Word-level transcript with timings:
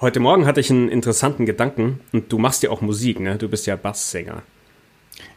Heute 0.00 0.20
Morgen 0.20 0.46
hatte 0.46 0.60
ich 0.60 0.70
einen 0.70 0.88
interessanten 0.88 1.44
Gedanken 1.44 1.98
und 2.12 2.32
du 2.32 2.38
machst 2.38 2.62
ja 2.62 2.70
auch 2.70 2.80
Musik, 2.80 3.18
ne? 3.18 3.36
Du 3.36 3.48
bist 3.48 3.66
ja 3.66 3.74
Basssänger. 3.74 4.42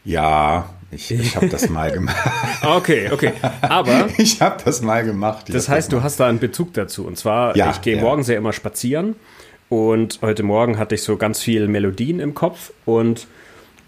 Ja, 0.04 0.70
ich, 0.92 1.10
ich 1.10 1.34
habe 1.34 1.48
das 1.48 1.68
mal 1.68 1.90
gemacht. 1.90 2.16
okay, 2.62 3.10
okay. 3.10 3.32
Aber 3.60 4.08
ich 4.18 4.40
habe 4.40 4.62
das 4.64 4.80
mal 4.80 5.02
gemacht. 5.04 5.52
Das 5.52 5.68
heißt, 5.68 5.92
das 5.92 5.98
du 5.98 6.04
hast 6.04 6.20
da 6.20 6.28
einen 6.28 6.38
Bezug 6.38 6.74
dazu. 6.74 7.04
Und 7.04 7.18
zwar, 7.18 7.56
ja, 7.56 7.72
ich 7.72 7.80
gehe 7.80 7.96
ja. 7.96 8.02
morgens 8.02 8.28
ja 8.28 8.36
immer 8.36 8.52
spazieren 8.52 9.16
und 9.68 10.20
heute 10.22 10.44
Morgen 10.44 10.78
hatte 10.78 10.94
ich 10.94 11.02
so 11.02 11.16
ganz 11.16 11.40
viele 11.40 11.66
Melodien 11.66 12.20
im 12.20 12.34
Kopf 12.34 12.72
und 12.84 13.26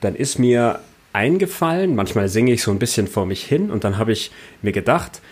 dann 0.00 0.16
ist 0.16 0.40
mir 0.40 0.80
eingefallen, 1.12 1.94
manchmal 1.94 2.28
singe 2.28 2.52
ich 2.52 2.64
so 2.64 2.72
ein 2.72 2.80
bisschen 2.80 3.06
vor 3.06 3.26
mich 3.26 3.44
hin 3.44 3.70
und 3.70 3.84
dann 3.84 3.96
habe 3.96 4.10
ich 4.10 4.32
mir 4.60 4.72
gedacht, 4.72 5.22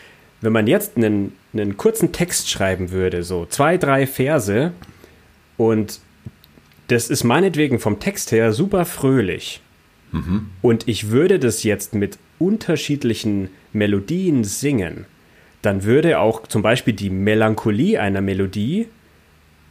wenn 0.40 0.52
man 0.52 0.68
jetzt 0.68 0.96
einen, 0.96 1.32
einen 1.52 1.76
kurzen 1.76 2.12
Text 2.12 2.48
schreiben 2.48 2.92
würde, 2.92 3.24
so 3.24 3.44
zwei, 3.46 3.76
drei 3.76 4.06
Verse, 4.06 4.72
und 5.56 6.00
das 6.88 7.08
ist 7.08 7.24
meinetwegen 7.24 7.78
vom 7.78 8.00
Text 8.00 8.32
her 8.32 8.52
super 8.52 8.84
fröhlich. 8.84 9.60
Mhm. 10.12 10.50
Und 10.60 10.88
ich 10.88 11.10
würde 11.10 11.38
das 11.38 11.62
jetzt 11.62 11.94
mit 11.94 12.18
unterschiedlichen 12.38 13.48
Melodien 13.72 14.44
singen, 14.44 15.06
dann 15.62 15.84
würde 15.84 16.18
auch 16.18 16.46
zum 16.46 16.62
Beispiel 16.62 16.92
die 16.92 17.10
Melancholie 17.10 18.00
einer 18.00 18.20
Melodie 18.20 18.88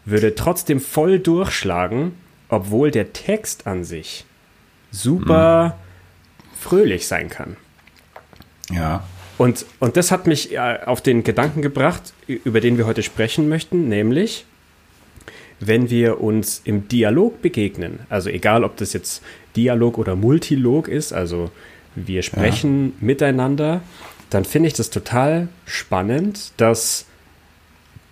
würde 0.05 0.33
trotzdem 0.35 0.79
voll 0.79 1.19
durchschlagen, 1.19 2.13
obwohl 2.49 2.91
der 2.91 3.13
Text 3.13 3.67
an 3.67 3.83
sich 3.83 4.25
super 4.89 5.77
mhm. 5.77 6.57
fröhlich 6.59 7.07
sein 7.07 7.29
kann. 7.29 7.57
Ja. 8.71 9.03
Und, 9.37 9.65
und 9.79 9.97
das 9.97 10.11
hat 10.11 10.27
mich 10.27 10.53
äh, 10.53 10.79
auf 10.85 11.01
den 11.01 11.23
Gedanken 11.23 11.61
gebracht, 11.61 12.13
über 12.27 12.61
den 12.61 12.77
wir 12.77 12.85
heute 12.85 13.03
sprechen 13.03 13.49
möchten, 13.49 13.89
nämlich 13.89 14.45
wenn 15.61 15.89
wir 15.89 16.21
uns 16.21 16.61
im 16.65 16.87
Dialog 16.87 17.41
begegnen, 17.41 17.99
also 18.09 18.29
egal 18.29 18.63
ob 18.63 18.77
das 18.77 18.93
jetzt 18.93 19.23
Dialog 19.55 19.97
oder 19.97 20.15
Multilog 20.15 20.87
ist, 20.87 21.13
also 21.13 21.51
wir 21.95 22.23
sprechen 22.23 22.93
ja. 22.99 23.05
miteinander, 23.05 23.81
dann 24.29 24.43
finde 24.43 24.67
ich 24.67 24.73
das 24.73 24.89
total 24.89 25.49
spannend, 25.65 26.53
dass 26.57 27.05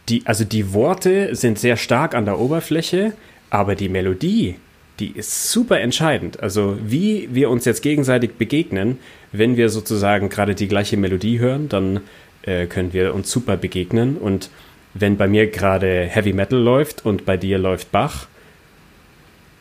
die, 0.10 0.24
also 0.26 0.44
die 0.44 0.74
Worte 0.74 1.36
sind 1.36 1.60
sehr 1.60 1.78
stark 1.78 2.14
an 2.14 2.26
der 2.26 2.40
Oberfläche, 2.40 3.14
aber 3.50 3.76
die 3.76 3.90
Melodie, 3.90 4.56
die 5.00 5.12
ist 5.12 5.52
super 5.52 5.80
entscheidend. 5.80 6.42
Also 6.42 6.78
wie 6.84 7.30
wir 7.32 7.50
uns 7.50 7.66
jetzt 7.66 7.82
gegenseitig 7.82 8.34
begegnen, 8.34 9.00
wenn 9.32 9.58
wir 9.58 9.70
sozusagen 9.70 10.30
gerade 10.30 10.56
die 10.56 10.68
gleiche 10.68 10.98
Melodie 10.98 11.40
hören, 11.40 11.70
dann 11.70 12.02
äh, 12.44 12.66
können 12.66 12.94
wir 12.94 13.14
uns 13.14 13.32
super 13.32 13.58
begegnen 13.58 14.18
und 14.18 14.50
wenn 14.94 15.18
bei 15.18 15.28
mir 15.28 15.48
gerade 15.48 16.04
Heavy 16.06 16.34
Metal 16.34 16.60
läuft 16.60 17.06
und 17.06 17.26
bei 17.26 17.38
dir 17.38 17.58
läuft 17.58 17.92
Bach, 17.92 18.28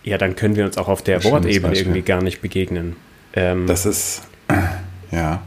ja, 0.04 0.16
dann 0.16 0.36
können 0.36 0.56
wir 0.56 0.64
uns 0.64 0.78
auch 0.78 0.88
auf 0.88 1.02
der 1.02 1.22
Wortebene 1.24 1.76
irgendwie 1.76 2.02
gar 2.02 2.22
nicht 2.22 2.40
begegnen. 2.40 2.96
Ähm, 3.34 3.66
das 3.66 3.84
ist, 3.84 4.22
ja. 5.10 5.42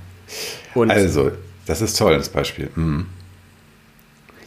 also, 0.75 1.31
das 1.65 1.81
ist 1.81 1.97
toll, 1.97 2.17
das 2.17 2.29
Beispiel. 2.29 2.69
Mhm. 2.75 3.07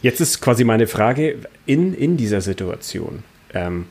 Jetzt 0.01 0.21
ist 0.21 0.39
quasi 0.39 0.63
meine 0.63 0.87
Frage 0.87 1.39
in, 1.65 1.93
in 1.93 2.15
dieser 2.15 2.41
Situation. 2.41 3.23
Ähm, 3.53 3.87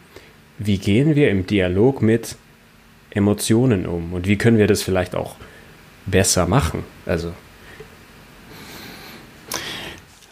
wie 0.58 0.78
gehen 0.78 1.16
wir 1.16 1.30
im 1.30 1.46
Dialog 1.46 2.00
mit 2.02 2.36
Emotionen 3.10 3.86
um 3.86 4.12
und 4.12 4.26
wie 4.26 4.36
können 4.36 4.58
wir 4.58 4.66
das 4.66 4.82
vielleicht 4.82 5.14
auch 5.14 5.36
besser 6.06 6.46
machen? 6.46 6.84
Also 7.06 7.32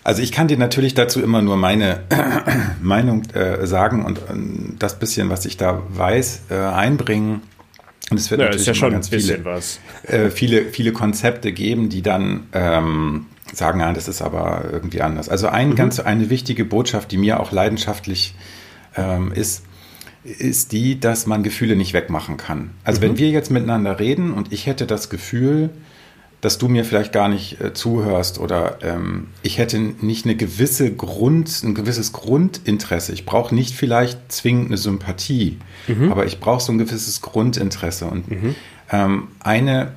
also 0.04 0.22
ich 0.22 0.32
kann 0.32 0.48
dir 0.48 0.58
natürlich 0.58 0.94
dazu 0.94 1.22
immer 1.22 1.42
nur 1.42 1.56
meine 1.56 2.00
Meinung 2.82 3.22
äh, 3.34 3.66
sagen 3.66 4.04
und 4.04 4.18
äh, 4.18 4.22
das 4.78 4.98
bisschen, 4.98 5.30
was 5.30 5.44
ich 5.44 5.56
da 5.56 5.82
weiß, 5.88 6.42
äh, 6.50 6.54
einbringen. 6.54 7.42
Und 8.10 8.18
es 8.18 8.30
wird 8.30 8.40
ja, 8.40 8.46
natürlich 8.46 8.66
ja 8.66 8.74
schon 8.74 8.92
ganz 8.92 9.08
viele, 9.08 9.40
äh, 10.08 10.30
viele, 10.30 10.64
viele 10.66 10.92
Konzepte 10.92 11.52
geben, 11.52 11.88
die 11.88 12.02
dann 12.02 12.48
ähm, 12.52 13.26
sagen, 13.52 13.80
ja, 13.80 13.92
das 13.92 14.08
ist 14.08 14.22
aber 14.22 14.64
irgendwie 14.70 15.02
anders. 15.02 15.28
Also 15.28 15.48
ein, 15.48 15.70
mhm. 15.70 15.76
ganz, 15.76 16.00
eine 16.00 16.30
wichtige 16.30 16.64
Botschaft, 16.64 17.12
die 17.12 17.16
mir 17.16 17.40
auch 17.40 17.52
leidenschaftlich 17.52 18.34
ähm, 18.96 19.32
ist, 19.32 19.64
ist 20.24 20.72
die, 20.72 21.00
dass 21.00 21.26
man 21.26 21.42
Gefühle 21.42 21.76
nicht 21.76 21.94
wegmachen 21.94 22.36
kann. 22.36 22.70
Also 22.84 23.00
mhm. 23.00 23.04
wenn 23.04 23.18
wir 23.18 23.30
jetzt 23.30 23.50
miteinander 23.50 23.98
reden 23.98 24.32
und 24.32 24.52
ich 24.52 24.66
hätte 24.66 24.86
das 24.86 25.10
Gefühl, 25.10 25.70
dass 26.42 26.58
du 26.58 26.68
mir 26.68 26.84
vielleicht 26.84 27.12
gar 27.12 27.28
nicht 27.28 27.60
äh, 27.60 27.72
zuhörst 27.72 28.38
oder 28.38 28.78
ähm, 28.82 29.28
ich 29.42 29.58
hätte 29.58 29.78
nicht 29.78 30.26
eine 30.26 30.34
gewisse 30.34 30.92
Grund, 30.92 31.62
ein 31.62 31.74
gewisses 31.74 32.12
Grundinteresse. 32.12 33.12
Ich 33.12 33.24
brauche 33.24 33.54
nicht 33.54 33.74
vielleicht 33.74 34.30
zwingend 34.30 34.66
eine 34.66 34.76
Sympathie, 34.76 35.58
mhm. 35.86 36.10
aber 36.10 36.26
ich 36.26 36.40
brauche 36.40 36.60
so 36.60 36.72
ein 36.72 36.78
gewisses 36.78 37.22
Grundinteresse 37.22 38.06
und 38.06 38.30
mhm. 38.30 38.54
ähm, 38.90 39.28
eine 39.40 39.92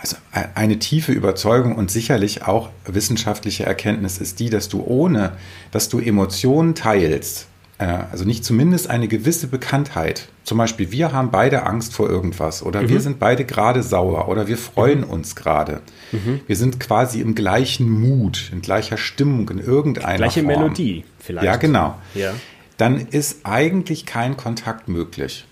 also 0.00 0.16
äh, 0.32 0.44
eine 0.54 0.78
tiefe 0.78 1.10
Überzeugung 1.10 1.74
und 1.74 1.90
sicherlich 1.90 2.44
auch 2.44 2.70
wissenschaftliche 2.86 3.66
Erkenntnis 3.66 4.18
ist 4.18 4.38
die, 4.38 4.50
dass 4.50 4.68
du 4.68 4.84
ohne, 4.86 5.32
dass 5.72 5.88
du 5.88 5.98
Emotionen 5.98 6.76
teilst, 6.76 7.48
äh, 7.78 7.86
also 8.12 8.24
nicht 8.24 8.44
zumindest 8.44 8.88
eine 8.88 9.08
gewisse 9.08 9.48
Bekanntheit. 9.48 10.28
Zum 10.44 10.58
Beispiel, 10.58 10.92
wir 10.92 11.12
haben 11.12 11.30
beide 11.30 11.64
Angst 11.64 11.94
vor 11.94 12.08
irgendwas 12.08 12.62
oder 12.62 12.82
mhm. 12.82 12.90
wir 12.90 13.00
sind 13.00 13.18
beide 13.18 13.44
gerade 13.44 13.82
sauer 13.82 14.28
oder 14.28 14.46
wir 14.46 14.58
freuen 14.58 15.00
mhm. 15.00 15.10
uns 15.10 15.34
gerade. 15.34 15.80
Mhm. 16.12 16.40
Wir 16.46 16.56
sind 16.56 16.78
quasi 16.78 17.20
im 17.20 17.34
gleichen 17.34 17.90
Mut, 17.90 18.50
in 18.52 18.60
gleicher 18.60 18.98
Stimmung, 18.98 19.48
in 19.48 19.58
irgendeiner 19.58 20.18
Gleiche 20.18 20.42
Form. 20.42 20.60
Melodie 20.60 21.04
vielleicht. 21.18 21.46
Ja, 21.46 21.56
genau. 21.56 21.96
Ja. 22.14 22.32
Dann 22.76 22.98
ist 22.98 23.40
eigentlich 23.44 24.04
kein 24.04 24.36
Kontakt 24.36 24.88
möglich. 24.88 25.46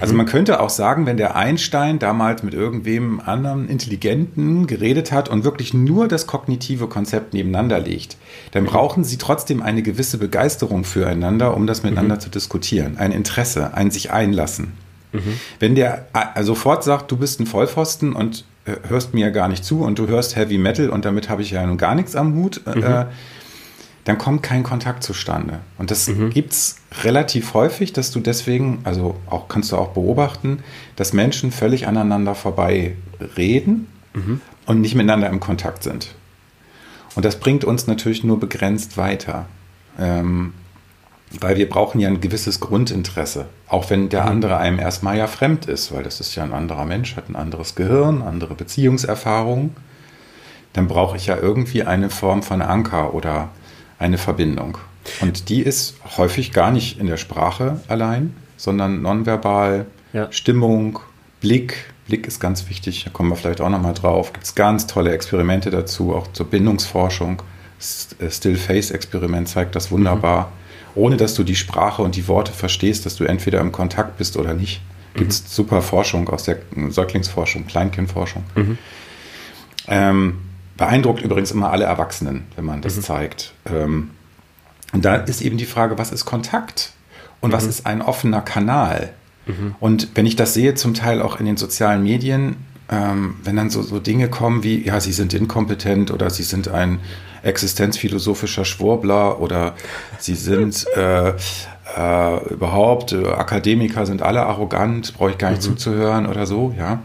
Also 0.00 0.12
mhm. 0.12 0.18
man 0.18 0.26
könnte 0.26 0.60
auch 0.60 0.70
sagen, 0.70 1.06
wenn 1.06 1.16
der 1.16 1.36
Einstein 1.36 1.98
damals 1.98 2.42
mit 2.42 2.54
irgendwem 2.54 3.20
anderen 3.20 3.68
Intelligenten 3.68 4.66
geredet 4.66 5.12
hat 5.12 5.28
und 5.28 5.44
wirklich 5.44 5.74
nur 5.74 6.08
das 6.08 6.26
kognitive 6.26 6.88
Konzept 6.88 7.34
nebeneinander 7.34 7.78
legt, 7.78 8.16
dann 8.50 8.64
mhm. 8.64 8.68
brauchen 8.68 9.04
sie 9.04 9.16
trotzdem 9.16 9.62
eine 9.62 9.82
gewisse 9.82 10.18
Begeisterung 10.18 10.84
füreinander, 10.84 11.56
um 11.56 11.66
das 11.66 11.82
miteinander 11.82 12.16
mhm. 12.16 12.20
zu 12.20 12.30
diskutieren. 12.30 12.96
Ein 12.96 13.12
Interesse, 13.12 13.74
ein 13.74 13.90
sich 13.90 14.10
einlassen. 14.10 14.72
Mhm. 15.12 15.40
Wenn 15.60 15.74
der 15.76 16.06
äh, 16.34 16.42
sofort 16.42 16.82
sagt, 16.82 17.10
du 17.12 17.16
bist 17.16 17.38
ein 17.38 17.46
Vollpfosten 17.46 18.12
und 18.12 18.44
äh, 18.64 18.72
hörst 18.88 19.14
mir 19.14 19.26
ja 19.26 19.30
gar 19.30 19.48
nicht 19.48 19.64
zu 19.64 19.82
und 19.82 19.98
du 20.00 20.08
hörst 20.08 20.34
Heavy 20.34 20.58
Metal 20.58 20.90
und 20.90 21.04
damit 21.04 21.28
habe 21.28 21.42
ich 21.42 21.52
ja 21.52 21.64
nun 21.64 21.78
gar 21.78 21.94
nichts 21.94 22.16
am 22.16 22.34
Hut, 22.34 22.62
äh, 22.66 23.04
mhm 23.04 23.06
dann 24.06 24.18
kommt 24.18 24.44
kein 24.44 24.62
Kontakt 24.62 25.02
zustande. 25.02 25.58
Und 25.78 25.90
das 25.90 26.06
mhm. 26.06 26.30
gibt 26.30 26.52
es 26.52 26.76
relativ 27.02 27.54
häufig, 27.54 27.92
dass 27.92 28.12
du 28.12 28.20
deswegen, 28.20 28.78
also 28.84 29.16
auch 29.26 29.48
kannst 29.48 29.72
du 29.72 29.76
auch 29.76 29.88
beobachten, 29.88 30.60
dass 30.94 31.12
Menschen 31.12 31.50
völlig 31.50 31.88
aneinander 31.88 32.36
vorbei 32.36 32.94
reden 33.36 33.88
mhm. 34.14 34.40
und 34.64 34.80
nicht 34.80 34.94
miteinander 34.94 35.28
im 35.28 35.40
Kontakt 35.40 35.82
sind. 35.82 36.14
Und 37.16 37.24
das 37.24 37.40
bringt 37.40 37.64
uns 37.64 37.88
natürlich 37.88 38.22
nur 38.22 38.38
begrenzt 38.38 38.96
weiter. 38.96 39.46
Ähm, 39.98 40.54
weil 41.40 41.56
wir 41.56 41.68
brauchen 41.68 42.00
ja 42.00 42.08
ein 42.08 42.20
gewisses 42.20 42.60
Grundinteresse, 42.60 43.46
auch 43.66 43.90
wenn 43.90 44.08
der 44.08 44.22
mhm. 44.22 44.28
andere 44.28 44.58
einem 44.58 44.78
erstmal 44.78 45.18
ja 45.18 45.26
fremd 45.26 45.66
ist, 45.66 45.92
weil 45.92 46.04
das 46.04 46.20
ist 46.20 46.36
ja 46.36 46.44
ein 46.44 46.52
anderer 46.54 46.84
Mensch, 46.84 47.16
hat 47.16 47.28
ein 47.28 47.34
anderes 47.34 47.74
Gehirn, 47.74 48.22
andere 48.22 48.54
Beziehungserfahrungen. 48.54 49.74
Dann 50.74 50.86
brauche 50.86 51.16
ich 51.16 51.26
ja 51.26 51.36
irgendwie 51.36 51.82
eine 51.82 52.08
Form 52.08 52.44
von 52.44 52.62
Anker 52.62 53.12
oder 53.12 53.48
eine 53.98 54.18
Verbindung. 54.18 54.78
Und 55.20 55.48
die 55.48 55.60
ist 55.60 55.96
häufig 56.16 56.52
gar 56.52 56.70
nicht 56.70 56.98
in 56.98 57.06
der 57.06 57.16
Sprache 57.16 57.80
allein, 57.88 58.34
sondern 58.56 59.02
nonverbal, 59.02 59.86
ja. 60.12 60.30
Stimmung, 60.32 60.98
Blick. 61.40 61.92
Blick 62.06 62.26
ist 62.26 62.40
ganz 62.40 62.68
wichtig, 62.68 63.04
da 63.04 63.10
kommen 63.10 63.30
wir 63.30 63.36
vielleicht 63.36 63.60
auch 63.60 63.68
nochmal 63.68 63.94
drauf. 63.94 64.32
Gibt 64.32 64.44
es 64.44 64.54
ganz 64.54 64.86
tolle 64.86 65.12
Experimente 65.12 65.70
dazu, 65.70 66.14
auch 66.14 66.32
zur 66.32 66.46
Bindungsforschung. 66.46 67.42
Äh, 68.18 68.30
Still-Face-Experiment 68.30 69.48
zeigt 69.48 69.76
das 69.76 69.90
wunderbar. 69.90 70.46
Mhm. 70.46 71.02
Ohne 71.02 71.16
dass 71.16 71.34
du 71.34 71.42
die 71.42 71.56
Sprache 71.56 72.02
und 72.02 72.16
die 72.16 72.26
Worte 72.26 72.52
verstehst, 72.52 73.04
dass 73.04 73.16
du 73.16 73.24
entweder 73.24 73.60
im 73.60 73.70
Kontakt 73.70 74.16
bist 74.16 74.36
oder 74.36 74.54
nicht. 74.54 74.80
Gibt 75.14 75.32
es 75.32 75.42
mhm. 75.42 75.46
super 75.48 75.82
Forschung 75.82 76.28
aus 76.28 76.44
der 76.44 76.58
Säuglingsforschung, 76.88 77.66
Kleinkindforschung. 77.66 78.44
Mhm. 78.54 78.78
Ähm, 79.88 80.38
Beeindruckt 80.76 81.22
übrigens 81.22 81.50
immer 81.50 81.70
alle 81.70 81.84
Erwachsenen, 81.84 82.46
wenn 82.56 82.64
man 82.64 82.82
das 82.82 82.96
mhm. 82.96 83.02
zeigt. 83.02 83.52
Ähm, 83.66 84.10
und 84.92 85.04
da 85.04 85.16
ist 85.16 85.40
eben 85.40 85.56
die 85.56 85.66
Frage, 85.66 85.98
was 85.98 86.12
ist 86.12 86.24
Kontakt 86.24 86.92
und 87.40 87.50
mhm. 87.50 87.54
was 87.54 87.64
ist 87.64 87.86
ein 87.86 88.02
offener 88.02 88.42
Kanal? 88.42 89.12
Mhm. 89.46 89.74
Und 89.80 90.08
wenn 90.14 90.26
ich 90.26 90.36
das 90.36 90.54
sehe, 90.54 90.74
zum 90.74 90.94
Teil 90.94 91.22
auch 91.22 91.40
in 91.40 91.46
den 91.46 91.56
sozialen 91.56 92.02
Medien, 92.02 92.56
ähm, 92.88 93.36
wenn 93.42 93.56
dann 93.56 93.70
so, 93.70 93.82
so 93.82 93.98
Dinge 93.98 94.28
kommen 94.28 94.62
wie, 94.62 94.84
ja, 94.86 95.00
sie 95.00 95.12
sind 95.12 95.34
inkompetent 95.34 96.10
oder 96.10 96.30
sie 96.30 96.44
sind 96.44 96.68
ein 96.68 97.00
existenzphilosophischer 97.42 98.64
Schwurbler 98.64 99.40
oder 99.40 99.74
sie 100.18 100.34
sind 100.34 100.86
äh, 100.96 101.30
äh, 101.30 102.48
überhaupt, 102.52 103.12
äh, 103.12 103.26
Akademiker 103.26 104.06
sind 104.06 104.22
alle 104.22 104.42
arrogant, 104.44 105.14
brauche 105.16 105.30
ich 105.30 105.38
gar 105.38 105.50
nicht 105.50 105.62
mhm. 105.62 105.66
zuzuhören 105.66 106.26
oder 106.26 106.46
so, 106.46 106.74
ja, 106.76 107.00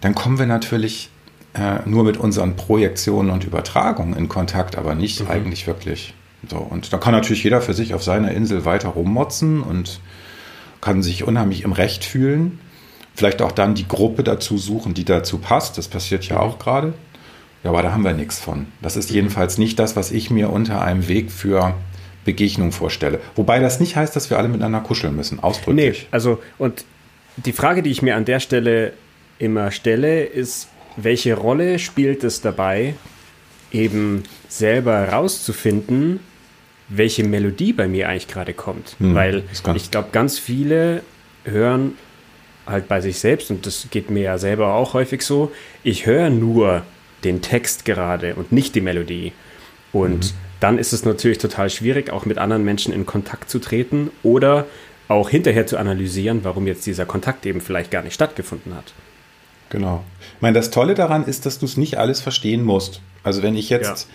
dann 0.00 0.14
kommen 0.14 0.38
wir 0.38 0.46
natürlich 0.46 1.10
äh, 1.54 1.78
nur 1.84 2.04
mit 2.04 2.16
unseren 2.16 2.56
Projektionen 2.56 3.30
und 3.30 3.44
Übertragungen 3.44 4.16
in 4.16 4.28
Kontakt, 4.28 4.76
aber 4.76 4.94
nicht 4.94 5.20
mhm. 5.20 5.30
eigentlich 5.30 5.66
wirklich. 5.66 6.14
So, 6.48 6.56
und 6.56 6.92
da 6.92 6.98
kann 6.98 7.12
natürlich 7.12 7.44
jeder 7.44 7.60
für 7.60 7.74
sich 7.74 7.94
auf 7.94 8.02
seiner 8.02 8.32
Insel 8.32 8.64
weiter 8.64 8.88
rummotzen 8.88 9.62
und 9.62 10.00
kann 10.80 11.02
sich 11.02 11.24
unheimlich 11.24 11.62
im 11.62 11.72
Recht 11.72 12.04
fühlen. 12.04 12.58
Vielleicht 13.14 13.42
auch 13.42 13.52
dann 13.52 13.74
die 13.74 13.86
Gruppe 13.86 14.24
dazu 14.24 14.58
suchen, 14.58 14.94
die 14.94 15.04
dazu 15.04 15.38
passt. 15.38 15.78
Das 15.78 15.88
passiert 15.88 16.24
ja 16.24 16.40
auch 16.40 16.58
gerade. 16.58 16.94
Ja, 17.62 17.70
aber 17.70 17.82
da 17.82 17.92
haben 17.92 18.02
wir 18.02 18.14
nichts 18.14 18.40
von. 18.40 18.66
Das 18.80 18.96
ist 18.96 19.10
jedenfalls 19.10 19.58
nicht 19.58 19.78
das, 19.78 19.94
was 19.94 20.10
ich 20.10 20.30
mir 20.30 20.50
unter 20.50 20.82
einem 20.82 21.06
Weg 21.06 21.30
für 21.30 21.74
Begegnung 22.24 22.72
vorstelle. 22.72 23.20
Wobei 23.36 23.60
das 23.60 23.78
nicht 23.78 23.96
heißt, 23.96 24.16
dass 24.16 24.30
wir 24.30 24.38
alle 24.38 24.48
miteinander 24.48 24.80
kuscheln 24.80 25.14
müssen, 25.14 25.40
ausdrücklich. 25.40 26.02
Nee, 26.02 26.08
also 26.10 26.42
und 26.58 26.84
die 27.36 27.52
Frage, 27.52 27.82
die 27.82 27.90
ich 27.90 28.02
mir 28.02 28.16
an 28.16 28.24
der 28.24 28.40
Stelle 28.40 28.92
immer 29.38 29.70
stelle, 29.70 30.24
ist, 30.24 30.68
welche 30.96 31.34
Rolle 31.34 31.78
spielt 31.78 32.24
es 32.24 32.40
dabei, 32.40 32.94
eben 33.70 34.24
selber 34.48 35.08
rauszufinden, 35.08 36.20
welche 36.88 37.24
Melodie 37.24 37.72
bei 37.72 37.88
mir 37.88 38.08
eigentlich 38.08 38.28
gerade 38.28 38.52
kommt? 38.52 38.96
Hm, 38.98 39.14
Weil 39.14 39.44
ich 39.74 39.90
glaube, 39.90 40.08
ganz 40.12 40.38
viele 40.38 41.02
hören 41.44 41.94
halt 42.66 42.88
bei 42.88 43.00
sich 43.00 43.18
selbst, 43.18 43.50
und 43.50 43.66
das 43.66 43.88
geht 43.90 44.10
mir 44.10 44.22
ja 44.22 44.38
selber 44.38 44.74
auch 44.74 44.94
häufig 44.94 45.22
so, 45.22 45.52
ich 45.82 46.06
höre 46.06 46.30
nur 46.30 46.82
den 47.24 47.40
Text 47.42 47.84
gerade 47.84 48.34
und 48.34 48.52
nicht 48.52 48.74
die 48.74 48.80
Melodie. 48.80 49.32
Und 49.92 50.26
mhm. 50.26 50.36
dann 50.60 50.78
ist 50.78 50.92
es 50.92 51.04
natürlich 51.04 51.38
total 51.38 51.70
schwierig, 51.70 52.10
auch 52.10 52.24
mit 52.24 52.38
anderen 52.38 52.64
Menschen 52.64 52.92
in 52.92 53.06
Kontakt 53.06 53.50
zu 53.50 53.58
treten 53.58 54.10
oder 54.22 54.66
auch 55.08 55.28
hinterher 55.28 55.66
zu 55.66 55.76
analysieren, 55.76 56.40
warum 56.44 56.66
jetzt 56.66 56.86
dieser 56.86 57.04
Kontakt 57.04 57.44
eben 57.46 57.60
vielleicht 57.60 57.90
gar 57.90 58.02
nicht 58.02 58.14
stattgefunden 58.14 58.74
hat. 58.74 58.92
Genau. 59.72 60.04
Ich 60.36 60.42
meine, 60.42 60.54
das 60.54 60.70
Tolle 60.70 60.92
daran 60.92 61.24
ist, 61.24 61.46
dass 61.46 61.58
du 61.58 61.64
es 61.64 61.78
nicht 61.78 61.96
alles 61.96 62.20
verstehen 62.20 62.62
musst. 62.62 63.00
Also 63.24 63.42
wenn 63.42 63.56
ich 63.56 63.70
jetzt 63.70 64.06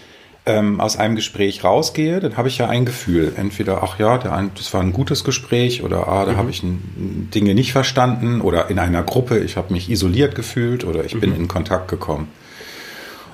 ja. 0.45 0.53
ähm, 0.53 0.79
aus 0.79 0.97
einem 0.97 1.15
Gespräch 1.15 1.63
rausgehe, 1.63 2.19
dann 2.19 2.37
habe 2.37 2.47
ich 2.47 2.59
ja 2.59 2.69
ein 2.69 2.85
Gefühl. 2.85 3.33
Entweder, 3.35 3.81
ach 3.81 3.97
ja, 3.97 4.19
der, 4.19 4.49
das 4.53 4.71
war 4.75 4.81
ein 4.81 4.93
gutes 4.93 5.23
Gespräch 5.23 5.81
oder 5.81 6.07
ah, 6.07 6.25
da 6.25 6.33
mhm. 6.33 6.37
habe 6.37 6.51
ich 6.51 6.61
Dinge 6.63 7.55
nicht 7.55 7.71
verstanden 7.71 8.39
oder 8.39 8.69
in 8.69 8.77
einer 8.77 9.01
Gruppe, 9.01 9.39
ich 9.39 9.57
habe 9.57 9.73
mich 9.73 9.89
isoliert 9.89 10.35
gefühlt 10.35 10.85
oder 10.85 11.03
ich 11.03 11.15
mhm. 11.15 11.21
bin 11.21 11.35
in 11.35 11.47
Kontakt 11.47 11.87
gekommen. 11.87 12.27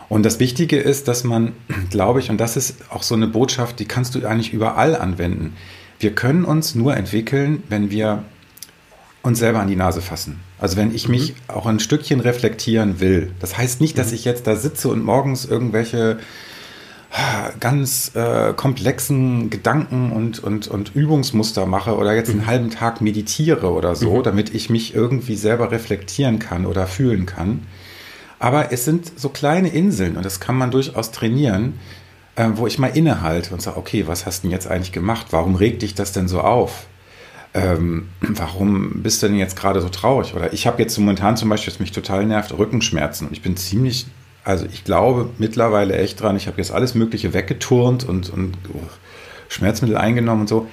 Und 0.08 0.24
das 0.24 0.40
Wichtige 0.40 0.78
ist, 0.78 1.10
dass 1.10 1.26
man, 1.26 1.52
glaube 1.90 2.22
ich, 2.22 2.30
und 2.30 2.40
das 2.40 2.56
ist 2.56 2.90
auch 2.90 3.04
so 3.04 3.16
eine 3.16 3.28
Botschaft, 3.28 3.80
die 3.80 3.86
kannst 3.86 4.16
du 4.16 4.26
eigentlich 4.26 4.54
überall 4.54 4.96
anwenden. 4.96 5.58
Wir 6.00 6.16
können 6.16 6.46
uns 6.46 6.74
nur 6.74 6.96
entwickeln, 6.96 7.64
wenn 7.68 7.92
wir 7.92 8.24
uns 9.24 9.40
selber 9.40 9.62
an 9.62 9.68
die 9.68 9.76
Nase 9.76 10.02
fassen. 10.02 10.42
Also 10.60 10.78
wenn 10.78 10.94
ich 10.94 11.08
mich 11.08 11.30
mhm. 11.32 11.36
auch 11.48 11.66
ein 11.66 11.80
Stückchen 11.80 12.20
reflektieren 12.20 13.00
will. 13.00 13.32
Das 13.40 13.58
heißt 13.58 13.82
nicht, 13.82 13.98
dass 13.98 14.10
mhm. 14.10 14.16
ich 14.16 14.26
jetzt 14.26 14.46
da 14.46 14.56
sitze 14.56 14.90
und 14.90 15.04
morgens 15.04 15.46
irgendwelche 15.46 16.20
ah, 17.12 17.50
ganz 17.60 18.12
äh, 18.16 18.54
komplexen 18.54 19.50
Gedanken 19.50 20.12
und, 20.12 20.44
und, 20.44 20.68
und 20.68 20.94
Übungsmuster 20.94 21.66
mache 21.66 21.96
oder 21.96 22.14
jetzt 22.14 22.30
einen 22.30 22.42
mhm. 22.42 22.48
halben 22.48 22.70
Tag 22.70 23.00
meditiere 23.00 23.72
oder 23.72 23.96
so, 23.96 24.18
mhm. 24.18 24.24
damit 24.24 24.54
ich 24.54 24.70
mich 24.70 24.94
irgendwie 24.94 25.36
selber 25.36 25.72
reflektieren 25.72 26.40
kann 26.40 26.66
oder 26.66 26.86
fühlen 26.86 27.26
kann. 27.26 27.66
Aber 28.40 28.74
es 28.74 28.84
sind 28.84 29.18
so 29.18 29.30
kleine 29.30 29.70
Inseln 29.70 30.18
und 30.18 30.26
das 30.26 30.42
kann 30.42 30.58
man 30.58 30.70
durchaus 30.70 31.12
trainieren, 31.12 31.80
äh, 32.36 32.50
wo 32.56 32.68
ich 32.68 32.78
mal 32.78 32.88
innehalte 32.88 33.54
und 33.54 33.62
sage, 33.62 33.78
okay, 33.78 34.06
was 34.06 34.26
hast 34.26 34.44
du 34.44 34.48
denn 34.48 34.52
jetzt 34.52 34.68
eigentlich 34.68 34.92
gemacht? 34.92 35.28
Warum 35.32 35.56
regt 35.56 35.82
dich 35.82 35.96
das 35.96 36.12
denn 36.12 36.28
so 36.28 36.42
auf? 36.42 36.88
Ähm, 37.56 38.10
warum 38.20 39.04
bist 39.04 39.22
du 39.22 39.28
denn 39.28 39.38
jetzt 39.38 39.56
gerade 39.56 39.80
so 39.82 39.90
traurig? 39.90 40.34
Oder 40.34 40.54
ich 40.54 40.66
habe 40.66 40.82
jetzt 40.82 40.98
momentan 40.98 41.38
zum 41.38 41.50
Beispiel, 41.50 41.72
was 41.72 41.80
mich 41.80 41.92
total 41.92 42.26
nervt, 42.26 42.58
Rückenschmerzen. 42.58 43.28
Und 43.28 43.34
ich 43.34 43.44
bin 43.44 43.56
ziemlich, 43.58 44.08
also 44.44 44.66
ich 44.66 44.84
glaube 44.84 45.30
mittlerweile 45.38 45.96
echt 45.98 46.20
dran, 46.20 46.36
ich 46.36 46.48
habe 46.48 46.58
jetzt 46.58 46.72
alles 46.72 46.96
Mögliche 46.96 47.34
weggeturnt 47.34 48.04
und, 48.04 48.32
und 48.32 48.58
oh, 48.74 48.80
Schmerzmittel 49.50 49.98
eingenommen 49.98 50.42
und 50.42 50.50
so. 50.50 50.68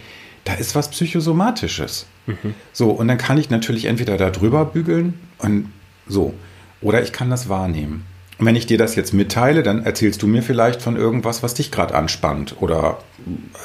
Da 0.44 0.54
ist 0.54 0.74
was 0.74 0.90
Psychosomatisches. 0.90 2.06
Mhm. 2.26 2.54
So, 2.72 2.90
und 2.90 3.08
dann 3.08 3.18
kann 3.18 3.36
ich 3.36 3.50
natürlich 3.50 3.84
entweder 3.84 4.16
da 4.16 4.30
drüber 4.30 4.64
bügeln 4.64 5.14
und 5.38 5.70
so. 6.06 6.32
Oder 6.80 7.02
ich 7.02 7.12
kann 7.12 7.28
das 7.28 7.50
wahrnehmen. 7.50 8.06
Und 8.38 8.46
wenn 8.46 8.56
ich 8.56 8.64
dir 8.64 8.78
das 8.78 8.94
jetzt 8.94 9.12
mitteile, 9.12 9.62
dann 9.62 9.84
erzählst 9.84 10.22
du 10.22 10.26
mir 10.26 10.42
vielleicht 10.42 10.80
von 10.80 10.96
irgendwas, 10.96 11.42
was 11.42 11.52
dich 11.52 11.70
gerade 11.70 11.94
anspannt. 11.94 12.56
Oder 12.60 12.98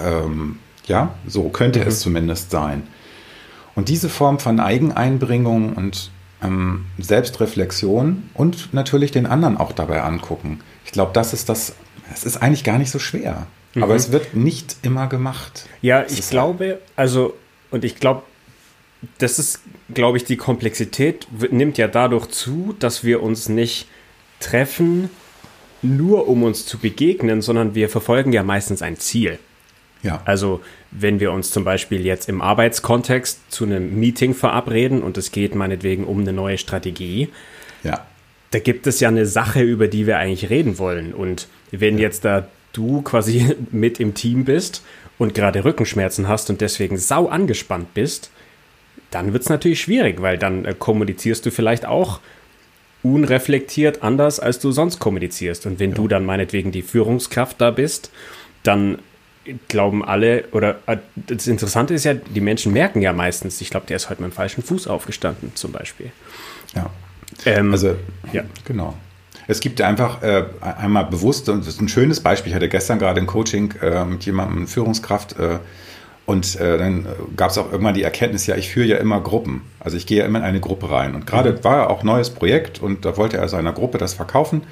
ähm, 0.03 0.59
ja, 0.85 1.15
so 1.25 1.47
könnte 1.47 1.79
mhm. 1.79 1.87
es 1.87 2.01
zumindest 2.01 2.51
sein. 2.51 2.83
Und 3.75 3.89
diese 3.89 4.09
Form 4.09 4.39
von 4.39 4.59
Eigeneinbringung 4.59 5.73
und 5.73 6.09
ähm, 6.41 6.85
Selbstreflexion 6.97 8.29
und 8.33 8.73
natürlich 8.73 9.11
den 9.11 9.25
anderen 9.25 9.57
auch 9.57 9.73
dabei 9.73 10.01
angucken. 10.01 10.61
Ich 10.85 10.91
glaube, 10.91 11.11
das 11.13 11.33
ist 11.33 11.49
das, 11.49 11.75
es 12.13 12.23
ist 12.23 12.37
eigentlich 12.37 12.63
gar 12.63 12.77
nicht 12.77 12.91
so 12.91 12.99
schwer. 12.99 13.47
Mhm. 13.73 13.83
Aber 13.83 13.95
es 13.95 14.11
wird 14.11 14.33
nicht 14.33 14.77
immer 14.81 15.07
gemacht. 15.07 15.67
Ja, 15.81 16.01
das 16.01 16.17
ich 16.17 16.29
glaube, 16.29 16.79
also, 16.95 17.35
und 17.71 17.83
ich 17.83 17.97
glaube, 17.97 18.23
das 19.17 19.39
ist, 19.39 19.59
glaube 19.93 20.17
ich, 20.17 20.23
die 20.23 20.37
Komplexität 20.37 21.27
nimmt 21.51 21.77
ja 21.77 21.87
dadurch 21.87 22.27
zu, 22.27 22.75
dass 22.79 23.03
wir 23.03 23.21
uns 23.21 23.49
nicht 23.49 23.87
treffen, 24.39 25.09
nur 25.81 26.27
um 26.27 26.43
uns 26.43 26.65
zu 26.65 26.77
begegnen, 26.79 27.41
sondern 27.41 27.75
wir 27.75 27.89
verfolgen 27.89 28.33
ja 28.33 28.43
meistens 28.43 28.81
ein 28.81 28.97
Ziel. 28.97 29.37
Ja. 30.05 30.21
Also 30.23 30.61
wenn 30.91 31.19
wir 31.19 31.31
uns 31.31 31.51
zum 31.51 31.63
Beispiel 31.63 32.05
jetzt 32.05 32.29
im 32.29 32.41
Arbeitskontext 32.41 33.51
zu 33.51 33.65
einem 33.65 33.99
Meeting 33.99 34.33
verabreden 34.35 35.01
und 35.01 35.17
es 35.17 35.31
geht 35.31 35.55
meinetwegen 35.55 36.05
um 36.05 36.21
eine 36.21 36.31
neue 36.31 36.57
Strategie, 36.59 37.29
ja. 37.83 38.05
da 38.51 38.59
gibt 38.59 38.85
es 38.87 38.99
ja 38.99 39.09
eine 39.09 39.25
Sache, 39.25 39.61
über 39.61 39.87
die 39.87 40.05
wir 40.05 40.17
eigentlich 40.17 40.49
reden 40.49 40.77
wollen. 40.77 41.13
Und 41.13 41.47
wenn 41.71 41.97
ja. 41.97 42.03
jetzt 42.03 42.23
da 42.23 42.47
du 42.71 43.01
quasi 43.01 43.55
mit 43.71 43.99
im 43.99 44.13
Team 44.13 44.45
bist 44.45 44.83
und 45.17 45.33
gerade 45.33 45.65
Rückenschmerzen 45.65 46.27
hast 46.27 46.49
und 46.51 46.61
deswegen 46.61 46.97
sau 46.97 47.27
angespannt 47.27 47.93
bist, 47.95 48.29
dann 49.09 49.33
wird 49.33 49.43
es 49.43 49.49
natürlich 49.49 49.81
schwierig, 49.81 50.21
weil 50.21 50.37
dann 50.37 50.65
äh, 50.65 50.75
kommunizierst 50.77 51.45
du 51.45 51.51
vielleicht 51.51 51.85
auch 51.85 52.19
unreflektiert 53.01 54.03
anders, 54.03 54.39
als 54.39 54.59
du 54.59 54.71
sonst 54.71 54.99
kommunizierst. 54.99 55.65
Und 55.65 55.79
wenn 55.79 55.91
ja. 55.91 55.95
du 55.95 56.07
dann 56.07 56.25
meinetwegen 56.25 56.71
die 56.71 56.83
Führungskraft 56.83 57.59
da 57.59 57.71
bist, 57.71 58.11
dann 58.63 58.99
glauben 59.67 60.03
alle, 60.03 60.45
oder 60.51 60.77
äh, 60.87 60.97
das 61.15 61.47
Interessante 61.47 61.93
ist 61.93 62.05
ja, 62.05 62.13
die 62.13 62.41
Menschen 62.41 62.73
merken 62.73 63.01
ja 63.01 63.13
meistens, 63.13 63.61
ich 63.61 63.69
glaube, 63.69 63.85
der 63.87 63.97
ist 63.97 64.09
heute 64.09 64.21
mit 64.21 64.31
dem 64.31 64.35
falschen 64.35 64.63
Fuß 64.63 64.87
aufgestanden, 64.87 65.51
zum 65.55 65.71
Beispiel. 65.71 66.11
Ja. 66.75 66.89
Ähm, 67.45 67.71
also, 67.71 67.95
ja. 68.33 68.43
Genau. 68.65 68.95
Es 69.47 69.59
gibt 69.59 69.79
einfach 69.81 70.23
äh, 70.23 70.45
einmal 70.61 71.05
bewusst, 71.05 71.49
und 71.49 71.59
das 71.59 71.75
ist 71.75 71.81
ein 71.81 71.89
schönes 71.89 72.19
Beispiel, 72.19 72.51
ich 72.51 72.55
hatte 72.55 72.69
gestern 72.69 72.99
gerade 72.99 73.21
ein 73.21 73.27
Coaching 73.27 73.73
äh, 73.81 74.05
mit 74.05 74.25
jemandem, 74.25 74.67
Führungskraft, 74.67 75.37
äh, 75.39 75.59
und 76.25 76.59
äh, 76.59 76.79
dann 76.79 77.07
gab 77.35 77.51
es 77.51 77.57
auch 77.59 77.71
irgendwann 77.71 77.93
die 77.93 78.01
Erkenntnis, 78.01 78.47
ja, 78.47 78.55
ich 78.55 78.69
führe 78.69 78.87
ja 78.87 78.97
immer 78.97 79.21
Gruppen. 79.21 79.61
Also 79.79 79.95
ich 79.95 80.07
gehe 80.07 80.19
ja 80.19 80.25
immer 80.25 80.39
in 80.39 80.45
eine 80.45 80.59
Gruppe 80.59 80.89
rein. 80.89 81.13
Und 81.13 81.27
gerade 81.27 81.51
mhm. 81.51 81.63
war 81.63 81.77
ja 81.77 81.87
auch 81.87 82.01
neues 82.01 82.31
Projekt 82.31 82.81
und 82.81 83.05
da 83.05 83.15
wollte 83.15 83.37
er 83.37 83.47
seiner 83.47 83.73
Gruppe 83.73 83.99
das 83.99 84.15
verkaufen 84.15 84.63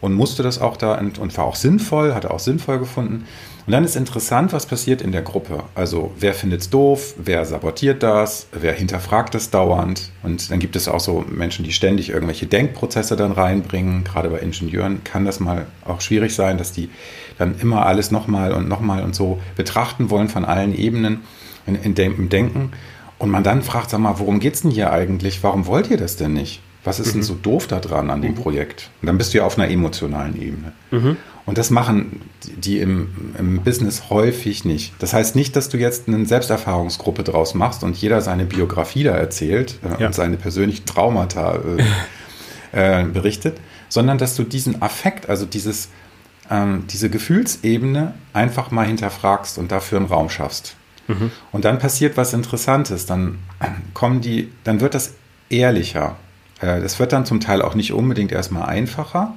und 0.00 0.14
musste 0.14 0.42
das 0.42 0.60
auch 0.60 0.76
da 0.76 0.98
und, 0.98 1.36
war 1.36 1.44
auch 1.44 1.56
sinnvoll, 1.56 2.14
hat 2.14 2.24
er 2.24 2.32
auch 2.32 2.40
sinnvoll 2.40 2.78
gefunden. 2.78 3.26
Und 3.66 3.72
dann 3.72 3.84
ist 3.84 3.96
interessant, 3.96 4.52
was 4.52 4.66
passiert 4.66 5.00
in 5.00 5.10
der 5.10 5.22
Gruppe. 5.22 5.64
Also 5.74 6.12
wer 6.18 6.34
findet 6.34 6.60
es 6.60 6.70
doof, 6.70 7.14
wer 7.16 7.46
sabotiert 7.46 8.02
das, 8.02 8.46
wer 8.52 8.74
hinterfragt 8.74 9.34
es 9.34 9.50
dauernd. 9.50 10.10
Und 10.22 10.50
dann 10.50 10.58
gibt 10.58 10.76
es 10.76 10.86
auch 10.86 11.00
so 11.00 11.24
Menschen, 11.30 11.64
die 11.64 11.72
ständig 11.72 12.10
irgendwelche 12.10 12.46
Denkprozesse 12.46 13.16
dann 13.16 13.32
reinbringen. 13.32 14.04
Gerade 14.04 14.28
bei 14.28 14.40
Ingenieuren 14.40 15.02
kann 15.02 15.24
das 15.24 15.40
mal 15.40 15.66
auch 15.86 16.02
schwierig 16.02 16.34
sein, 16.34 16.58
dass 16.58 16.72
die 16.72 16.90
dann 17.38 17.58
immer 17.58 17.86
alles 17.86 18.10
nochmal 18.10 18.52
und 18.52 18.68
nochmal 18.68 19.02
und 19.02 19.14
so 19.14 19.40
betrachten 19.56 20.10
wollen 20.10 20.28
von 20.28 20.44
allen 20.44 20.76
Ebenen 20.76 21.22
in, 21.66 21.74
in 21.74 21.94
dem, 21.94 22.16
im 22.16 22.28
Denken. 22.28 22.72
Und 23.18 23.30
man 23.30 23.44
dann 23.44 23.62
fragt, 23.62 23.88
sag 23.88 24.00
mal, 24.00 24.18
worum 24.18 24.40
geht 24.40 24.54
es 24.54 24.62
denn 24.62 24.70
hier 24.70 24.92
eigentlich? 24.92 25.42
Warum 25.42 25.66
wollt 25.66 25.90
ihr 25.90 25.96
das 25.96 26.16
denn 26.16 26.34
nicht? 26.34 26.60
Was 26.84 27.00
ist 27.00 27.08
mhm. 27.08 27.12
denn 27.12 27.22
so 27.22 27.34
doof 27.34 27.66
daran 27.66 28.10
an 28.10 28.22
dem 28.22 28.32
mhm. 28.32 28.36
Projekt? 28.36 28.90
Und 29.00 29.06
dann 29.06 29.18
bist 29.18 29.32
du 29.32 29.38
ja 29.38 29.44
auf 29.44 29.58
einer 29.58 29.70
emotionalen 29.70 30.40
Ebene. 30.40 30.72
Mhm. 30.90 31.16
Und 31.46 31.58
das 31.58 31.70
machen 31.70 32.22
die 32.44 32.78
im, 32.78 33.34
im, 33.38 33.62
Business 33.62 34.08
häufig 34.08 34.64
nicht. 34.64 34.94
Das 34.98 35.12
heißt 35.12 35.36
nicht, 35.36 35.56
dass 35.56 35.68
du 35.68 35.76
jetzt 35.76 36.08
eine 36.08 36.24
Selbsterfahrungsgruppe 36.24 37.22
draus 37.22 37.54
machst 37.54 37.82
und 37.82 37.96
jeder 37.96 38.22
seine 38.22 38.46
Biografie 38.46 39.04
da 39.04 39.14
erzählt 39.14 39.78
äh, 39.82 40.00
ja. 40.00 40.06
und 40.06 40.14
seine 40.14 40.36
persönlichen 40.36 40.86
Traumata 40.86 41.58
äh, 42.72 43.00
äh, 43.00 43.04
berichtet, 43.04 43.58
sondern 43.88 44.16
dass 44.16 44.36
du 44.36 44.42
diesen 44.42 44.80
Affekt, 44.80 45.28
also 45.28 45.44
dieses, 45.44 45.90
ähm, 46.50 46.84
diese 46.90 47.10
Gefühlsebene 47.10 48.14
einfach 48.32 48.70
mal 48.70 48.86
hinterfragst 48.86 49.58
und 49.58 49.70
dafür 49.70 49.98
einen 49.98 50.06
Raum 50.06 50.30
schaffst. 50.30 50.76
Mhm. 51.08 51.30
Und 51.52 51.66
dann 51.66 51.78
passiert 51.78 52.16
was 52.16 52.32
Interessantes. 52.32 53.04
Dann 53.04 53.38
kommen 53.92 54.22
die, 54.22 54.50
dann 54.64 54.80
wird 54.80 54.94
das 54.94 55.14
ehrlicher. 55.50 56.16
Äh, 56.64 56.80
das 56.80 56.98
wird 56.98 57.12
dann 57.12 57.26
zum 57.26 57.40
Teil 57.40 57.62
auch 57.62 57.74
nicht 57.74 57.92
unbedingt 57.92 58.32
erstmal 58.32 58.68
einfacher 58.68 59.34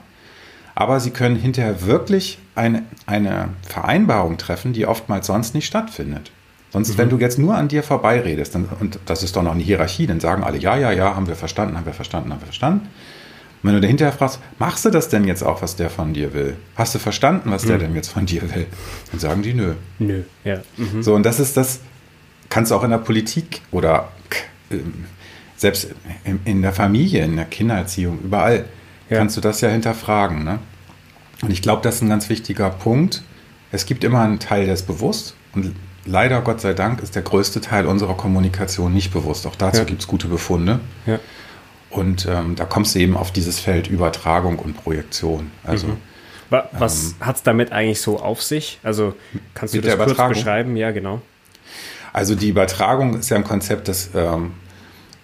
aber 0.80 1.00
sie 1.00 1.10
können 1.10 1.36
hinterher 1.36 1.88
wirklich 1.88 2.38
eine, 2.54 2.84
eine 3.08 3.50
Vereinbarung 3.68 4.38
treffen, 4.38 4.74
die 4.74 4.86
oftmals 4.86 5.26
sonst 5.26 5.56
nicht 5.56 5.66
stattfindet. 5.66 6.32
Sonst, 6.70 6.90
mhm. 6.94 6.98
wenn 7.00 7.10
du 7.10 7.18
jetzt 7.18 7.40
nur 7.40 7.56
an 7.56 7.68
dir 7.68 7.82
vorbeiredest, 7.82 8.54
dann, 8.54 8.70
und 8.80 9.00
das 9.08 9.24
ist 9.24 9.36
doch 9.36 9.42
noch 9.42 9.54
eine 9.54 9.64
Hierarchie, 9.64 10.06
dann 10.06 10.20
sagen 10.20 10.44
alle, 10.44 10.60
ja, 10.60 10.78
ja, 10.78 10.92
ja, 10.92 11.16
haben 11.16 11.28
wir 11.28 11.36
verstanden, 11.36 11.78
haben 11.78 11.88
wir 11.88 11.96
verstanden, 11.96 12.32
haben 12.32 12.42
wir 12.42 12.46
verstanden. 12.46 12.90
wenn 13.64 13.74
du 13.74 13.82
dahinter 13.82 14.12
fragst, 14.12 14.40
machst 14.60 14.86
du 14.86 14.92
das 14.92 15.10
denn 15.10 15.24
jetzt 15.24 15.42
auch, 15.42 15.64
was 15.64 15.78
der 15.78 15.90
von 15.90 16.14
dir 16.14 16.36
will? 16.36 16.58
Hast 16.76 16.94
du 16.94 17.00
verstanden, 17.00 17.50
was 17.50 17.64
mhm. 17.64 17.70
der 17.70 17.78
denn 17.80 17.96
jetzt 17.96 18.10
von 18.10 18.28
dir 18.28 18.44
will? 18.44 18.68
Dann 19.10 19.20
sagen 19.20 19.42
die 19.42 19.56
nö. 19.56 19.74
Nö, 19.98 20.22
ja. 20.44 20.60
Mhm. 20.78 21.02
So, 21.02 21.16
und 21.16 21.24
das 21.26 21.40
ist 21.40 21.58
das, 21.58 21.80
kannst 22.50 22.70
du 22.70 22.76
auch 22.76 22.84
in 22.84 22.92
der 22.92 23.00
Politik 23.00 23.62
oder 23.72 24.10
ähm, 24.70 25.06
selbst 25.58 25.90
in 26.46 26.62
der 26.62 26.72
Familie, 26.72 27.26
in 27.26 27.36
der 27.36 27.46
Kindererziehung, 27.46 28.20
überall 28.24 28.66
ja. 29.10 29.18
kannst 29.18 29.36
du 29.36 29.42
das 29.42 29.60
ja 29.62 29.70
hinterfragen. 29.70 30.44
Ne? 30.44 30.60
Und 31.42 31.52
ich 31.52 31.62
glaube, 31.62 31.82
das 31.82 31.96
ist 31.96 32.02
ein 32.04 32.10
ganz 32.10 32.30
wichtiger 32.30 32.70
Punkt. 32.70 33.24
Es 33.72 33.86
gibt 33.86 34.04
immer 34.04 34.22
einen 34.22 34.40
Teil, 34.40 34.66
der 34.66 34.76
ist 34.76 34.88
bewusst 34.88 35.36
und 35.54 35.76
leider, 36.06 36.42
Gott 36.42 36.62
sei 36.62 36.74
Dank, 36.74 37.02
ist 37.02 37.16
der 37.16 37.24
größte 37.24 37.60
Teil 37.60 37.86
unserer 37.86 38.16
Kommunikation 38.16 38.94
nicht 38.94 39.12
bewusst. 39.12 39.46
Auch 39.46 39.56
dazu 39.56 39.80
ja. 39.80 39.84
gibt 39.84 40.02
es 40.02 40.08
gute 40.08 40.28
Befunde. 40.28 40.80
Ja. 41.06 41.20
Und 41.90 42.28
ähm, 42.30 42.56
da 42.56 42.66
kommst 42.66 42.96
du 42.96 43.00
eben 43.00 43.18
auf 43.18 43.32
dieses 43.32 43.60
Feld 43.60 43.88
Übertragung 43.88 44.60
und 44.60 44.76
Projektion. 44.76 45.52
Also, 45.64 45.88
mhm. 45.88 45.98
Was 46.50 47.04
ähm, 47.04 47.16
hat 47.22 47.36
es 47.38 47.44
damit 47.44 47.72
eigentlich 47.72 48.02
so 48.02 48.20
auf 48.20 48.42
sich? 48.42 48.80
Also 48.84 49.16
kannst 49.54 49.74
du 49.74 49.82
das 49.82 49.98
kurz 49.98 50.30
beschreiben? 50.30 50.78
Ja, 50.78 50.92
genau. 50.92 51.22
Also 52.14 52.36
die 52.36 52.50
Übertragung 52.50 53.20
ist 53.20 53.30
ja 53.30 53.38
ein 53.38 53.44
Konzept, 53.44 53.90
das 53.90 54.12
ähm, 54.16 54.54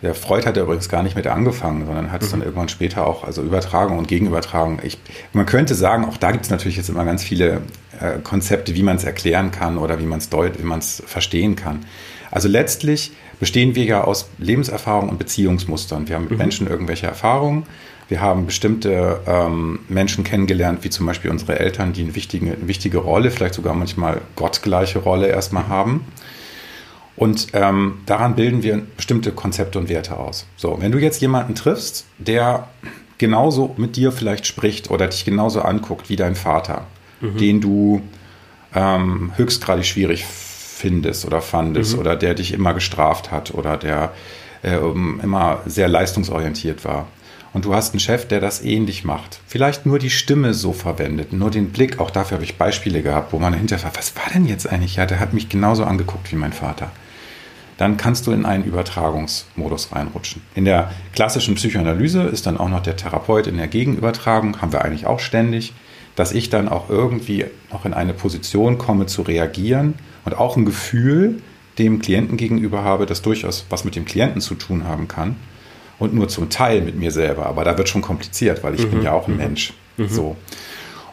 der 0.04 0.14
Freud 0.14 0.46
hat 0.46 0.58
ja 0.58 0.64
übrigens 0.64 0.90
gar 0.90 1.02
nicht 1.02 1.16
mit 1.16 1.28
angefangen, 1.28 1.86
sondern 1.86 2.12
hat 2.12 2.22
es 2.22 2.28
mhm. 2.28 2.32
dann 2.32 2.42
irgendwann 2.42 2.70
später 2.70 3.08
auch, 3.08 3.24
also 3.24 3.42
Übertragung 3.42 3.98
und 3.98 4.08
Gegenübertragung. 4.08 4.80
Ich, 4.84 4.98
man 5.32 5.46
könnte 5.46 5.76
sagen, 5.76 6.06
auch 6.06 6.18
da 6.18 6.32
gibt 6.32 6.44
es 6.44 6.52
natürlich 6.52 6.76
jetzt 6.76 6.90
immer 6.90 7.06
ganz 7.06 7.24
viele 7.24 7.62
äh, 8.00 8.20
Konzepte, 8.22 8.76
wie 8.76 8.84
man 8.84 8.98
es 8.98 9.06
erklären 9.06 9.52
kann 9.52 9.78
oder 9.78 10.00
wie 10.00 10.06
man 10.06 10.20
es 10.20 10.30
deut, 10.30 10.60
wie 10.60 10.64
man 10.64 10.80
es 10.80 11.02
verstehen 11.06 11.56
kann. 11.56 11.86
Also 12.32 12.50
letztlich 12.50 13.14
bestehen 13.40 13.76
wir 13.76 13.86
ja 13.86 14.04
aus 14.04 14.30
Lebenserfahrung 14.40 15.08
und 15.08 15.20
Beziehungsmustern. 15.20 16.08
Wir 16.08 16.16
haben 16.16 16.24
mit 16.24 16.32
mhm. 16.32 16.38
Menschen 16.38 16.68
irgendwelche 16.68 17.08
Erfahrungen. 17.08 17.64
Wir 18.10 18.20
haben 18.20 18.46
bestimmte 18.46 19.22
ähm, 19.26 19.80
Menschen 19.88 20.26
kennengelernt, 20.26 20.84
wie 20.84 20.90
zum 20.90 21.06
Beispiel 21.06 21.32
unsere 21.32 21.60
Eltern, 21.60 21.94
die 21.94 22.02
eine 22.02 22.14
wichtige, 22.16 22.48
eine 22.48 22.68
wichtige 22.68 22.98
Rolle, 22.98 23.32
vielleicht 23.32 23.54
sogar 23.54 23.74
manchmal 23.74 24.20
gottgleiche 24.36 25.00
Rolle 25.00 25.28
erstmal 25.28 25.70
haben. 25.70 26.06
Und 27.16 27.48
ähm, 27.54 28.00
daran 28.06 28.36
bilden 28.36 28.64
wir 28.64 28.82
bestimmte 28.98 29.32
Konzepte 29.32 29.78
und 29.78 29.90
Werte 29.90 30.18
aus. 30.18 30.48
So, 30.56 30.78
wenn 30.82 30.92
du 30.92 30.98
jetzt 30.98 31.22
jemanden 31.22 31.56
triffst, 31.56 32.06
der 32.18 32.68
genauso 33.18 33.76
mit 33.78 33.96
dir 33.96 34.12
vielleicht 34.12 34.48
spricht 34.48 34.90
oder 34.90 35.08
dich 35.08 35.24
genauso 35.24 35.62
anguckt 35.62 36.10
wie 36.10 36.16
dein 36.16 36.36
Vater, 36.36 36.86
mhm. 37.22 37.38
den 37.38 37.62
du 37.62 38.02
ähm, 38.74 39.32
höchstgradig 39.36 39.86
schwierig 39.86 40.26
findest 40.26 41.26
oder 41.26 41.42
fandest 41.42 41.94
mhm. 41.94 42.00
oder 42.00 42.16
der 42.16 42.34
dich 42.34 42.52
immer 42.52 42.74
gestraft 42.74 43.32
hat 43.32 43.54
oder 43.54 43.78
der 43.78 44.14
äh, 44.64 44.76
immer 44.76 45.62
sehr 45.68 45.88
leistungsorientiert 45.88 46.84
war. 46.84 47.08
Und 47.54 47.66
du 47.66 47.76
hast 47.76 47.94
einen 47.94 48.00
Chef, 48.00 48.28
der 48.28 48.40
das 48.40 48.64
ähnlich 48.64 49.04
macht. 49.04 49.40
Vielleicht 49.46 49.86
nur 49.86 50.00
die 50.00 50.10
Stimme 50.10 50.56
so 50.56 50.74
verwendet, 50.74 51.34
nur 51.34 51.52
den 51.52 51.70
Blick. 51.70 52.00
Auch 52.00 52.10
dafür 52.10 52.38
habe 52.38 52.44
ich 52.44 52.58
Beispiele 52.58 53.04
gehabt, 53.04 53.32
wo 53.32 53.38
man 53.38 53.54
hinterher 53.54 53.84
fragt, 53.84 54.00
was 54.00 54.16
war 54.16 54.34
denn 54.34 54.48
jetzt 54.48 54.68
eigentlich? 54.68 54.96
Ja, 54.96 55.06
der 55.06 55.20
hat 55.20 55.34
mich 55.34 55.50
genauso 55.50 55.84
angeguckt 55.84 56.32
wie 56.32 56.36
mein 56.36 56.52
Vater 56.52 56.90
dann 57.78 57.98
kannst 57.98 58.28
du 58.28 58.32
in 58.32 58.46
einen 58.46 58.64
Übertragungsmodus 58.64 59.92
reinrutschen. 59.92 60.42
In 60.56 60.66
der 60.66 60.92
klassischen 61.14 61.56
Psychoanalyse 61.56 62.24
ist 62.24 62.46
dann 62.46 62.58
auch 62.58 62.70
noch 62.70 62.82
der 62.82 62.96
Therapeut 62.96 63.48
in 63.48 63.58
der 63.58 63.68
Gegenübertragung, 63.68 64.62
haben 64.62 64.72
wir 64.72 64.84
eigentlich 64.84 65.06
auch 65.06 65.20
ständig, 65.20 65.74
dass 66.16 66.32
ich 66.32 66.50
dann 66.50 66.70
auch 66.70 66.90
irgendwie 66.90 67.46
noch 67.72 67.86
in 67.86 67.94
eine 67.94 68.14
Position 68.14 68.78
komme 68.78 69.08
zu 69.08 69.24
reagieren 69.24 69.96
und 70.26 70.38
auch 70.38 70.58
ein 70.58 70.66
Gefühl 70.66 71.42
dem 71.80 72.00
Klienten 72.00 72.38
gegenüber 72.38 72.84
habe, 72.84 73.06
das 73.06 73.22
durchaus 73.22 73.66
was 73.70 73.84
mit 73.84 73.96
dem 73.96 74.06
Klienten 74.06 74.42
zu 74.42 74.56
tun 74.56 74.86
haben 74.86 75.08
kann 75.08 75.36
und 76.00 76.14
nur 76.14 76.28
zum 76.28 76.50
Teil 76.50 76.82
mit 76.82 76.96
mir 76.96 77.12
selber. 77.12 77.48
Aber 77.48 77.64
da 77.64 77.78
wird 77.78 77.90
schon 77.90 78.02
kompliziert, 78.02 78.64
weil 78.64 78.76
ich 78.76 78.86
mhm. 78.86 78.92
bin 78.92 79.02
ja 79.04 79.14
auch 79.14 79.28
ein 79.28 79.34
mhm. 79.34 79.40
Mensch. 79.40 79.74
Mhm. 79.98 80.08
So. 80.08 80.36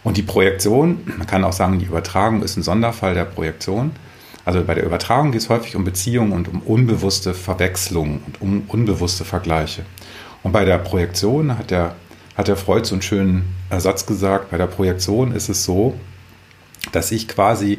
Und 0.03 0.17
die 0.17 0.23
Projektion, 0.23 1.01
man 1.17 1.27
kann 1.27 1.45
auch 1.45 1.53
sagen, 1.53 1.79
die 1.79 1.85
Übertragung 1.85 2.43
ist 2.43 2.57
ein 2.57 2.63
Sonderfall 2.63 3.15
der 3.15 3.25
Projektion. 3.25 3.93
Also 4.45 4.65
bei 4.65 4.75
der 4.75 4.85
Übertragung 4.85 5.33
geht 5.33 5.43
es 5.43 5.49
häufig 5.49 5.77
um 5.77 5.85
Beziehungen 5.85 6.33
und 6.33 6.49
um 6.49 6.61
unbewusste 6.63 7.35
Verwechslungen 7.35 8.23
und 8.27 8.41
um 8.41 8.63
unbewusste 8.69 9.25
Vergleiche. 9.25 9.85
Und 10.43 10.53
bei 10.53 10.65
der 10.65 10.79
Projektion 10.79 11.59
hat 11.59 11.71
der, 11.71 11.95
hat 12.37 12.49
der 12.49 12.57
Freud 12.57 12.87
so 12.87 12.95
einen 12.95 13.03
schönen 13.03 13.55
Ersatz 13.69 14.07
gesagt, 14.07 14.51
bei 14.51 14.57
der 14.57 14.67
Projektion 14.67 15.33
ist 15.33 15.49
es 15.49 15.65
so, 15.65 15.95
dass 16.93 17.13
ich 17.13 17.29
quasi, 17.29 17.79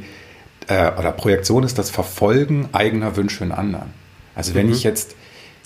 äh, 0.68 0.92
oder 0.98 1.12
Projektion 1.12 1.64
ist 1.64 1.80
das 1.80 1.90
Verfolgen 1.90 2.70
eigener 2.72 3.16
Wünsche 3.16 3.44
in 3.44 3.52
anderen. 3.52 3.94
Also 4.36 4.54
wenn 4.54 4.68
mhm. 4.68 4.74
ich 4.74 4.84
jetzt 4.84 5.16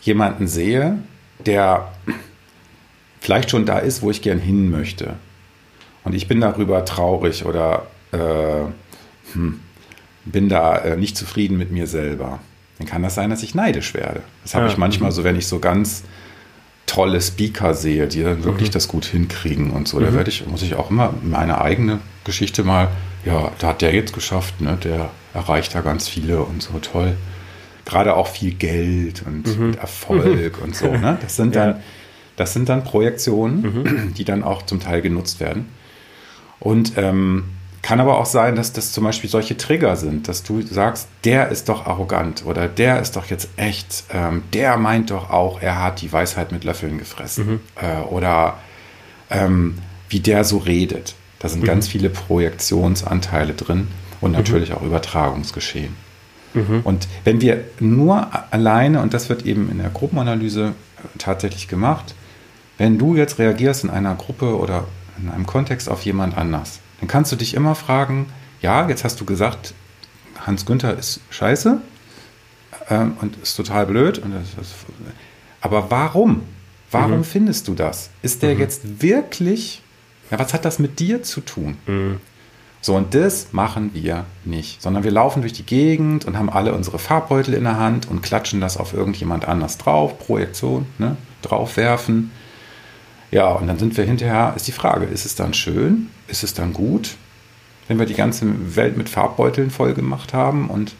jemanden 0.01 0.47
sehe, 0.47 0.99
der 1.45 1.91
vielleicht 3.19 3.49
schon 3.49 3.65
da 3.65 3.79
ist, 3.79 4.01
wo 4.01 4.11
ich 4.11 4.21
gern 4.21 4.39
hin 4.39 4.71
möchte, 4.71 5.15
und 6.05 6.13
ich 6.13 6.27
bin 6.27 6.39
darüber 6.39 6.85
traurig 6.85 7.45
oder 7.45 7.87
äh, 8.11 8.17
hm, 9.33 9.59
bin 10.25 10.49
da 10.49 10.77
äh, 10.77 10.97
nicht 10.97 11.17
zufrieden 11.17 11.57
mit 11.57 11.71
mir 11.71 11.87
selber, 11.87 12.39
dann 12.77 12.87
kann 12.87 13.03
das 13.03 13.15
sein, 13.15 13.29
dass 13.29 13.43
ich 13.43 13.55
neidisch 13.55 13.93
werde. 13.93 14.21
Das 14.43 14.55
habe 14.55 14.65
ja. 14.65 14.71
ich 14.71 14.77
manchmal 14.77 15.11
so, 15.11 15.23
wenn 15.23 15.37
ich 15.37 15.47
so 15.47 15.59
ganz 15.59 16.03
tolle 16.85 17.21
Speaker 17.21 17.73
sehe, 17.73 18.07
die 18.07 18.23
dann 18.23 18.43
wirklich 18.43 18.69
mhm. 18.69 18.73
das 18.73 18.87
gut 18.87 19.05
hinkriegen 19.05 19.71
und 19.71 19.87
so. 19.87 19.99
Mhm. 19.99 20.03
Da 20.03 20.13
werde 20.13 20.29
ich, 20.29 20.45
muss 20.47 20.61
ich 20.61 20.75
auch 20.75 20.91
immer 20.91 21.13
meine 21.23 21.61
eigene 21.61 21.99
Geschichte 22.23 22.63
mal, 22.63 22.89
ja, 23.25 23.51
da 23.59 23.69
hat 23.69 23.81
der 23.81 23.93
jetzt 23.93 24.13
geschafft, 24.13 24.61
ne? 24.61 24.77
Der 24.83 25.09
erreicht 25.33 25.73
da 25.73 25.81
ganz 25.81 26.07
viele 26.07 26.41
und 26.43 26.61
so 26.61 26.77
toll. 26.79 27.15
Gerade 27.85 28.15
auch 28.15 28.27
viel 28.27 28.53
Geld 28.53 29.23
und, 29.25 29.59
mhm. 29.59 29.73
Erfolg 29.75 30.61
und 30.63 30.75
so. 30.75 30.91
Ne? 30.91 31.17
Das 31.21 31.35
sind 31.35 31.55
dann, 31.55 31.69
ja. 31.69 31.79
das 32.35 32.53
sind 32.53 32.69
dann 32.69 32.83
Projektionen, 32.83 33.61
mhm. 33.61 34.13
die 34.13 34.25
dann 34.25 34.43
auch 34.43 34.63
zum 34.63 34.79
Teil 34.79 35.01
genutzt 35.01 35.39
werden. 35.39 35.67
Und 36.59 36.93
ähm, 36.97 37.43
kann 37.85 37.99
aber 37.99 38.17
auch 38.17 38.25
sein, 38.25 38.55
dass 38.55 38.73
das 38.73 38.91
zum 38.91 39.03
Beispiel 39.03 39.29
solche 39.29 39.57
Trigger 39.57 39.95
sind, 39.95 40.27
dass 40.27 40.41
du 40.41 40.59
sagst, 40.63 41.07
der 41.23 41.49
ist 41.49 41.69
doch 41.69 41.85
arrogant 41.85 42.43
oder 42.43 42.67
der 42.67 42.99
ist 42.99 43.15
doch 43.15 43.27
jetzt 43.27 43.47
echt, 43.57 44.05
ähm, 44.11 44.41
der 44.53 44.77
meint 44.77 45.11
doch 45.11 45.29
auch, 45.29 45.61
er 45.61 45.83
hat 45.83 46.01
die 46.01 46.11
Weisheit 46.11 46.51
mit 46.51 46.63
Löffeln 46.63 46.97
gefressen. 46.97 47.45
Mhm. 47.47 47.59
Äh, 47.75 48.01
oder 48.07 48.57
ähm, 49.29 49.77
wie 50.09 50.19
der 50.19 50.45
so 50.45 50.57
redet. 50.57 51.13
Da 51.37 51.47
sind 51.47 51.61
mhm. 51.61 51.67
ganz 51.67 51.87
viele 51.87 52.09
Projektionsanteile 52.09 53.53
drin 53.53 53.89
und 54.19 54.31
mhm. 54.31 54.37
natürlich 54.37 54.71
mhm. 54.71 54.77
auch 54.77 54.81
Übertragungsgeschehen. 54.81 55.95
Mhm. 56.55 56.81
Und 56.83 57.07
wenn 57.23 57.39
wir 57.39 57.65
nur 57.79 58.29
alleine, 58.51 58.99
und 59.03 59.13
das 59.13 59.29
wird 59.29 59.45
eben 59.45 59.69
in 59.69 59.77
der 59.77 59.89
Gruppenanalyse 59.89 60.69
äh, 60.69 61.17
tatsächlich 61.19 61.67
gemacht, 61.67 62.15
wenn 62.79 62.97
du 62.97 63.15
jetzt 63.15 63.37
reagierst 63.37 63.83
in 63.83 63.91
einer 63.91 64.15
Gruppe 64.15 64.57
oder 64.57 64.85
in 65.21 65.29
einem 65.29 65.45
Kontext 65.45 65.87
auf 65.87 66.01
jemand 66.01 66.35
anders, 66.35 66.79
dann 66.99 67.07
kannst 67.07 67.31
du 67.31 67.35
dich 67.35 67.53
immer 67.53 67.75
fragen, 67.75 68.27
ja, 68.61 68.87
jetzt 68.87 69.03
hast 69.03 69.19
du 69.21 69.25
gesagt, 69.25 69.73
Hans 70.45 70.65
Günther 70.65 70.97
ist 70.97 71.21
scheiße 71.29 71.81
ähm, 72.89 73.17
und 73.21 73.37
ist 73.37 73.55
total 73.55 73.85
blöd. 73.85 74.21
Das, 74.57 74.75
aber 75.61 75.89
warum? 75.91 76.43
Warum 76.91 77.19
mhm. 77.19 77.23
findest 77.23 77.67
du 77.67 77.73
das? 77.73 78.09
Ist 78.21 78.43
der 78.43 78.55
mhm. 78.55 78.59
jetzt 78.61 79.01
wirklich, 79.01 79.81
ja, 80.31 80.39
was 80.39 80.53
hat 80.53 80.65
das 80.65 80.79
mit 80.79 80.99
dir 80.99 81.23
zu 81.23 81.41
tun? 81.41 81.77
Mhm. 81.87 82.19
So, 82.81 82.95
und 82.95 83.15
das 83.15 83.51
machen 83.51 83.95
wir 83.95 84.25
nicht, 84.43 84.79
sondern 84.79 85.03
wir 85.03 85.09
laufen 85.09 85.41
durch 85.41 85.53
die 85.53 85.65
Gegend 85.65 86.25
und 86.25 86.37
haben 86.37 86.51
alle 86.51 86.73
unsere 86.75 86.99
Farbbeutel 86.99 87.55
in 87.55 87.63
der 87.63 87.79
Hand 87.79 88.07
und 88.07 88.21
klatschen 88.21 88.61
das 88.61 88.77
auf 88.77 88.93
irgendjemand 88.93 89.47
anders 89.47 89.79
drauf, 89.79 90.19
Projektion, 90.19 90.85
ne, 90.99 91.17
draufwerfen. 91.41 92.29
Ja, 93.35 93.51
und 93.51 93.67
dann 93.67 93.77
sind 93.77 93.97
wir 93.97 94.05
hinterher, 94.05 94.53
ist 94.55 94.65
die 94.65 94.71
Frage, 94.71 95.07
ist 95.07 95.25
es 95.25 95.35
dann 95.35 95.53
schön? 95.53 96.07
Ist 96.29 96.45
es 96.45 96.53
dann 96.53 96.71
gut, 96.71 97.17
wenn 97.89 97.99
wir 97.99 98.05
die 98.05 98.13
ganze 98.13 98.45
Welt 98.77 98.95
mit 98.95 99.09
Farbbeuteln 99.09 99.71
voll 99.71 99.93
gemacht 99.93 100.33
haben? 100.33 100.69
Und 100.69 100.95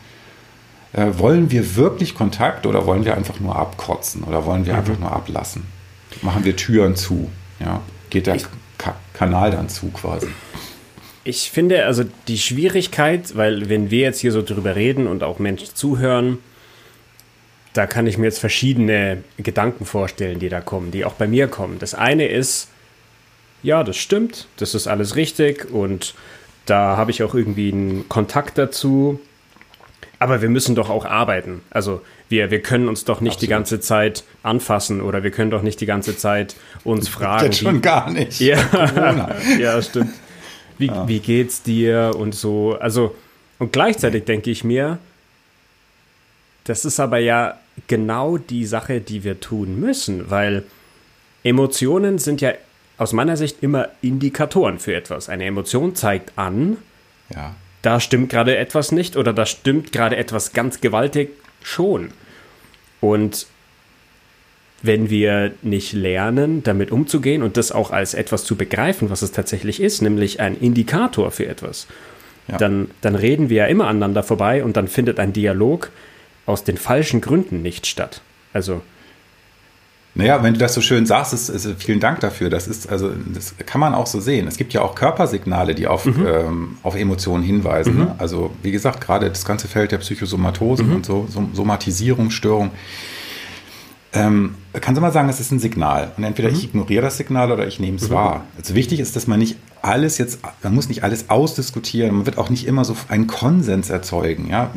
äh, 0.92 1.18
wollen 1.18 1.50
wir 1.50 1.78
wirklich 1.78 2.14
Kontakt 2.14 2.66
oder 2.66 2.86
wollen 2.86 3.06
wir 3.06 3.16
einfach 3.16 3.40
nur 3.40 3.56
abkotzen 3.56 4.26
oder 4.26 4.46
wollen 4.46 4.66
wir 4.66 4.74
mhm. 4.74 4.80
einfach 4.80 5.00
nur 5.00 5.14
ablassen? 5.14 5.64
Machen 6.24 6.44
wir 6.44 6.58
Türen 6.58 6.98
zu? 6.98 7.32
Ja? 7.62 7.82
Geht 8.10 8.28
der 8.28 8.36
ich, 8.36 8.46
Ka 8.78 8.96
Kanal 9.14 9.52
dann 9.52 9.70
zu 9.70 9.88
quasi? 9.92 10.28
Ich 11.24 11.50
finde 11.52 11.86
also 11.86 12.04
die 12.28 12.38
Schwierigkeit, 12.38 13.38
weil 13.38 13.70
wenn 13.70 13.92
wir 13.92 14.02
jetzt 14.02 14.20
hier 14.20 14.34
so 14.34 14.42
drüber 14.42 14.76
reden 14.76 15.08
und 15.08 15.24
auch 15.24 15.40
Menschen 15.40 15.74
zuhören, 15.74 16.40
da 17.76 17.88
kann 17.88 18.08
ich 18.08 18.18
mir 18.18 18.26
jetzt 18.26 18.40
verschiedene 18.40 19.22
Gedanken 19.38 19.86
vorstellen, 19.86 20.40
die 20.40 20.48
da 20.48 20.62
kommen, 20.62 20.92
die 20.92 21.04
auch 21.04 21.14
bei 21.14 21.28
mir 21.28 21.50
kommen. 21.50 21.78
Das 21.78 21.94
eine 21.94 22.26
ist, 22.28 22.70
ja, 23.64 23.84
das 23.84 23.98
stimmt, 23.98 24.48
das 24.56 24.74
ist 24.74 24.88
alles 24.88 25.18
richtig 25.18 25.70
und 25.72 26.16
da 26.66 26.96
habe 26.96 27.12
ich 27.12 27.22
auch 27.22 27.36
irgendwie 27.36 27.74
einen 27.74 28.08
Kontakt 28.08 28.58
dazu. 28.58 29.20
Aber 30.20 30.42
wir 30.42 30.48
müssen 30.48 30.76
doch 30.76 30.90
auch 30.90 31.04
arbeiten. 31.04 31.62
Also 31.70 32.02
wir, 32.30 32.50
wir 32.50 32.62
können 32.62 32.88
uns 32.88 33.04
doch 33.04 33.20
nicht 33.20 33.34
Absolut. 33.34 33.42
die 33.42 33.48
ganze 33.48 33.80
Zeit 33.82 34.24
anfassen 34.42 35.02
oder 35.02 35.24
wir 35.24 35.32
können 35.32 35.52
doch 35.52 35.62
nicht 35.62 35.82
die 35.82 35.86
ganze 35.86 36.18
Zeit 36.18 36.56
uns 36.86 37.10
fragen. 37.10 37.44
Jetzt 37.44 37.60
schon 37.60 37.76
wie, 37.76 37.82
gar 37.82 38.10
nicht. 38.10 38.40
Ja, 38.40 38.58
ja 39.60 39.82
stimmt. 39.82 40.14
Wie, 40.78 40.88
ja. 40.88 41.06
wie 41.10 41.20
geht's 41.20 41.62
dir 41.62 42.14
und 42.18 42.34
so. 42.34 42.78
Also, 42.80 43.14
und 43.60 43.74
gleichzeitig 43.74 44.24
denke 44.24 44.50
ich 44.50 44.64
mir, 44.64 44.98
das 46.64 46.86
ist 46.86 47.02
aber 47.02 47.18
ja 47.18 47.60
genau 47.88 48.38
die 48.38 48.66
Sache, 48.66 49.02
die 49.02 49.24
wir 49.24 49.40
tun 49.40 49.80
müssen, 49.80 50.30
weil 50.30 50.64
Emotionen 51.44 52.18
sind 52.18 52.42
ja 52.42 52.54
aus 52.98 53.14
meiner 53.14 53.38
Sicht 53.38 53.62
immer 53.62 53.90
Indikatoren 54.02 54.80
für 54.80 54.96
etwas. 54.96 55.30
Eine 55.30 55.46
Emotion 55.46 55.96
zeigt 55.96 56.38
an, 56.38 56.78
ja. 57.34 57.56
da 57.82 58.00
stimmt 58.00 58.30
gerade 58.30 58.58
etwas 58.58 58.92
nicht 58.92 59.18
oder 59.18 59.34
da 59.34 59.46
stimmt 59.46 59.92
gerade 59.92 60.16
etwas 60.16 60.54
ganz 60.54 60.82
gewaltig 60.82 61.30
schon. 61.62 62.12
Und 63.02 63.48
wenn 64.82 65.10
wir 65.10 65.52
nicht 65.62 65.94
lernen, 65.94 66.64
damit 66.64 66.92
umzugehen 66.92 67.44
und 67.44 67.58
das 67.58 67.72
auch 67.72 67.92
als 67.92 68.14
etwas 68.14 68.44
zu 68.44 68.56
begreifen, 68.56 69.10
was 69.10 69.22
es 69.22 69.32
tatsächlich 69.32 69.82
ist, 69.82 70.02
nämlich 70.02 70.40
ein 70.40 70.58
Indikator 70.58 71.32
für 71.32 71.48
etwas, 71.48 71.88
ja. 72.48 72.58
dann, 72.58 72.90
dann 73.02 73.16
reden 73.16 73.50
wir 73.50 73.58
ja 73.58 73.66
immer 73.66 73.88
aneinander 73.88 74.24
vorbei 74.24 74.64
und 74.64 74.78
dann 74.78 74.88
findet 74.88 75.20
ein 75.20 75.34
Dialog 75.34 75.90
aus 76.46 76.64
den 76.64 76.78
falschen 76.78 77.22
Gründen 77.22 77.62
nicht 77.62 77.88
statt. 77.88 78.22
Also 78.54 78.82
naja, 80.18 80.42
wenn 80.42 80.54
du 80.54 80.60
das 80.60 80.74
so 80.74 80.80
schön 80.80 81.06
sagst, 81.06 81.34
ist, 81.34 81.50
ist, 81.50 81.68
vielen 81.84 82.00
Dank 82.00 82.22
dafür. 82.22 82.50
Das 82.50 82.70
ist, 82.70 82.90
also, 82.90 83.12
das 83.34 83.54
kann 83.66 83.82
man 83.82 83.94
auch 83.94 84.08
so 84.08 84.22
sehen. 84.22 84.48
Es 84.48 84.56
gibt 84.56 84.72
ja 84.72 84.82
auch 84.82 84.96
Körpersignale, 84.96 85.76
die 85.76 85.88
auf, 85.88 86.06
mhm. 86.06 86.26
ähm, 86.26 86.78
auf 86.84 86.96
Emotionen 86.96 87.44
hinweisen. 87.44 87.94
Mhm. 87.96 88.00
Ne? 88.00 88.16
Also, 88.18 88.52
wie 88.64 88.72
gesagt, 88.72 89.02
gerade 89.02 89.28
das 89.28 89.44
ganze 89.44 89.68
Feld 89.68 89.92
der 89.92 89.98
Psychosomatose 89.98 90.84
mhm. 90.84 90.96
und 90.96 91.06
so, 91.06 91.28
so 91.30 91.50
Somatisierungsstörung. 91.52 92.72
Ähm, 94.16 94.56
kannst 94.74 94.98
du 94.98 95.02
mal 95.02 95.12
sagen, 95.12 95.30
es 95.30 95.40
ist 95.40 95.52
ein 95.52 95.60
Signal. 95.60 96.12
Und 96.18 96.24
entweder 96.24 96.50
mhm. 96.50 96.56
ich 96.56 96.64
ignoriere 96.66 97.04
das 97.04 97.18
Signal 97.18 97.52
oder 97.52 97.68
ich 97.68 97.80
nehme 97.80 97.98
es 97.98 98.10
mhm. 98.10 98.14
wahr. 98.14 98.46
Also 98.58 98.76
wichtig 98.76 99.00
ist, 99.00 99.16
dass 99.16 99.28
man 99.28 99.40
nicht 99.40 99.58
alles 99.82 100.18
jetzt, 100.18 100.40
man 100.64 100.74
muss 100.74 100.90
nicht 100.90 101.04
alles 101.04 101.30
ausdiskutieren. 101.30 102.16
Man 102.16 102.26
wird 102.26 102.38
auch 102.38 102.50
nicht 102.50 102.66
immer 102.66 102.86
so 102.86 102.96
einen 103.08 103.28
Konsens 103.28 103.90
erzeugen. 103.90 104.50
Ja, 104.50 104.72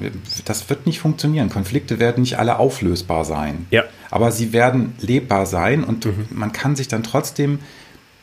das 0.45 0.69
wird 0.69 0.87
nicht 0.87 1.01
funktionieren. 1.01 1.49
Konflikte 1.49 1.99
werden 1.99 2.23
nicht 2.23 2.39
alle 2.39 2.59
auflösbar 2.59 3.25
sein. 3.25 3.67
Ja. 3.71 3.85
Aber 4.11 4.33
sie 4.33 4.53
werden 4.53 4.95
lebbar 5.01 5.47
sein 5.47 5.85
und 5.85 6.05
mhm. 6.05 6.27
man 6.31 6.53
kann 6.53 6.77
sich 6.77 6.89
dann 6.89 7.03
trotzdem 7.03 7.59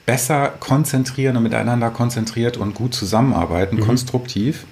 besser 0.06 0.54
konzentrieren 0.60 1.38
und 1.38 1.44
miteinander 1.44 1.90
konzentriert 1.90 2.58
und 2.58 2.76
gut 2.76 2.94
zusammenarbeiten, 2.94 3.78
mhm. 3.78 3.82
konstruktiv. 3.82 4.66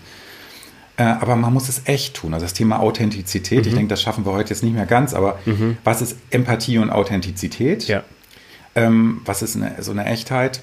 Äh, 0.97 1.03
aber 1.03 1.35
man 1.35 1.53
muss 1.53 1.69
es 1.69 1.83
echt 1.85 2.15
tun. 2.15 2.33
Also 2.33 2.45
das 2.45 2.53
Thema 2.53 2.79
Authentizität, 2.79 3.62
mhm. 3.62 3.67
ich 3.67 3.73
denke, 3.73 3.89
das 3.89 4.01
schaffen 4.01 4.25
wir 4.25 4.31
heute 4.31 4.51
jetzt 4.51 4.63
nicht 4.63 4.73
mehr 4.75 4.85
ganz, 4.85 5.13
aber 5.13 5.39
mhm. 5.45 5.77
was 5.83 6.01
ist 6.01 6.17
Empathie 6.29 6.77
und 6.77 6.91
Authentizität? 6.91 7.88
Ja. 7.88 8.03
Ähm, 8.75 9.21
was 9.25 9.41
ist 9.41 9.55
eine, 9.55 9.81
so 9.81 9.91
eine 9.91 10.05
Echtheit? 10.05 10.62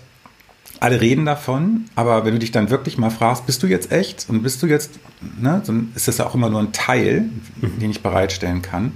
Alle 0.78 1.00
reden 1.00 1.26
davon, 1.26 1.87
aber 1.94 2.25
wenn 2.25 2.32
du 2.32 2.38
dich 2.38 2.52
dann 2.52 2.70
wirklich 2.70 2.96
mal 2.96 3.10
fragst, 3.10 3.44
bist 3.44 3.62
du 3.62 3.66
jetzt 3.66 3.92
echt 3.92 4.26
und 4.28 4.42
bist 4.42 4.62
du 4.62 4.66
jetzt, 4.66 4.99
ne, 5.38 5.62
dann 5.66 5.92
ist 5.94 6.08
das 6.08 6.18
ja 6.18 6.26
auch 6.26 6.34
immer 6.34 6.49
nur 6.49 6.60
ein 6.60 6.72
Teil, 6.72 7.28
mhm. 7.60 7.78
den 7.80 7.90
ich 7.90 8.02
bereitstellen 8.02 8.62
kann. 8.62 8.92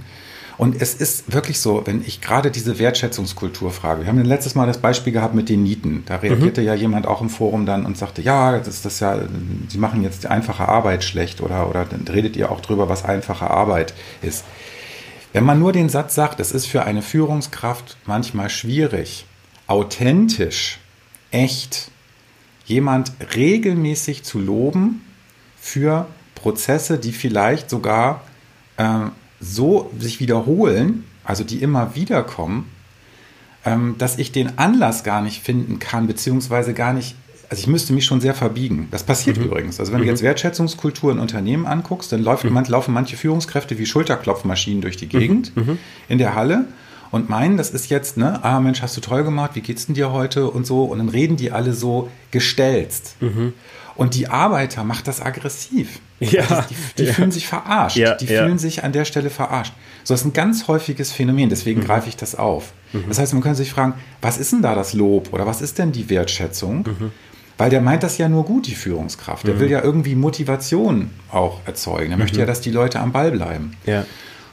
Und 0.57 0.81
es 0.81 0.93
ist 0.93 1.33
wirklich 1.33 1.59
so, 1.59 1.81
wenn 1.85 2.01
ich 2.05 2.21
gerade 2.21 2.49
diese 2.49 2.79
Wertschätzungskultur 2.79 3.71
frage. 3.71 4.01
Wir 4.01 4.07
haben 4.07 4.23
letztes 4.23 4.55
Mal 4.55 4.67
das 4.67 4.77
Beispiel 4.77 5.11
gehabt 5.11 5.35
mit 5.35 5.49
den 5.49 5.63
Nieten. 5.63 6.03
Da 6.05 6.17
reagierte 6.17 6.61
mhm. 6.61 6.67
ja 6.67 6.73
jemand 6.73 7.07
auch 7.07 7.21
im 7.21 7.29
Forum 7.29 7.65
dann 7.65 7.85
und 7.85 7.97
sagte, 7.97 8.21
ja, 8.21 8.57
das 8.57 8.67
ist 8.67 8.85
das 8.85 8.99
ja, 8.99 9.19
Sie 9.67 9.77
machen 9.77 10.03
jetzt 10.03 10.23
die 10.23 10.27
einfache 10.27 10.67
Arbeit 10.67 11.03
schlecht 11.03 11.41
oder, 11.41 11.69
oder 11.69 11.85
dann 11.85 12.07
redet 12.07 12.37
ihr 12.37 12.51
auch 12.51 12.61
drüber, 12.61 12.87
was 12.87 13.03
einfache 13.03 13.49
Arbeit 13.49 13.93
ist. 14.21 14.45
Wenn 15.33 15.43
man 15.43 15.59
nur 15.59 15.73
den 15.73 15.89
Satz 15.89 16.15
sagt, 16.15 16.39
es 16.39 16.53
ist 16.53 16.65
für 16.65 16.83
eine 16.83 17.01
Führungskraft 17.01 17.97
manchmal 18.05 18.49
schwierig, 18.49 19.25
authentisch, 19.67 20.79
echt, 21.31 21.91
jemand 22.65 23.11
regelmäßig 23.35 24.23
zu 24.23 24.39
loben 24.39 25.01
für 25.59 26.07
Prozesse, 26.35 26.97
die 26.97 27.11
vielleicht 27.11 27.69
sogar 27.69 28.21
äh, 28.77 29.07
so 29.45 29.91
sich 29.99 30.19
wiederholen, 30.19 31.03
also 31.23 31.43
die 31.43 31.61
immer 31.61 31.95
wieder 31.95 32.23
kommen, 32.23 32.69
ähm, 33.65 33.95
dass 33.97 34.17
ich 34.17 34.31
den 34.31 34.57
Anlass 34.57 35.03
gar 35.03 35.21
nicht 35.21 35.43
finden 35.43 35.79
kann, 35.79 36.07
beziehungsweise 36.07 36.73
gar 36.73 36.93
nicht, 36.93 37.15
also 37.49 37.61
ich 37.61 37.67
müsste 37.67 37.93
mich 37.93 38.05
schon 38.05 38.21
sehr 38.21 38.33
verbiegen. 38.33 38.87
Das 38.91 39.03
passiert 39.03 39.37
mhm. 39.37 39.45
übrigens. 39.45 39.79
Also 39.79 39.91
wenn 39.91 39.99
mhm. 39.99 40.05
du 40.05 40.09
jetzt 40.11 40.23
Wertschätzungskultur 40.23 41.11
in 41.11 41.19
Unternehmen 41.19 41.65
anguckst, 41.65 42.11
dann 42.11 42.23
läuft, 42.23 42.43
mhm. 42.43 42.63
laufen 42.67 42.93
manche 42.93 43.17
Führungskräfte 43.17 43.77
wie 43.77 43.85
Schulterklopfmaschinen 43.85 44.81
durch 44.81 44.97
die 44.97 45.07
Gegend 45.07 45.55
mhm. 45.55 45.63
Mhm. 45.63 45.77
in 46.09 46.17
der 46.17 46.35
Halle 46.35 46.65
und 47.11 47.29
meinen, 47.29 47.55
das 47.57 47.69
ist 47.69 47.89
jetzt, 47.89 48.17
ne, 48.17 48.43
ah 48.43 48.59
Mensch, 48.59 48.81
hast 48.81 48.97
du 48.97 49.01
toll 49.01 49.23
gemacht, 49.23 49.51
wie 49.53 49.61
geht's 49.61 49.85
denn 49.85 49.95
dir 49.95 50.11
heute 50.11 50.49
und 50.49 50.65
so. 50.65 50.83
Und 50.83 50.97
dann 50.97 51.09
reden 51.09 51.37
die 51.37 51.51
alle 51.51 51.73
so 51.73 52.09
gestelzt. 52.31 53.15
Mhm. 53.21 53.53
Und 53.95 54.15
die 54.15 54.27
Arbeiter 54.27 54.83
macht 54.83 55.07
das 55.07 55.21
aggressiv. 55.21 56.01
Ja, 56.19 56.65
die, 56.69 56.75
die 56.97 57.03
ja. 57.05 57.13
fühlen 57.13 57.31
sich 57.31 57.47
verarscht. 57.47 57.97
Ja, 57.97 58.15
die 58.15 58.27
fühlen 58.27 58.57
sich 58.57 58.83
an 58.83 58.93
der 58.93 59.05
Stelle 59.05 59.29
verarscht. 59.29 59.73
So, 60.03 60.13
das 60.13 60.21
ist 60.21 60.27
ein 60.27 60.33
ganz 60.33 60.67
häufiges 60.67 61.11
Phänomen, 61.11 61.49
deswegen 61.49 61.81
mhm. 61.81 61.85
greife 61.85 62.07
ich 62.07 62.15
das 62.15 62.35
auf. 62.35 62.71
Mhm. 62.93 63.05
Das 63.09 63.19
heißt, 63.19 63.33
man 63.33 63.41
könnte 63.41 63.57
sich 63.57 63.71
fragen, 63.71 63.95
was 64.21 64.37
ist 64.37 64.53
denn 64.53 64.61
da 64.61 64.75
das 64.75 64.93
Lob 64.93 65.33
oder 65.33 65.45
was 65.45 65.61
ist 65.61 65.77
denn 65.77 65.91
die 65.91 66.09
Wertschätzung? 66.09 66.77
Mhm. 66.77 67.11
Weil 67.57 67.69
der 67.69 67.81
meint 67.81 68.03
das 68.03 68.17
ja 68.17 68.27
nur 68.29 68.43
gut, 68.43 68.67
die 68.67 68.75
Führungskraft. 68.75 69.47
Der 69.47 69.55
mhm. 69.55 69.59
will 69.59 69.71
ja 69.71 69.81
irgendwie 69.81 70.15
Motivation 70.15 71.09
auch 71.31 71.61
erzeugen. 71.65 72.11
Er 72.11 72.17
möchte 72.17 72.37
ja, 72.37 72.43
mhm. 72.43 72.47
dass 72.47 72.61
die 72.61 72.71
Leute 72.71 72.99
am 72.99 73.11
Ball 73.11 73.31
bleiben. 73.31 73.75
Ja. 73.85 74.05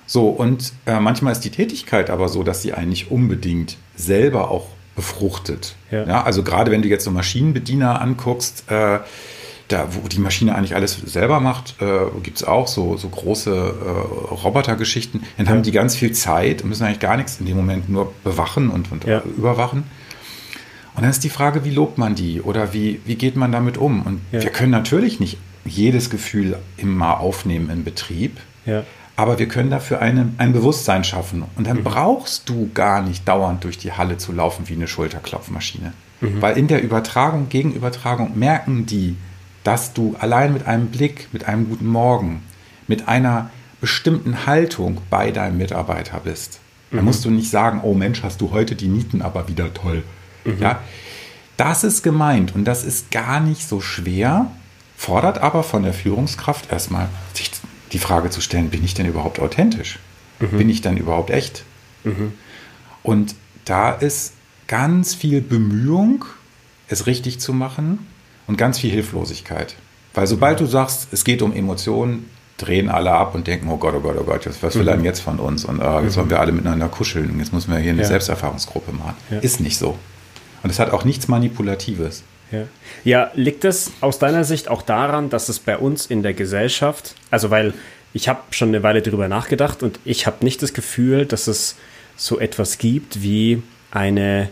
So, 0.06 0.28
und 0.28 0.72
äh, 0.86 1.00
manchmal 1.00 1.32
ist 1.32 1.40
die 1.40 1.50
Tätigkeit 1.50 2.10
aber 2.10 2.28
so, 2.28 2.42
dass 2.42 2.62
sie 2.62 2.72
eigentlich 2.72 3.10
unbedingt 3.10 3.76
selber 3.96 4.50
auch 4.50 4.66
befruchtet. 4.94 5.74
Ja. 5.90 6.04
ja 6.04 6.22
also 6.22 6.42
gerade 6.42 6.70
wenn 6.70 6.82
du 6.82 6.88
jetzt 6.88 7.04
so 7.04 7.10
Maschinenbediener 7.10 8.00
anguckst, 8.00 8.64
äh, 8.70 8.98
da, 9.68 9.88
wo 9.90 10.08
die 10.08 10.18
Maschine 10.18 10.54
eigentlich 10.54 10.74
alles 10.74 10.94
selber 10.94 11.40
macht, 11.40 11.80
äh, 11.80 12.00
gibt 12.22 12.38
es 12.38 12.44
auch 12.44 12.68
so, 12.68 12.96
so 12.96 13.08
große 13.08 13.50
äh, 13.50 14.34
Robotergeschichten. 14.34 15.22
Dann 15.38 15.48
haben 15.48 15.62
die 15.62 15.72
ganz 15.72 15.96
viel 15.96 16.12
Zeit 16.12 16.62
und 16.62 16.68
müssen 16.68 16.84
eigentlich 16.84 17.00
gar 17.00 17.16
nichts 17.16 17.40
in 17.40 17.46
dem 17.46 17.56
Moment 17.56 17.88
nur 17.88 18.12
bewachen 18.24 18.70
und, 18.70 18.92
und 18.92 19.04
ja. 19.04 19.22
überwachen. 19.36 19.84
Und 20.94 21.02
dann 21.02 21.10
ist 21.10 21.24
die 21.24 21.30
Frage, 21.30 21.64
wie 21.64 21.70
lobt 21.70 21.96
man 21.98 22.14
die 22.14 22.42
oder 22.42 22.72
wie, 22.74 23.00
wie 23.06 23.14
geht 23.14 23.36
man 23.36 23.50
damit 23.50 23.78
um? 23.78 24.02
Und 24.02 24.20
ja. 24.30 24.42
wir 24.42 24.50
können 24.50 24.72
natürlich 24.72 25.20
nicht 25.20 25.38
jedes 25.64 26.10
Gefühl 26.10 26.58
immer 26.76 27.20
aufnehmen 27.20 27.70
im 27.70 27.84
Betrieb. 27.84 28.38
Ja. 28.66 28.84
Aber 29.16 29.38
wir 29.38 29.46
können 29.46 29.70
dafür 29.70 30.00
eine, 30.00 30.30
ein 30.38 30.52
Bewusstsein 30.52 31.04
schaffen. 31.04 31.44
Und 31.56 31.66
dann 31.66 31.78
mhm. 31.78 31.84
brauchst 31.84 32.48
du 32.48 32.70
gar 32.74 33.02
nicht 33.02 33.26
dauernd 33.28 33.64
durch 33.64 33.78
die 33.78 33.92
Halle 33.92 34.16
zu 34.16 34.32
laufen 34.32 34.68
wie 34.68 34.74
eine 34.74 34.88
Schulterklopfmaschine. 34.88 35.92
Mhm. 36.20 36.42
Weil 36.42 36.56
in 36.56 36.68
der 36.68 36.82
Übertragung, 36.82 37.48
Gegenübertragung 37.48 38.38
merken 38.38 38.86
die, 38.86 39.16
dass 39.64 39.92
du 39.92 40.16
allein 40.18 40.52
mit 40.52 40.66
einem 40.66 40.88
Blick, 40.88 41.28
mit 41.32 41.44
einem 41.46 41.68
guten 41.68 41.86
Morgen, 41.86 42.42
mit 42.88 43.08
einer 43.08 43.50
bestimmten 43.80 44.46
Haltung 44.46 45.00
bei 45.10 45.30
deinem 45.30 45.58
Mitarbeiter 45.58 46.20
bist. 46.20 46.60
Mhm. 46.90 46.96
Da 46.96 47.02
musst 47.02 47.24
du 47.24 47.30
nicht 47.30 47.50
sagen, 47.50 47.80
oh 47.82 47.94
Mensch, 47.94 48.22
hast 48.22 48.40
du 48.40 48.50
heute 48.50 48.74
die 48.74 48.88
Nieten 48.88 49.22
aber 49.22 49.48
wieder 49.48 49.72
toll. 49.72 50.02
Mhm. 50.44 50.58
Ja, 50.60 50.80
das 51.56 51.84
ist 51.84 52.02
gemeint 52.02 52.54
und 52.54 52.64
das 52.64 52.84
ist 52.84 53.10
gar 53.10 53.40
nicht 53.40 53.68
so 53.68 53.80
schwer, 53.80 54.50
fordert 54.96 55.38
aber 55.38 55.62
von 55.62 55.82
der 55.82 55.92
Führungskraft 55.92 56.72
erstmal 56.72 57.08
sich 57.34 57.50
die 57.92 57.98
Frage 57.98 58.30
zu 58.30 58.40
stellen, 58.40 58.70
bin 58.70 58.84
ich 58.84 58.94
denn 58.94 59.06
überhaupt 59.06 59.38
authentisch? 59.38 59.98
Mhm. 60.40 60.58
Bin 60.58 60.70
ich 60.70 60.80
denn 60.80 60.96
überhaupt 60.96 61.30
echt? 61.30 61.64
Mhm. 62.04 62.32
Und 63.02 63.34
da 63.64 63.92
ist 63.92 64.34
ganz 64.66 65.14
viel 65.14 65.40
Bemühung, 65.40 66.24
es 66.88 67.06
richtig 67.06 67.40
zu 67.40 67.52
machen 67.52 68.06
und 68.52 68.58
ganz 68.58 68.78
viel 68.78 68.90
Hilflosigkeit. 68.90 69.76
Weil 70.12 70.26
sobald 70.26 70.60
du 70.60 70.66
sagst, 70.66 71.08
es 71.10 71.24
geht 71.24 71.40
um 71.40 71.54
Emotionen, 71.54 72.28
drehen 72.58 72.90
alle 72.90 73.12
ab 73.12 73.34
und 73.34 73.46
denken, 73.46 73.70
oh 73.70 73.78
Gott, 73.78 73.94
oh 73.96 74.00
Gott, 74.00 74.16
oh 74.20 74.24
Gott, 74.24 74.46
was 74.60 74.78
will 74.78 74.86
er 74.86 74.96
denn 74.96 75.06
jetzt 75.06 75.20
von 75.20 75.38
uns? 75.38 75.64
Und 75.64 75.80
äh, 75.80 76.00
jetzt 76.02 76.18
wollen 76.18 76.28
wir 76.28 76.38
alle 76.38 76.52
miteinander 76.52 76.88
kuscheln, 76.88 77.38
jetzt 77.38 77.54
müssen 77.54 77.72
wir 77.72 77.78
hier 77.78 77.92
eine 77.92 78.02
ja. 78.02 78.08
Selbsterfahrungsgruppe 78.08 78.92
machen. 78.92 79.16
Ja. 79.30 79.38
Ist 79.38 79.60
nicht 79.60 79.78
so. 79.78 79.96
Und 80.62 80.68
es 80.68 80.78
hat 80.78 80.90
auch 80.90 81.04
nichts 81.04 81.28
Manipulatives. 81.28 82.24
Ja. 82.50 82.64
ja, 83.02 83.30
liegt 83.34 83.64
es 83.64 83.90
aus 84.02 84.18
deiner 84.18 84.44
Sicht 84.44 84.68
auch 84.68 84.82
daran, 84.82 85.30
dass 85.30 85.48
es 85.48 85.58
bei 85.58 85.78
uns 85.78 86.04
in 86.04 86.22
der 86.22 86.34
Gesellschaft, 86.34 87.14
also 87.30 87.50
weil 87.50 87.72
ich 88.12 88.28
habe 88.28 88.40
schon 88.50 88.68
eine 88.68 88.82
Weile 88.82 89.00
darüber 89.00 89.28
nachgedacht 89.28 89.82
und 89.82 89.98
ich 90.04 90.26
habe 90.26 90.44
nicht 90.44 90.62
das 90.62 90.74
Gefühl, 90.74 91.24
dass 91.24 91.46
es 91.46 91.76
so 92.14 92.38
etwas 92.38 92.76
gibt 92.76 93.22
wie 93.22 93.62
eine, 93.90 94.50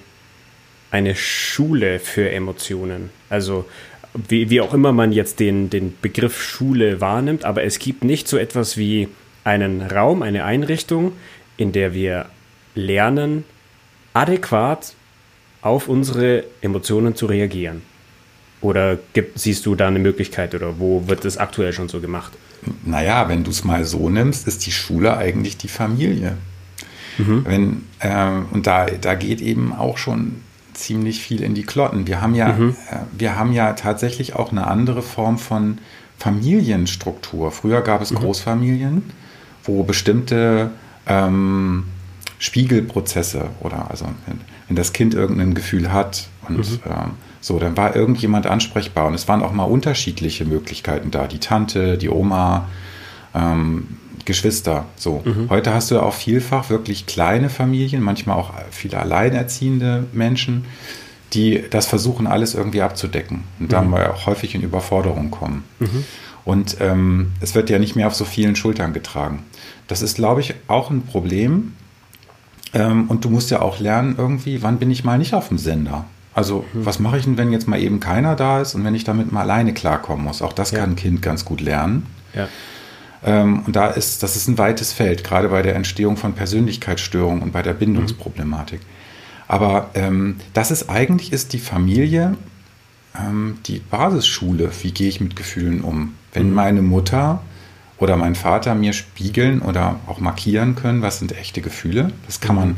eine 0.90 1.14
Schule 1.14 1.98
für 1.98 2.30
Emotionen. 2.30 3.10
Also 3.28 3.66
wie, 4.14 4.50
wie 4.50 4.60
auch 4.60 4.74
immer 4.74 4.92
man 4.92 5.12
jetzt 5.12 5.40
den, 5.40 5.70
den 5.70 5.94
Begriff 6.00 6.42
Schule 6.42 7.00
wahrnimmt, 7.00 7.44
aber 7.44 7.62
es 7.62 7.78
gibt 7.78 8.04
nicht 8.04 8.28
so 8.28 8.36
etwas 8.36 8.76
wie 8.76 9.08
einen 9.44 9.82
Raum, 9.82 10.22
eine 10.22 10.44
Einrichtung, 10.44 11.12
in 11.56 11.72
der 11.72 11.94
wir 11.94 12.26
lernen, 12.74 13.44
adäquat 14.12 14.94
auf 15.62 15.88
unsere 15.88 16.44
Emotionen 16.60 17.14
zu 17.14 17.26
reagieren. 17.26 17.82
Oder 18.60 18.98
gibt, 19.14 19.38
siehst 19.38 19.64
du 19.66 19.74
da 19.74 19.88
eine 19.88 19.98
Möglichkeit 19.98 20.54
oder 20.54 20.78
wo 20.78 21.08
wird 21.08 21.24
das 21.24 21.38
aktuell 21.38 21.72
schon 21.72 21.88
so 21.88 22.00
gemacht? 22.00 22.32
Naja, 22.84 23.28
wenn 23.28 23.42
du 23.42 23.50
es 23.50 23.64
mal 23.64 23.84
so 23.84 24.10
nimmst, 24.10 24.46
ist 24.46 24.66
die 24.66 24.72
Schule 24.72 25.16
eigentlich 25.16 25.56
die 25.56 25.68
Familie. 25.68 26.36
Mhm. 27.16 27.44
Wenn, 27.46 27.82
äh, 28.00 28.42
und 28.52 28.66
da, 28.66 28.86
da 28.86 29.14
geht 29.14 29.40
eben 29.40 29.72
auch 29.72 29.96
schon 29.96 30.42
ziemlich 30.80 31.20
viel 31.20 31.42
in 31.42 31.54
die 31.54 31.62
Klotten. 31.62 32.06
Wir 32.06 32.20
haben 32.20 32.34
ja, 32.34 32.52
mhm. 32.52 32.76
äh, 32.90 32.96
wir 33.16 33.36
haben 33.36 33.52
ja 33.52 33.72
tatsächlich 33.74 34.36
auch 34.36 34.50
eine 34.50 34.66
andere 34.66 35.02
Form 35.02 35.38
von 35.38 35.78
Familienstruktur. 36.18 37.50
Früher 37.50 37.80
gab 37.82 38.02
es 38.02 38.10
mhm. 38.10 38.16
Großfamilien, 38.16 39.02
wo 39.64 39.82
bestimmte 39.84 40.70
ähm, 41.06 41.84
Spiegelprozesse 42.38 43.46
oder 43.60 43.90
also 43.90 44.06
wenn, 44.26 44.40
wenn, 44.68 44.76
das 44.76 44.92
Kind 44.92 45.14
irgendein 45.14 45.54
Gefühl 45.54 45.92
hat 45.92 46.28
und 46.48 46.58
mhm. 46.58 46.80
ähm, 46.86 47.10
so, 47.40 47.58
dann 47.58 47.76
war 47.76 47.96
irgendjemand 47.96 48.46
ansprechbar 48.46 49.06
und 49.06 49.14
es 49.14 49.26
waren 49.26 49.42
auch 49.42 49.52
mal 49.52 49.64
unterschiedliche 49.64 50.44
Möglichkeiten 50.44 51.10
da. 51.10 51.26
Die 51.26 51.38
Tante, 51.38 51.96
die 51.96 52.10
Oma, 52.10 52.68
ähm, 53.34 53.96
Geschwister. 54.24 54.86
So. 54.96 55.22
Mhm. 55.24 55.48
Heute 55.50 55.72
hast 55.74 55.90
du 55.90 56.00
auch 56.00 56.14
vielfach 56.14 56.70
wirklich 56.70 57.06
kleine 57.06 57.50
Familien, 57.50 58.02
manchmal 58.02 58.36
auch 58.36 58.52
viele 58.70 58.98
alleinerziehende 58.98 60.04
Menschen, 60.12 60.64
die 61.32 61.64
das 61.70 61.86
versuchen, 61.86 62.26
alles 62.26 62.54
irgendwie 62.54 62.82
abzudecken 62.82 63.44
und 63.58 63.66
mhm. 63.66 63.70
dann 63.70 63.94
auch 63.94 64.26
häufig 64.26 64.54
in 64.54 64.62
Überforderung 64.62 65.30
kommen. 65.30 65.64
Mhm. 65.78 66.04
Und 66.44 66.76
ähm, 66.80 67.32
es 67.40 67.54
wird 67.54 67.70
ja 67.70 67.78
nicht 67.78 67.96
mehr 67.96 68.06
auf 68.06 68.14
so 68.14 68.24
vielen 68.24 68.56
Schultern 68.56 68.92
getragen. 68.92 69.44
Das 69.88 70.02
ist, 70.02 70.16
glaube 70.16 70.40
ich, 70.40 70.54
auch 70.68 70.90
ein 70.90 71.02
Problem. 71.02 71.74
Ähm, 72.72 73.08
und 73.08 73.24
du 73.24 73.30
musst 73.30 73.50
ja 73.50 73.60
auch 73.60 73.80
lernen, 73.80 74.14
irgendwie, 74.16 74.62
wann 74.62 74.78
bin 74.78 74.90
ich 74.90 75.04
mal 75.04 75.18
nicht 75.18 75.34
auf 75.34 75.48
dem 75.48 75.58
Sender? 75.58 76.06
Also, 76.34 76.64
mhm. 76.72 76.86
was 76.86 76.98
mache 76.98 77.18
ich 77.18 77.24
denn, 77.24 77.36
wenn 77.36 77.52
jetzt 77.52 77.68
mal 77.68 77.80
eben 77.80 78.00
keiner 78.00 78.36
da 78.36 78.60
ist 78.60 78.74
und 78.74 78.84
wenn 78.84 78.94
ich 78.94 79.04
damit 79.04 79.32
mal 79.32 79.42
alleine 79.42 79.74
klarkommen 79.74 80.24
muss? 80.24 80.42
Auch 80.42 80.52
das 80.52 80.70
ja. 80.70 80.78
kann 80.78 80.90
ein 80.90 80.96
Kind 80.96 81.22
ganz 81.22 81.44
gut 81.44 81.60
lernen. 81.60 82.06
Ja. 82.34 82.48
Ähm, 83.24 83.62
und 83.66 83.76
da 83.76 83.88
ist, 83.88 84.22
das 84.22 84.36
ist 84.36 84.48
ein 84.48 84.58
weites 84.58 84.92
Feld, 84.92 85.24
gerade 85.24 85.48
bei 85.48 85.62
der 85.62 85.74
Entstehung 85.74 86.16
von 86.16 86.32
Persönlichkeitsstörungen 86.34 87.42
und 87.42 87.52
bei 87.52 87.62
der 87.62 87.74
Bindungsproblematik. 87.74 88.80
Mhm. 88.80 88.86
Aber 89.48 89.90
ähm, 89.94 90.36
das 90.54 90.70
ist 90.70 90.88
eigentlich 90.88 91.32
ist 91.32 91.52
die 91.52 91.58
Familie 91.58 92.36
ähm, 93.18 93.58
die 93.66 93.78
Basisschule. 93.78 94.70
Wie 94.82 94.92
gehe 94.92 95.08
ich 95.08 95.20
mit 95.20 95.36
Gefühlen 95.36 95.82
um? 95.82 96.14
Wenn 96.32 96.50
mhm. 96.50 96.54
meine 96.54 96.82
Mutter 96.82 97.42
oder 97.98 98.16
mein 98.16 98.34
Vater 98.34 98.74
mir 98.74 98.92
spiegeln 98.92 99.60
oder 99.60 99.96
auch 100.06 100.20
markieren 100.20 100.74
können, 100.74 101.02
was 101.02 101.18
sind 101.18 101.36
echte 101.36 101.60
Gefühle, 101.60 102.12
das 102.26 102.40
kann 102.40 102.56
man 102.56 102.76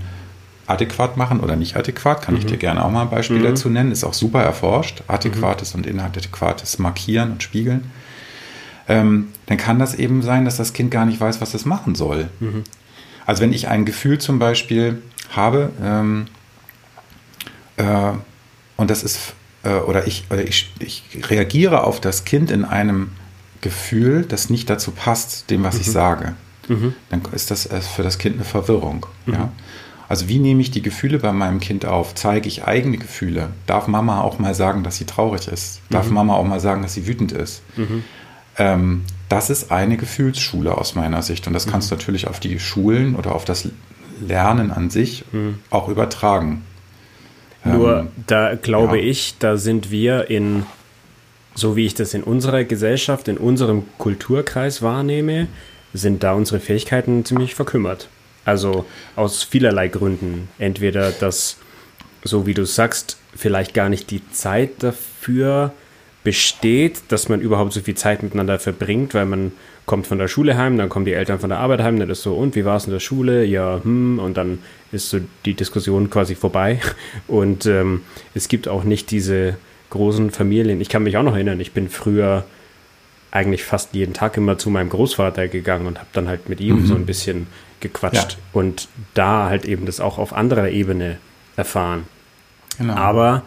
adäquat 0.67 1.17
machen 1.17 1.41
oder 1.41 1.57
nicht 1.57 1.77
adäquat, 1.77 2.23
kann 2.23 2.35
mhm. 2.35 2.41
ich 2.41 2.47
dir 2.47 2.57
gerne 2.57 2.85
auch 2.85 2.91
mal 2.91 3.03
ein 3.03 3.11
Beispiel 3.11 3.39
mhm. 3.39 3.45
dazu 3.45 3.69
nennen, 3.69 3.93
ist 3.93 4.05
auch 4.05 4.15
super 4.15 4.43
erforscht, 4.43 5.03
adäquates 5.07 5.75
und 5.75 5.87
inadäquates 5.87 6.79
Markieren 6.79 7.33
und 7.33 7.43
Spiegeln. 7.43 7.91
Ähm, 8.93 9.29
dann 9.47 9.57
kann 9.57 9.79
das 9.79 9.95
eben 9.95 10.23
sein, 10.23 10.45
dass 10.45 10.57
das 10.57 10.73
Kind 10.73 10.91
gar 10.91 11.07
nicht 11.07 11.21
weiß, 11.21 11.41
was 11.41 11.55
es 11.55 11.65
machen 11.65 11.95
soll. 11.95 12.29
Mhm. 12.41 12.65
Also 13.25 13.43
wenn 13.43 13.53
ich 13.53 13.69
ein 13.69 13.85
Gefühl 13.85 14.19
zum 14.19 14.39
Beispiel 14.39 15.01
habe, 15.31 15.71
ähm, 15.83 16.27
äh, 17.77 18.13
und 18.77 18.91
das 18.91 19.03
ist, 19.03 19.35
äh, 19.63 19.75
oder, 19.75 20.07
ich, 20.07 20.25
oder 20.31 20.43
ich, 20.47 20.73
ich 20.79 21.05
reagiere 21.31 21.85
auf 21.85 22.01
das 22.01 22.25
Kind 22.25 22.51
in 22.51 22.65
einem 22.65 23.13
Gefühl, 23.61 24.25
das 24.25 24.51
nicht 24.51 24.69
dazu 24.69 24.91
passt, 24.91 25.51
dem, 25.51 25.63
was 25.63 25.77
mhm. 25.77 25.81
ich 25.81 25.91
sage, 25.91 26.35
mhm. 26.69 26.95
dann 27.11 27.23
ist 27.33 27.51
das 27.51 27.69
für 27.95 28.03
das 28.03 28.19
Kind 28.19 28.37
eine 28.37 28.45
Verwirrung. 28.45 29.07
Mhm. 29.27 29.35
Ja? 29.35 29.53
Also 30.09 30.29
wie 30.29 30.39
nehme 30.39 30.61
ich 30.61 30.71
die 30.71 30.83
Gefühle 30.83 31.19
bei 31.19 31.33
meinem 31.33 31.61
Kind 31.61 31.87
auf? 31.87 32.15
Zeige 32.15 32.47
ich 32.47 32.65
eigene 32.65 32.99
Gefühle? 32.99 33.49
Darf 33.67 33.87
Mama 33.87 34.21
auch 34.21 34.39
mal 34.39 34.55
sagen, 34.55 34.83
dass 34.83 34.99
sie 34.99 35.07
traurig 35.07 35.49
ist? 35.49 35.81
Darf 35.89 36.09
mhm. 36.09 36.15
Mama 36.15 36.35
auch 36.35 36.45
mal 36.45 36.61
sagen, 36.61 36.83
dass 36.83 36.93
sie 36.93 37.07
wütend 37.07 37.33
ist? 37.33 37.63
Mhm. 37.77 38.05
Ähm, 38.59 39.03
das 39.29 39.51
ist 39.51 39.73
eine 39.73 39.97
Gefühlsschule 39.97 40.77
aus 40.77 40.95
meiner 40.95 41.23
Sicht. 41.23 41.47
Und 41.47 41.53
das 41.53 41.67
kannst 41.67 41.91
du 41.91 41.95
mhm. 41.95 42.01
natürlich 42.01 42.27
auf 42.29 42.41
die 42.41 42.59
Schulen 42.59 43.17
oder 43.17 43.35
auf 43.35 43.45
das 43.45 43.69
Lernen 44.21 44.71
an 44.71 44.91
sich 44.91 45.25
auch 45.71 45.89
übertragen. 45.89 46.63
Nur 47.65 48.01
ähm, 48.01 48.09
da 48.27 48.55
glaube 48.55 48.99
ja. 48.99 49.05
ich, 49.05 49.37
da 49.39 49.57
sind 49.57 49.91
wir 49.91 50.31
in, 50.31 50.67
so 51.55 51.77
wie 51.77 51.87
ich 51.87 51.95
das 51.95 52.15
in 52.15 52.23
unserer 52.23 52.65
Gesellschaft, 52.65 53.29
in 53.29 53.39
unserem 53.39 53.85
Kulturkreis 53.99 54.83
wahrnehme, 54.83 55.49
sind 55.95 56.23
da 56.23 56.33
unsere 56.33 56.61
Fähigkeiten 56.61 57.25
ziemlich 57.25 57.55
verkümmert. 57.55 58.09
Also 58.45 58.85
aus 59.15 59.43
vielerlei 59.43 59.89
Gründen. 59.89 60.49
Entweder, 60.59 61.11
dass, 61.13 61.59
so 62.25 62.47
wie 62.47 62.55
du 62.55 62.65
sagst, 62.65 63.19
vielleicht 63.35 63.75
gar 63.75 63.89
nicht 63.89 64.11
die 64.11 64.29
Zeit 64.31 64.83
dafür 64.83 65.73
besteht, 66.25 67.03
dass 67.09 67.29
man 67.29 67.41
überhaupt 67.41 67.73
so 67.73 67.81
viel 67.81 67.95
Zeit 67.95 68.23
miteinander 68.23 68.59
verbringt, 68.59 69.15
weil 69.15 69.27
man 69.27 69.53
kommt 69.87 70.07
von 70.07 70.19
der 70.19 70.29
Schule 70.29 70.57
heim, 70.57 70.79
dann 70.79 70.89
kommen 70.89 71.05
die 71.05 71.13
Eltern 71.13 71.41
von 71.41 71.51
der 71.51 71.59
Arbeit 71.59 71.81
heim, 71.83 71.99
dann 71.99 72.09
ist 72.09 72.23
so, 72.23 72.35
und 72.35 72.55
wie 72.55 72.65
war 72.65 72.77
es 72.77 72.85
in 72.85 72.93
der 72.93 73.01
Schule? 73.01 73.45
Ja, 73.45 73.81
hm, 73.83 74.19
und 74.21 74.37
dann 74.37 74.61
ist 74.93 75.11
so 75.11 75.19
die 75.45 75.55
Diskussion 75.55 76.11
quasi 76.11 76.35
vorbei. 76.35 76.79
Und 77.27 77.67
ähm, 77.67 78.03
es 78.35 78.49
gibt 78.49 78.69
auch 78.69 78.85
nicht 78.85 79.11
diese 79.11 79.57
großen 79.91 80.31
Familien. 80.31 80.81
Ich 80.81 80.91
kann 80.91 81.03
mich 81.03 81.17
auch 81.17 81.23
noch 81.23 81.35
erinnern, 81.35 81.61
ich 81.61 81.73
bin 81.73 81.89
früher 81.89 82.45
eigentlich 83.31 83.65
fast 83.65 83.95
jeden 83.95 84.13
Tag 84.13 84.37
immer 84.37 84.59
zu 84.59 84.69
meinem 84.69 84.91
Großvater 84.91 85.49
gegangen 85.49 85.87
und 85.87 85.99
habe 85.99 86.09
dann 86.13 86.29
halt 86.29 86.51
mit 86.51 86.61
ihm 86.61 86.83
mhm. 86.83 86.87
so 86.87 86.95
ein 86.95 87.07
bisschen 87.07 87.47
gequatscht 87.81 88.33
ja. 88.33 88.39
und 88.53 88.89
da 89.15 89.49
halt 89.49 89.65
eben 89.65 89.87
das 89.87 90.01
auch 90.01 90.19
auf 90.19 90.35
anderer 90.35 90.69
Ebene 90.69 91.17
erfahren. 91.57 92.05
Genau. 92.79 92.95
Aber 92.95 93.43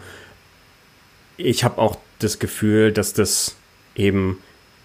ich 1.36 1.64
habe 1.64 1.78
auch 1.78 1.96
das 2.18 2.38
Gefühl, 2.38 2.92
dass 2.92 3.12
das 3.12 3.56
eben, 3.94 4.38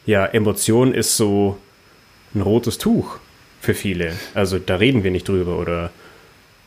ja, 0.05 0.25
Emotion 0.25 0.93
ist 0.93 1.17
so 1.17 1.57
ein 2.33 2.41
rotes 2.41 2.77
Tuch 2.77 3.17
für 3.59 3.73
viele. 3.73 4.13
Also 4.33 4.59
da 4.59 4.75
reden 4.75 5.03
wir 5.03 5.11
nicht 5.11 5.27
drüber 5.27 5.57
oder. 5.57 5.91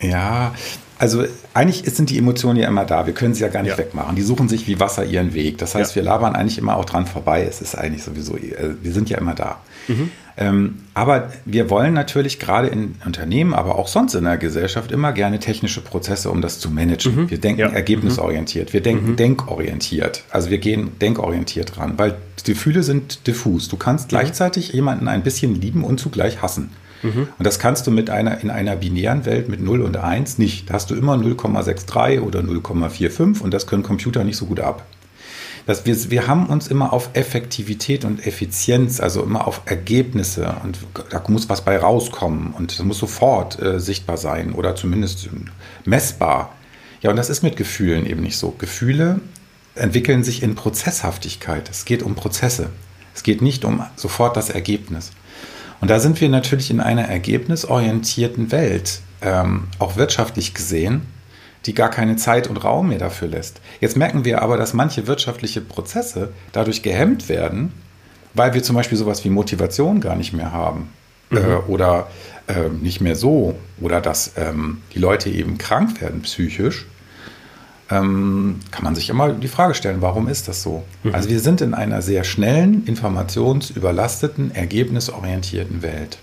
Ja, 0.01 0.55
also 0.99 1.25
eigentlich 1.55 1.83
sind 1.95 2.11
die 2.11 2.19
Emotionen 2.19 2.59
ja 2.59 2.69
immer 2.69 2.85
da. 2.85 3.07
Wir 3.07 3.15
können 3.15 3.35
sie 3.35 3.43
ja 3.43 3.49
gar 3.49 3.63
nicht 3.63 3.73
ja. 3.73 3.79
wegmachen. 3.79 4.17
Die 4.17 4.23
suchen 4.23 4.49
sich 4.49 4.67
wie 4.67 4.79
Wasser 4.79 5.05
ihren 5.05 5.35
Weg. 5.35 5.59
Das 5.59 5.75
heißt, 5.75 5.93
ja. 5.93 5.97
wir 5.97 6.03
labern 6.03 6.35
eigentlich 6.35 6.59
immer 6.59 6.77
auch 6.77 6.85
dran 6.85 7.07
vorbei. 7.07 7.47
Es 7.49 7.61
ist 7.61 7.75
eigentlich 7.75 8.03
sowieso, 8.03 8.37
äh, 8.37 8.75
wir 8.81 8.93
sind 8.93 9.11
ja 9.11 9.19
immer 9.19 9.35
da. 9.35 9.61
Mhm. 9.89 10.11
Ähm, 10.37 10.81
aber 10.95 11.33
wir 11.45 11.71
wollen 11.71 11.95
natürlich 11.95 12.41
gerade 12.41 12.67
in 12.69 12.97
Unternehmen, 13.05 13.55
aber 13.55 13.79
auch 13.79 13.87
sonst 13.87 14.15
in 14.15 14.25
der 14.25 14.37
Gesellschaft 14.37 14.91
immer 14.91 15.13
gerne 15.13 15.39
technische 15.39 15.81
Prozesse, 15.81 16.31
um 16.31 16.43
das 16.43 16.59
zu 16.59 16.71
managen. 16.71 17.15
Mhm. 17.15 17.31
Wir 17.31 17.39
denken 17.39 17.61
ja. 17.61 17.69
ergebnisorientiert, 17.69 18.73
wir 18.73 18.83
denken 18.83 19.13
mhm. 19.13 19.17
denkorientiert. 19.17 20.25
Also 20.31 20.51
wir 20.51 20.59
gehen 20.59 20.99
denkorientiert 21.01 21.79
ran, 21.79 21.95
weil 21.99 22.17
Gefühle 22.45 22.83
sind 22.83 23.27
diffus. 23.27 23.69
Du 23.69 23.77
kannst 23.77 24.07
mhm. 24.07 24.09
gleichzeitig 24.11 24.73
jemanden 24.73 25.09
ein 25.09 25.23
bisschen 25.23 25.61
lieben 25.61 25.85
und 25.85 26.01
zugleich 26.01 26.43
hassen. 26.43 26.71
Mhm. 27.05 27.29
Und 27.39 27.47
das 27.47 27.59
kannst 27.59 27.87
du 27.87 27.91
mit 27.91 28.11
einer, 28.11 28.41
in 28.41 28.51
einer 28.51 28.77
binären 28.77 29.25
Welt 29.27 29.49
mit 29.49 29.61
0 29.61 29.83
und 29.83 29.97
1 29.97 30.39
nicht. 30.39 30.69
Da 30.69 30.75
hast 30.75 30.91
du 30.91 30.95
immer 30.95 31.15
0,63 31.15 32.21
oder 32.21 32.41
0,45 32.41 33.41
und 33.41 33.55
das 33.55 33.67
können 33.67 33.83
Computer 33.83 34.25
nicht 34.25 34.37
so 34.37 34.47
gut 34.47 34.61
ab. 34.61 34.85
Das, 35.67 35.87
wir, 35.87 36.11
wir 36.11 36.27
haben 36.27 36.47
uns 36.47 36.69
immer 36.69 36.93
auf 36.93 37.11
Effektivität 37.15 38.05
und 38.05 38.27
Effizienz, 38.27 39.01
also 39.01 39.23
immer 39.23 39.47
auf 39.47 39.63
Ergebnisse 39.65 40.57
und 40.63 40.79
da 41.09 41.23
muss 41.29 41.49
was 41.49 41.65
bei 41.65 41.79
rauskommen 41.79 42.53
und 42.53 42.79
das 42.79 42.85
muss 42.85 42.99
sofort 42.99 43.61
äh, 43.61 43.81
sichtbar 43.81 44.19
sein 44.19 44.53
oder 44.53 44.77
zumindest 44.77 45.29
messbar. 45.85 46.55
Ja, 47.01 47.11
und 47.11 47.17
das 47.17 47.31
ist 47.31 47.43
mit 47.43 47.57
Gefühlen 47.57 48.07
eben 48.07 48.23
nicht 48.23 48.37
so. 48.37 48.51
Gefühle 48.51 49.21
entwickeln 49.75 50.23
sich 50.23 50.43
in 50.43 50.55
Prozesshaftigkeit. 50.55 51.69
Es 51.71 51.85
geht 51.85 52.03
um 52.03 52.15
Prozesse. 52.15 52.71
Es 53.15 53.23
geht 53.23 53.43
nicht 53.43 53.65
um 53.65 53.83
sofort 53.97 54.37
das 54.37 54.51
Ergebnis. 54.51 55.13
Und 55.81 55.89
da 55.91 55.99
sind 55.99 56.21
wir 56.21 56.29
natürlich 56.29 56.71
in 56.71 56.81
einer 56.81 57.03
ergebnisorientierten 57.03 58.53
Welt, 58.53 59.01
ähm, 59.23 59.65
auch 59.79 59.97
wirtschaftlich 59.97 60.55
gesehen, 60.55 61.03
die 61.67 61.75
gar 61.75 61.91
keine 61.91 62.17
Zeit 62.17 62.49
und 62.49 62.63
Raum 62.63 62.89
mehr 62.89 62.99
dafür 62.99 63.29
lässt. 63.29 63.61
Jetzt 63.81 63.97
merken 63.97 64.25
wir 64.25 64.43
aber, 64.43 64.57
dass 64.57 64.75
manche 64.75 65.07
wirtschaftliche 65.07 65.61
Prozesse 65.61 66.33
dadurch 66.53 66.83
gehemmt 66.83 67.29
werden, 67.29 67.73
weil 68.35 68.55
wir 68.55 68.63
zum 68.63 68.77
Beispiel 68.77 68.99
sowas 68.99 69.25
wie 69.25 69.31
Motivation 69.31 70.01
gar 70.01 70.17
nicht 70.17 70.33
mehr 70.33 70.53
haben. 70.53 70.91
Mhm. 71.31 71.39
Äh, 71.39 71.57
oder 71.69 72.09
äh, 72.47 72.69
nicht 72.69 73.01
mehr 73.01 73.17
so. 73.17 73.55
Oder 73.81 74.01
dass 74.01 74.33
ähm, 74.37 74.83
die 74.95 74.99
Leute 74.99 75.31
eben 75.31 75.59
krank 75.59 76.01
werden 76.01 76.23
psychisch. 76.23 76.87
Ähm, 77.91 78.61
kann 78.71 78.85
man 78.85 78.95
sich 78.95 79.11
immer 79.11 79.33
die 79.33 79.49
Frage 79.49 79.75
stellen, 79.75 80.01
warum 80.01 80.27
ist 80.27 80.49
das 80.49 80.63
so? 80.63 80.85
Mhm. 81.03 81.15
Also 81.15 81.29
wir 81.29 81.41
sind 81.41 81.61
in 81.61 81.75
einer 81.75 82.03
sehr 82.03 82.25
schnellen, 82.25 82.87
informationsüberlasteten, 82.87 84.55
ergebnisorientierten 84.55 85.83
Welt. 85.83 86.19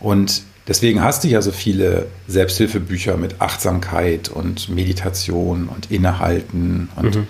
Und 0.00 0.42
Deswegen 0.66 1.02
hast 1.02 1.24
du 1.24 1.28
ja 1.28 1.42
so 1.42 1.52
viele 1.52 2.06
Selbsthilfebücher 2.26 3.16
mit 3.16 3.40
Achtsamkeit 3.40 4.30
und 4.30 4.68
Meditation 4.70 5.68
und 5.68 5.90
Innehalten 5.90 6.88
und 6.96 7.16
mhm. 7.16 7.26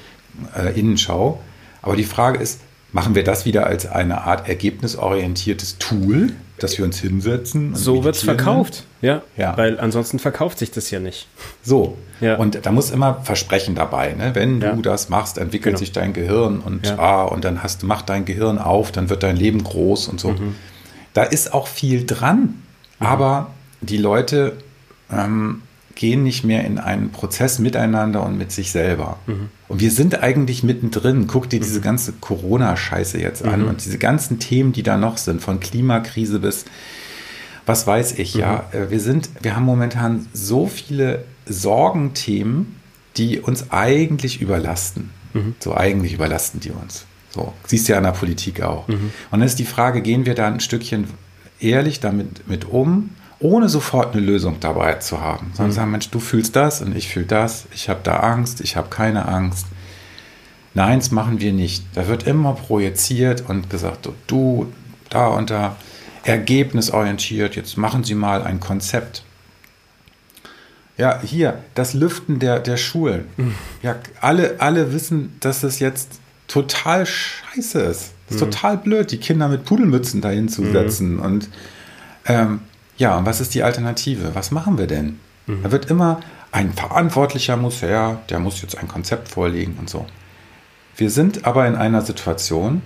äh, 0.56 0.78
Innenschau. 0.78 1.40
Aber 1.82 1.96
die 1.96 2.04
Frage 2.04 2.38
ist, 2.38 2.60
machen 2.92 3.16
wir 3.16 3.24
das 3.24 3.44
wieder 3.44 3.66
als 3.66 3.86
eine 3.86 4.22
Art 4.22 4.48
ergebnisorientiertes 4.48 5.78
Tool, 5.78 6.32
dass 6.58 6.78
wir 6.78 6.84
uns 6.84 7.00
hinsetzen? 7.00 7.74
so 7.74 8.04
wird 8.04 8.14
es 8.14 8.22
verkauft, 8.22 8.84
ja, 9.02 9.22
ja. 9.36 9.56
Weil 9.56 9.80
ansonsten 9.80 10.20
verkauft 10.20 10.60
sich 10.60 10.70
das 10.70 10.90
ja 10.92 11.00
nicht. 11.00 11.26
So. 11.62 11.98
Ja. 12.20 12.36
Und 12.36 12.64
da 12.64 12.70
muss 12.70 12.90
immer 12.90 13.20
Versprechen 13.24 13.74
dabei. 13.74 14.12
Ne? 14.12 14.30
Wenn 14.34 14.60
ja. 14.60 14.72
du 14.72 14.80
das 14.80 15.08
machst, 15.08 15.38
entwickelt 15.38 15.74
genau. 15.74 15.78
sich 15.78 15.90
dein 15.90 16.12
Gehirn 16.12 16.60
und 16.60 16.86
ja. 16.86 16.98
ah, 16.98 17.24
und 17.24 17.44
dann 17.44 17.64
hast, 17.64 17.82
macht 17.82 18.08
dein 18.08 18.24
Gehirn 18.24 18.58
auf, 18.58 18.92
dann 18.92 19.10
wird 19.10 19.24
dein 19.24 19.36
Leben 19.36 19.64
groß 19.64 20.06
und 20.06 20.20
so. 20.20 20.30
Mhm. 20.30 20.54
Da 21.12 21.24
ist 21.24 21.52
auch 21.52 21.66
viel 21.66 22.06
dran. 22.06 22.62
Mhm. 23.04 23.10
Aber 23.10 23.50
die 23.80 23.98
Leute 23.98 24.56
ähm, 25.10 25.62
gehen 25.94 26.22
nicht 26.22 26.44
mehr 26.44 26.64
in 26.64 26.78
einen 26.78 27.10
Prozess 27.10 27.58
miteinander 27.58 28.24
und 28.24 28.36
mit 28.36 28.50
sich 28.50 28.72
selber. 28.72 29.18
Mhm. 29.26 29.48
Und 29.68 29.80
wir 29.80 29.90
sind 29.90 30.22
eigentlich 30.22 30.62
mittendrin. 30.62 31.26
Guck 31.26 31.48
dir 31.48 31.60
diese 31.60 31.78
mhm. 31.78 31.84
ganze 31.84 32.12
Corona-Scheiße 32.12 33.20
jetzt 33.20 33.44
an 33.44 33.62
mhm. 33.62 33.68
und 33.68 33.84
diese 33.84 33.98
ganzen 33.98 34.38
Themen, 34.38 34.72
die 34.72 34.82
da 34.82 34.96
noch 34.96 35.18
sind, 35.18 35.40
von 35.40 35.60
Klimakrise 35.60 36.40
bis 36.40 36.64
was 37.66 37.86
weiß 37.86 38.18
ich, 38.18 38.34
mhm. 38.34 38.40
ja. 38.40 38.64
Äh, 38.72 38.90
wir 38.90 39.00
sind, 39.00 39.30
wir 39.40 39.56
haben 39.56 39.64
momentan 39.64 40.26
so 40.32 40.66
viele 40.66 41.24
Sorgenthemen, 41.46 42.76
die 43.16 43.40
uns 43.40 43.70
eigentlich 43.70 44.40
überlasten. 44.40 45.10
So 45.58 45.76
eigentlich 45.76 46.14
überlasten 46.14 46.60
die 46.60 46.70
uns. 46.70 47.06
So, 47.30 47.52
siehst 47.66 47.88
du 47.88 47.92
ja 47.92 47.98
an 47.98 48.04
der 48.04 48.12
Politik 48.12 48.62
auch. 48.62 48.86
Und 48.86 49.10
dann 49.32 49.42
ist 49.42 49.58
die 49.58 49.64
Frage, 49.64 50.00
gehen 50.00 50.26
wir 50.26 50.36
da 50.36 50.46
ein 50.46 50.60
Stückchen 50.60 51.08
ehrlich 51.60 52.00
damit 52.00 52.48
mit 52.48 52.66
um, 52.66 53.10
ohne 53.40 53.68
sofort 53.68 54.14
eine 54.14 54.24
Lösung 54.24 54.58
dabei 54.60 54.94
zu 54.94 55.20
haben, 55.20 55.50
sondern 55.54 55.70
mhm. 55.70 55.76
sagen, 55.76 55.90
Mensch, 55.90 56.10
du 56.10 56.20
fühlst 56.20 56.56
das 56.56 56.80
und 56.82 56.96
ich 56.96 57.08
fühle 57.08 57.26
das, 57.26 57.66
ich 57.74 57.88
habe 57.88 58.00
da 58.02 58.20
Angst, 58.20 58.60
ich 58.60 58.76
habe 58.76 58.88
keine 58.88 59.26
Angst. 59.26 59.66
Nein, 60.72 60.98
das 60.98 61.10
machen 61.10 61.40
wir 61.40 61.52
nicht. 61.52 61.84
Da 61.94 62.08
wird 62.08 62.26
immer 62.26 62.54
projiziert 62.54 63.44
und 63.48 63.70
gesagt, 63.70 64.08
du, 64.26 64.72
da 65.08 65.28
und 65.28 65.50
da, 65.50 65.76
ergebnisorientiert, 66.24 67.54
jetzt 67.54 67.76
machen 67.76 68.02
Sie 68.02 68.14
mal 68.14 68.42
ein 68.42 68.60
Konzept. 68.60 69.22
Ja, 70.96 71.20
hier, 71.20 71.62
das 71.74 71.92
Lüften 71.92 72.38
der, 72.38 72.60
der 72.60 72.76
Schulen. 72.76 73.26
Mhm. 73.36 73.54
Ja, 73.82 73.96
alle, 74.20 74.56
alle 74.58 74.92
wissen, 74.92 75.36
dass 75.40 75.62
es 75.62 75.80
jetzt 75.80 76.20
total 76.54 77.04
scheiße 77.04 77.80
ist. 77.80 78.12
Das 78.26 78.36
ist 78.36 78.40
mhm. 78.40 78.50
total 78.50 78.78
blöd, 78.78 79.10
die 79.10 79.18
Kinder 79.18 79.48
mit 79.48 79.64
Pudelmützen 79.64 80.20
dahin 80.20 80.48
zu 80.48 80.64
setzen. 80.70 81.14
Mhm. 81.14 81.20
Und 81.20 81.48
ähm, 82.26 82.60
ja, 82.96 83.18
und 83.18 83.26
was 83.26 83.40
ist 83.40 83.54
die 83.54 83.64
Alternative? 83.64 84.34
Was 84.34 84.52
machen 84.52 84.78
wir 84.78 84.86
denn? 84.86 85.18
Mhm. 85.46 85.64
Da 85.64 85.72
wird 85.72 85.90
immer 85.90 86.20
ein 86.52 86.72
Verantwortlicher 86.72 87.56
muss 87.56 87.82
her, 87.82 88.20
der 88.30 88.38
muss 88.38 88.62
jetzt 88.62 88.78
ein 88.78 88.86
Konzept 88.86 89.28
vorlegen 89.28 89.76
und 89.80 89.90
so. 89.90 90.06
Wir 90.96 91.10
sind 91.10 91.44
aber 91.44 91.66
in 91.66 91.74
einer 91.74 92.02
Situation, 92.02 92.82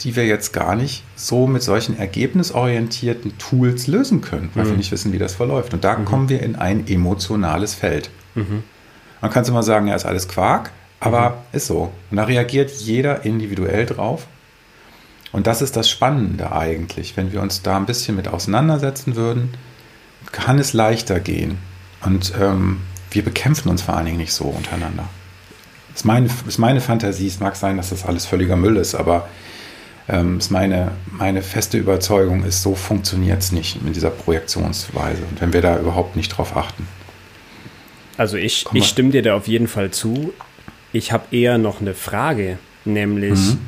die 0.00 0.16
wir 0.16 0.26
jetzt 0.26 0.54
gar 0.54 0.74
nicht 0.74 1.04
so 1.16 1.46
mit 1.46 1.62
solchen 1.62 1.98
ergebnisorientierten 1.98 3.36
Tools 3.36 3.86
lösen 3.88 4.22
können, 4.22 4.50
weil 4.54 4.64
mhm. 4.64 4.70
wir 4.70 4.76
nicht 4.78 4.90
wissen, 4.90 5.12
wie 5.12 5.18
das 5.18 5.34
verläuft. 5.34 5.74
Und 5.74 5.84
da 5.84 5.98
mhm. 5.98 6.06
kommen 6.06 6.28
wir 6.30 6.42
in 6.42 6.56
ein 6.56 6.86
emotionales 6.86 7.74
Feld. 7.74 8.08
Mhm. 8.34 8.62
Man 9.20 9.30
kann 9.30 9.44
immer 9.44 9.62
sagen, 9.62 9.86
ja, 9.86 9.94
ist 9.94 10.06
alles 10.06 10.28
Quark, 10.28 10.70
aber 11.00 11.30
mhm. 11.30 11.34
ist 11.52 11.66
so. 11.66 11.92
Und 12.10 12.16
da 12.16 12.24
reagiert 12.24 12.70
jeder 12.70 13.24
individuell 13.24 13.86
drauf. 13.86 14.26
Und 15.32 15.46
das 15.46 15.60
ist 15.60 15.76
das 15.76 15.90
Spannende 15.90 16.52
eigentlich. 16.52 17.16
Wenn 17.16 17.32
wir 17.32 17.42
uns 17.42 17.62
da 17.62 17.76
ein 17.76 17.86
bisschen 17.86 18.16
mit 18.16 18.28
auseinandersetzen 18.28 19.16
würden, 19.16 19.52
kann 20.32 20.58
es 20.58 20.72
leichter 20.72 21.20
gehen. 21.20 21.58
Und 22.02 22.32
ähm, 22.40 22.80
wir 23.10 23.24
bekämpfen 23.24 23.68
uns 23.68 23.82
vor 23.82 23.96
allen 23.96 24.06
Dingen 24.06 24.18
nicht 24.18 24.32
so 24.32 24.44
untereinander. 24.44 25.08
Das 25.88 26.02
ist 26.02 26.04
meine, 26.04 26.28
ist 26.46 26.58
meine 26.58 26.80
Fantasie. 26.80 27.26
Es 27.26 27.40
mag 27.40 27.56
sein, 27.56 27.76
dass 27.76 27.90
das 27.90 28.04
alles 28.04 28.26
völliger 28.26 28.56
Müll 28.56 28.76
ist, 28.76 28.94
aber 28.94 29.28
ähm, 30.08 30.38
ist 30.38 30.50
meine, 30.50 30.92
meine 31.10 31.42
feste 31.42 31.78
Überzeugung 31.78 32.44
ist, 32.44 32.62
so 32.62 32.74
funktioniert 32.74 33.42
es 33.42 33.52
nicht 33.52 33.82
mit 33.82 33.96
dieser 33.96 34.10
Projektionsweise. 34.10 35.22
Und 35.30 35.40
wenn 35.40 35.52
wir 35.52 35.62
da 35.62 35.78
überhaupt 35.78 36.16
nicht 36.16 36.28
drauf 36.28 36.56
achten. 36.56 36.86
Also 38.16 38.36
ich, 38.36 38.66
ich 38.72 38.86
stimme 38.86 39.10
dir 39.10 39.22
da 39.22 39.34
auf 39.34 39.48
jeden 39.48 39.68
Fall 39.68 39.90
zu. 39.90 40.32
Ich 40.92 41.12
habe 41.12 41.34
eher 41.36 41.58
noch 41.58 41.80
eine 41.80 41.94
Frage, 41.94 42.58
nämlich, 42.84 43.38
mhm. 43.38 43.58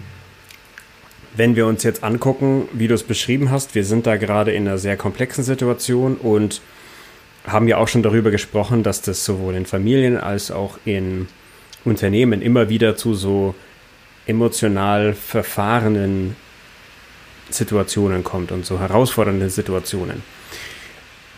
wenn 1.37 1.57
wir 1.57 1.66
uns 1.66 1.83
jetzt 1.83 2.04
angucken, 2.04 2.68
wie 2.72 2.88
du 2.88 2.94
es 2.94 3.02
beschrieben 3.02 3.50
hast, 3.50 3.74
wir 3.74 3.85
sind 3.85 4.07
da 4.07 4.16
gerade 4.16 4.52
in 4.52 4.66
einer 4.66 4.78
sehr 4.78 4.96
komplexen 4.96 5.44
Situation 5.44 6.16
und 6.16 6.61
haben 7.46 7.68
ja 7.68 7.78
auch 7.78 7.88
schon 7.88 8.02
darüber 8.02 8.31
gesprochen, 8.31 8.83
dass 8.83 9.02
das 9.02 9.24
sowohl 9.24 9.54
in 9.54 9.66
Familien 9.66 10.16
als 10.16 10.50
auch 10.50 10.78
in 10.85 11.28
Unternehmen 11.85 12.42
immer 12.42 12.68
wieder 12.68 12.96
zu 12.96 13.14
so 13.14 13.54
emotional 14.26 15.14
verfahrenen 15.14 16.37
Situationen 17.50 18.24
kommt 18.24 18.52
und 18.52 18.66
so 18.66 18.78
herausfordernden 18.78 19.48
Situationen. 19.48 20.22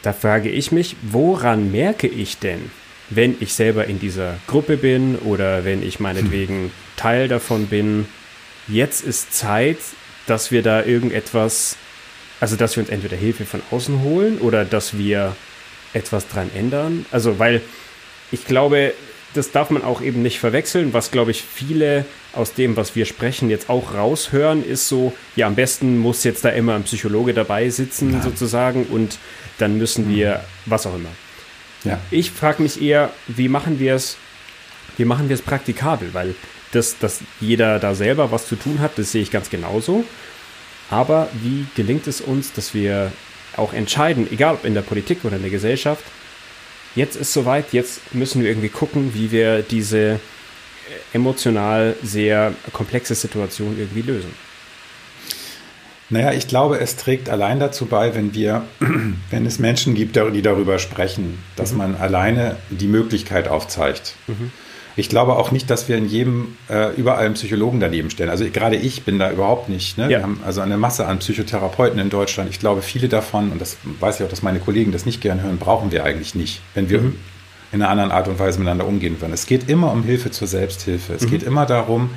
Da 0.02 0.12
frage 0.12 0.50
ich 0.50 0.72
mich, 0.72 0.96
woran 1.02 1.70
merke 1.70 2.08
ich 2.08 2.38
denn, 2.38 2.70
wenn 3.10 3.36
ich 3.40 3.54
selber 3.54 3.86
in 3.86 3.98
dieser 3.98 4.36
Gruppe 4.46 4.76
bin 4.76 5.16
oder 5.16 5.64
wenn 5.64 5.82
ich 5.82 6.00
meinetwegen 6.00 6.64
hm. 6.64 6.70
Teil 6.96 7.28
davon 7.28 7.66
bin, 7.66 8.06
jetzt 8.68 9.02
ist 9.02 9.34
Zeit, 9.34 9.78
dass 10.26 10.50
wir 10.50 10.62
da 10.62 10.84
irgendetwas, 10.84 11.76
also 12.40 12.56
dass 12.56 12.76
wir 12.76 12.82
uns 12.82 12.90
entweder 12.90 13.16
Hilfe 13.16 13.44
von 13.44 13.62
außen 13.70 14.02
holen 14.02 14.38
oder 14.38 14.64
dass 14.64 14.96
wir 14.96 15.34
etwas 15.92 16.28
dran 16.28 16.50
ändern. 16.54 17.04
Also 17.10 17.38
weil 17.38 17.62
ich 18.30 18.46
glaube, 18.46 18.94
das 19.34 19.52
darf 19.52 19.70
man 19.70 19.82
auch 19.82 20.00
eben 20.02 20.22
nicht 20.22 20.40
verwechseln. 20.40 20.92
Was, 20.92 21.10
glaube 21.10 21.30
ich, 21.30 21.42
viele 21.42 22.04
aus 22.32 22.54
dem, 22.54 22.76
was 22.76 22.96
wir 22.96 23.06
sprechen, 23.06 23.50
jetzt 23.50 23.68
auch 23.68 23.94
raushören, 23.94 24.64
ist 24.64 24.88
so, 24.88 25.12
ja, 25.36 25.46
am 25.46 25.54
besten 25.54 25.98
muss 25.98 26.24
jetzt 26.24 26.44
da 26.44 26.50
immer 26.50 26.74
ein 26.74 26.84
Psychologe 26.84 27.34
dabei 27.34 27.70
sitzen, 27.70 28.12
Nein. 28.12 28.22
sozusagen, 28.22 28.84
und 28.86 29.18
dann 29.58 29.78
müssen 29.78 30.08
wir, 30.08 30.36
mhm. 30.36 30.70
was 30.70 30.86
auch 30.86 30.94
immer. 30.94 31.10
Ja. 31.84 31.98
Ich 32.10 32.30
frage 32.30 32.62
mich 32.62 32.80
eher, 32.80 33.10
wie 33.26 33.48
machen 33.48 33.78
wir 33.78 33.94
es, 33.94 34.16
wie 34.96 35.04
machen 35.04 35.28
wir 35.28 35.34
es 35.34 35.42
praktikabel, 35.42 36.12
weil 36.12 36.34
das, 36.72 36.98
dass 36.98 37.20
jeder 37.40 37.78
da 37.78 37.94
selber 37.94 38.30
was 38.30 38.46
zu 38.46 38.56
tun 38.56 38.80
hat, 38.80 38.98
das 38.98 39.12
sehe 39.12 39.22
ich 39.22 39.30
ganz 39.30 39.50
genauso. 39.50 40.04
Aber 40.90 41.28
wie 41.42 41.66
gelingt 41.74 42.06
es 42.06 42.20
uns, 42.20 42.52
dass 42.52 42.74
wir 42.74 43.12
auch 43.56 43.72
entscheiden, 43.72 44.30
egal 44.30 44.54
ob 44.54 44.64
in 44.64 44.74
der 44.74 44.82
Politik 44.82 45.24
oder 45.24 45.36
in 45.36 45.42
der 45.42 45.50
Gesellschaft, 45.50 46.04
jetzt 46.94 47.16
ist 47.16 47.32
soweit, 47.32 47.72
jetzt 47.72 48.14
müssen 48.14 48.42
wir 48.42 48.48
irgendwie 48.48 48.68
gucken, 48.68 49.14
wie 49.14 49.30
wir 49.30 49.62
diese 49.62 49.98
äh, 49.98 50.18
emotional 51.12 51.96
sehr 52.02 52.54
komplexe 52.72 53.14
Situation 53.14 53.76
irgendwie 53.78 54.02
lösen. 54.02 54.34
Naja, 56.10 56.32
ich 56.32 56.48
glaube, 56.48 56.80
es 56.80 56.96
trägt 56.96 57.30
allein 57.30 57.60
dazu 57.60 57.86
bei, 57.86 58.14
wenn 58.14 58.34
wir, 58.34 58.64
wenn 59.30 59.46
es 59.46 59.58
Menschen 59.58 59.94
gibt, 59.94 60.16
die 60.16 60.42
darüber 60.42 60.78
sprechen, 60.78 61.38
dass 61.56 61.72
mhm. 61.72 61.78
man 61.78 61.96
alleine 61.96 62.56
die 62.70 62.88
Möglichkeit 62.88 63.48
aufzeigt. 63.48 64.14
Mhm. 64.26 64.50
Ich 64.96 65.08
glaube 65.08 65.36
auch 65.36 65.52
nicht, 65.52 65.70
dass 65.70 65.88
wir 65.88 65.96
in 65.96 66.06
jedem 66.06 66.56
äh, 66.68 66.94
überall 66.96 67.24
einen 67.24 67.34
Psychologen 67.34 67.78
daneben 67.80 68.10
stellen. 68.10 68.28
Also 68.28 68.44
gerade 68.50 68.76
ich 68.76 69.04
bin 69.04 69.18
da 69.18 69.30
überhaupt 69.30 69.68
nicht. 69.68 69.96
Ne? 69.96 70.04
Ja. 70.04 70.10
Wir 70.10 70.22
haben 70.22 70.40
also 70.44 70.60
eine 70.60 70.76
Masse 70.76 71.06
an 71.06 71.20
Psychotherapeuten 71.20 71.98
in 72.00 72.10
Deutschland. 72.10 72.50
Ich 72.50 72.58
glaube, 72.58 72.82
viele 72.82 73.08
davon, 73.08 73.52
und 73.52 73.60
das 73.60 73.76
weiß 74.00 74.18
ich 74.18 74.26
auch, 74.26 74.30
dass 74.30 74.42
meine 74.42 74.58
Kollegen 74.58 74.90
das 74.90 75.06
nicht 75.06 75.20
gern 75.20 75.42
hören, 75.42 75.58
brauchen 75.58 75.92
wir 75.92 76.04
eigentlich 76.04 76.34
nicht, 76.34 76.60
wenn 76.74 76.90
wir 76.90 77.00
mhm. 77.00 77.16
in 77.72 77.82
einer 77.82 77.90
anderen 77.90 78.10
Art 78.10 78.26
und 78.26 78.38
Weise 78.40 78.58
miteinander 78.58 78.86
umgehen 78.86 79.20
würden. 79.20 79.32
Es 79.32 79.46
geht 79.46 79.68
immer 79.68 79.92
um 79.92 80.02
Hilfe 80.02 80.32
zur 80.32 80.48
Selbsthilfe. 80.48 81.14
Es 81.14 81.22
mhm. 81.22 81.30
geht 81.30 81.44
immer 81.44 81.66
darum, 81.66 82.10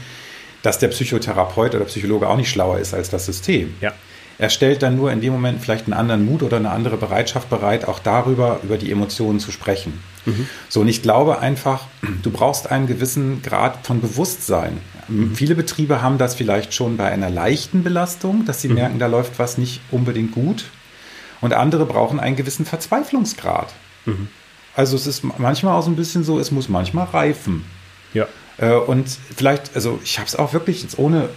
dass 0.64 0.80
der 0.80 0.88
Psychotherapeut 0.88 1.76
oder 1.76 1.86
Psychologe 1.86 2.28
auch 2.28 2.38
nicht 2.38 2.50
schlauer 2.50 2.80
ist 2.80 2.96
als 2.96 3.10
das 3.10 3.28
System. 3.28 3.76
Ja. 3.82 3.94
Er 4.40 4.50
stellt 4.50 4.82
dann 4.82 4.96
nur 4.96 5.12
in 5.12 5.22
dem 5.22 5.32
Moment 5.32 5.62
vielleicht 5.62 5.86
einen 5.86 5.94
anderen 5.94 6.26
Mut 6.26 6.42
oder 6.42 6.58
eine 6.58 6.72
andere 6.72 6.98
Bereitschaft 6.98 7.50
bereit, 7.50 7.88
auch 7.88 8.00
darüber, 8.00 8.60
über 8.64 8.78
die 8.78 8.92
Emotionen 8.92 9.40
zu 9.40 9.52
sprechen. 9.52 10.02
Mhm. 10.26 10.48
So, 10.70 10.82
und 10.82 10.88
ich 10.88 11.04
glaube 11.04 11.40
einfach, 11.40 11.86
du 12.24 12.32
brauchst 12.32 12.72
einen 12.72 12.88
gewissen 12.88 13.44
Grad 13.44 13.86
von 13.86 14.02
Bewusstsein. 14.02 14.80
Mhm. 15.08 15.36
Viele 15.36 15.54
Betriebe 15.54 16.02
haben 16.02 16.18
das 16.18 16.34
vielleicht 16.34 16.74
schon 16.74 16.98
bei 16.98 17.12
einer 17.12 17.30
leichten 17.30 17.84
Belastung, 17.84 18.46
dass 18.46 18.62
sie 18.62 18.70
mhm. 18.70 18.76
merken, 18.76 19.00
da 19.00 19.08
läuft 19.08 19.38
was 19.38 19.60
nicht 19.60 19.82
unbedingt 19.92 20.32
gut. 20.32 20.66
Und 21.42 21.54
andere 21.54 21.86
brauchen 21.86 22.20
einen 22.20 22.36
gewissen 22.36 22.66
Verzweiflungsgrad. 22.66 23.72
Mhm. 24.06 24.30
Also 24.76 24.96
es 24.96 25.06
ist 25.06 25.24
manchmal 25.38 25.78
auch 25.78 25.84
so 25.84 25.92
ein 25.92 25.96
bisschen 25.96 26.24
so, 26.24 26.40
es 26.40 26.50
muss 26.50 26.70
manchmal 26.70 27.06
reifen. 27.06 27.66
Ja. 28.14 28.28
Äh, 28.58 28.74
und 28.74 29.18
vielleicht, 29.36 29.76
also 29.76 30.00
ich 30.04 30.20
habe 30.20 30.28
es 30.28 30.36
auch 30.36 30.54
wirklich 30.54 30.84
jetzt 30.84 31.00
ohne, 31.00 31.30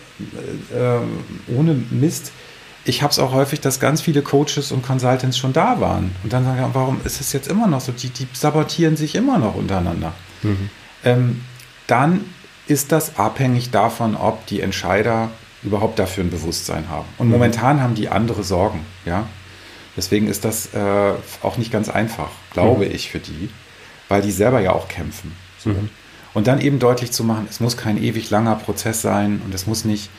äh, 0.73 1.53
ohne 1.55 1.75
Mist, 1.91 2.33
ich 2.85 3.03
habe 3.03 3.11
es 3.11 3.19
auch 3.19 3.33
häufig, 3.33 3.61
dass 3.61 3.81
ganz 3.81 4.01
viele 4.01 4.23
Coaches 4.23 4.71
und 4.71 4.83
Consultants 4.83 5.37
schon 5.37 5.53
da 5.53 5.81
waren. 5.81 6.15
Und 6.23 6.33
dann 6.33 6.45
sagen, 6.45 6.65
warum 6.73 7.01
ist 7.05 7.21
es 7.21 7.33
jetzt 7.33 7.49
immer 7.49 7.67
noch 7.67 7.81
so? 7.81 7.93
Die, 7.93 8.11
die 8.11 8.29
sabotieren 8.33 8.97
sich 8.97 9.17
immer 9.17 9.39
noch 9.39 9.57
untereinander. 9.57 10.13
Mhm. 10.43 10.71
Ähm, 11.05 11.45
dann 11.89 12.25
ist 12.69 12.93
das 12.93 13.19
abhängig 13.19 13.71
davon, 13.71 14.17
ob 14.17 14.47
die 14.47 14.61
Entscheider 14.61 15.31
überhaupt 15.63 15.99
dafür 15.99 16.25
ein 16.25 16.31
Bewusstsein 16.31 16.89
haben. 16.89 17.07
Und 17.19 17.27
mhm. 17.27 17.33
momentan 17.33 17.83
haben 17.83 17.97
die 17.97 18.09
andere 18.09 18.45
Sorgen. 18.45 18.87
Ja? 19.05 19.27
Deswegen 19.97 20.29
ist 20.29 20.45
das 20.45 20.73
äh, 20.75 21.13
auch 21.43 21.57
nicht 21.57 21.73
ganz 21.73 21.89
einfach, 21.89 22.31
glaube 22.53 22.87
mhm. 22.87 22.93
ich, 22.93 23.11
für 23.11 23.19
die, 23.19 23.51
weil 24.09 24.23
die 24.23 24.31
selber 24.31 24.61
ja 24.61 24.73
auch 24.73 24.87
kämpfen. 24.87 25.35
So. 25.59 25.75
Und 26.37 26.47
dann 26.49 26.61
eben 26.61 26.79
deutlich 26.79 27.13
zu 27.13 27.25
machen, 27.25 27.47
es 27.49 27.61
muss 27.61 27.79
kein 27.79 27.97
ewig 27.97 28.29
langer 28.29 28.57
Prozess 28.57 29.01
sein 29.01 29.41
und 29.43 29.55
es 29.55 29.67
muss 29.67 29.87
nicht, 29.87 30.11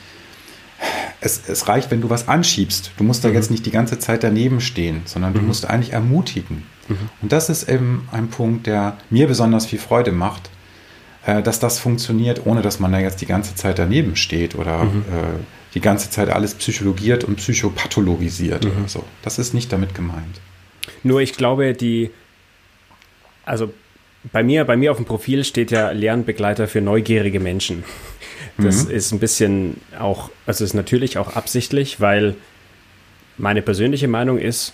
es, 1.21 1.47
es 1.47 1.67
reicht, 1.67 1.91
wenn 1.91 2.01
du 2.01 2.09
was 2.09 2.27
anschiebst. 2.27 2.89
Du 2.97 3.03
musst 3.03 3.23
da 3.23 3.27
mhm. 3.27 3.35
jetzt 3.35 3.51
nicht 3.51 3.67
die 3.67 3.71
ganze 3.71 3.99
Zeit 3.99 4.23
daneben 4.23 4.59
stehen, 4.59 5.03
sondern 5.05 5.35
du 5.35 5.41
mhm. 5.41 5.45
musst 5.45 5.69
eigentlich 5.69 5.93
ermutigen. 5.93 6.63
Mhm. 6.87 6.97
Und 7.21 7.31
das 7.31 7.49
ist 7.49 7.69
eben 7.69 8.09
ein 8.11 8.29
Punkt, 8.29 8.65
der 8.65 8.97
mir 9.11 9.27
besonders 9.27 9.67
viel 9.67 9.77
Freude 9.77 10.11
macht, 10.11 10.49
äh, 11.27 11.43
dass 11.43 11.59
das 11.59 11.77
funktioniert, 11.77 12.47
ohne 12.47 12.63
dass 12.63 12.79
man 12.79 12.91
da 12.91 12.97
jetzt 12.97 13.21
die 13.21 13.27
ganze 13.27 13.53
Zeit 13.53 13.77
daneben 13.77 14.15
steht 14.15 14.55
oder 14.55 14.85
mhm. 14.85 15.01
äh, 15.01 15.73
die 15.75 15.81
ganze 15.81 16.09
Zeit 16.09 16.31
alles 16.31 16.55
psychologiert 16.55 17.25
und 17.25 17.35
psychopathologisiert 17.35 18.65
oder 18.65 18.73
mhm. 18.73 18.87
so. 18.87 19.03
Das 19.21 19.37
ist 19.37 19.53
nicht 19.53 19.71
damit 19.71 19.93
gemeint. 19.93 20.41
Nur 21.03 21.21
ich 21.21 21.33
glaube, 21.33 21.75
die, 21.75 22.09
also 23.45 23.71
bei 24.31 24.43
mir, 24.43 24.65
bei 24.65 24.75
mir 24.75 24.91
auf 24.91 24.97
dem 24.97 25.05
Profil 25.05 25.43
steht 25.43 25.71
ja 25.71 25.91
Lernbegleiter 25.91 26.67
für 26.67 26.81
neugierige 26.81 27.39
Menschen. 27.39 27.83
Das 28.57 28.85
mhm. 28.85 28.91
ist 28.91 29.11
ein 29.11 29.19
bisschen 29.19 29.81
auch, 29.99 30.31
also 30.45 30.63
ist 30.63 30.73
natürlich 30.73 31.17
auch 31.17 31.35
absichtlich, 31.35 32.01
weil 32.01 32.35
meine 33.37 33.61
persönliche 33.61 34.07
Meinung 34.07 34.39
ist, 34.39 34.73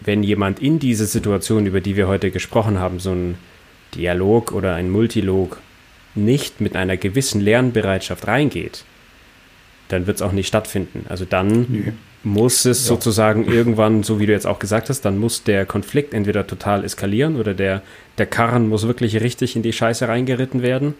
wenn 0.00 0.22
jemand 0.22 0.60
in 0.60 0.78
diese 0.78 1.06
Situation, 1.06 1.66
über 1.66 1.80
die 1.80 1.96
wir 1.96 2.08
heute 2.08 2.30
gesprochen 2.30 2.78
haben, 2.78 3.00
so 3.00 3.12
ein 3.12 3.36
Dialog 3.94 4.52
oder 4.52 4.74
ein 4.74 4.90
Multilog 4.90 5.60
nicht 6.14 6.60
mit 6.60 6.76
einer 6.76 6.96
gewissen 6.96 7.40
Lernbereitschaft 7.40 8.26
reingeht, 8.26 8.84
dann 9.88 10.06
wird 10.06 10.16
es 10.16 10.22
auch 10.22 10.32
nicht 10.32 10.46
stattfinden. 10.46 11.06
Also 11.08 11.24
dann 11.24 11.66
nee. 11.68 11.92
Muss 12.24 12.64
es 12.64 12.84
ja. 12.84 12.88
sozusagen 12.88 13.46
irgendwann, 13.46 14.02
so 14.02 14.18
wie 14.18 14.26
du 14.26 14.32
jetzt 14.32 14.46
auch 14.46 14.58
gesagt 14.58 14.88
hast, 14.88 15.02
dann 15.02 15.18
muss 15.18 15.44
der 15.44 15.66
Konflikt 15.66 16.14
entweder 16.14 16.46
total 16.46 16.84
eskalieren 16.84 17.36
oder 17.36 17.54
der, 17.54 17.82
der 18.18 18.26
Karren 18.26 18.68
muss 18.68 18.86
wirklich 18.86 19.20
richtig 19.20 19.56
in 19.56 19.62
die 19.62 19.72
Scheiße 19.72 20.08
reingeritten 20.08 20.62
werden, 20.62 20.94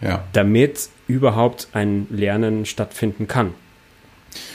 ja. 0.00 0.24
damit 0.32 0.88
überhaupt 1.06 1.68
ein 1.72 2.06
Lernen 2.10 2.66
stattfinden 2.66 3.28
kann. 3.28 3.54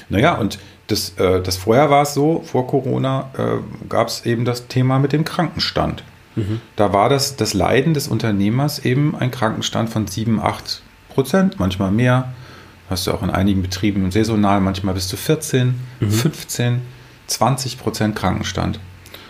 Naja, 0.10 0.36
und 0.36 0.60
das, 0.88 1.18
äh, 1.18 1.42
das 1.42 1.58
vorher 1.58 1.90
war 1.90 2.04
es 2.04 2.14
so, 2.14 2.42
vor 2.46 2.68
Corona 2.68 3.32
äh, 3.38 3.88
gab 3.88 4.10
es 4.10 4.26
eben 4.26 4.46
das 4.46 4.68
Thema 4.68 5.00
mit 5.00 5.14
dem 5.14 5.24
Krankenstand. 5.24 6.04
Mhm. 6.36 6.62
Da 6.76 6.94
war 6.94 7.10
das, 7.10 7.36
das 7.36 7.54
Leiden 7.54 7.94
des 7.94 8.08
Unternehmers 8.08 8.80
eben 8.80 9.16
ein 9.16 9.32
Krankenstand 9.32 9.90
von 9.90 10.08
7, 10.08 10.40
8 10.40 10.82
Prozent, 11.10 11.60
manchmal 11.60 11.92
mehr. 11.92 12.34
Hast 12.92 13.08
du 13.08 13.12
auch 13.14 13.24
in 13.24 13.30
einigen 13.30 13.62
Betrieben 13.62 14.12
saisonal, 14.12 14.60
manchmal 14.60 14.94
bis 14.94 15.08
zu 15.08 15.16
14, 15.16 15.76
mhm. 16.02 16.12
15, 16.12 16.82
20 17.28 17.80
Prozent 17.80 18.16
Krankenstand. 18.18 18.80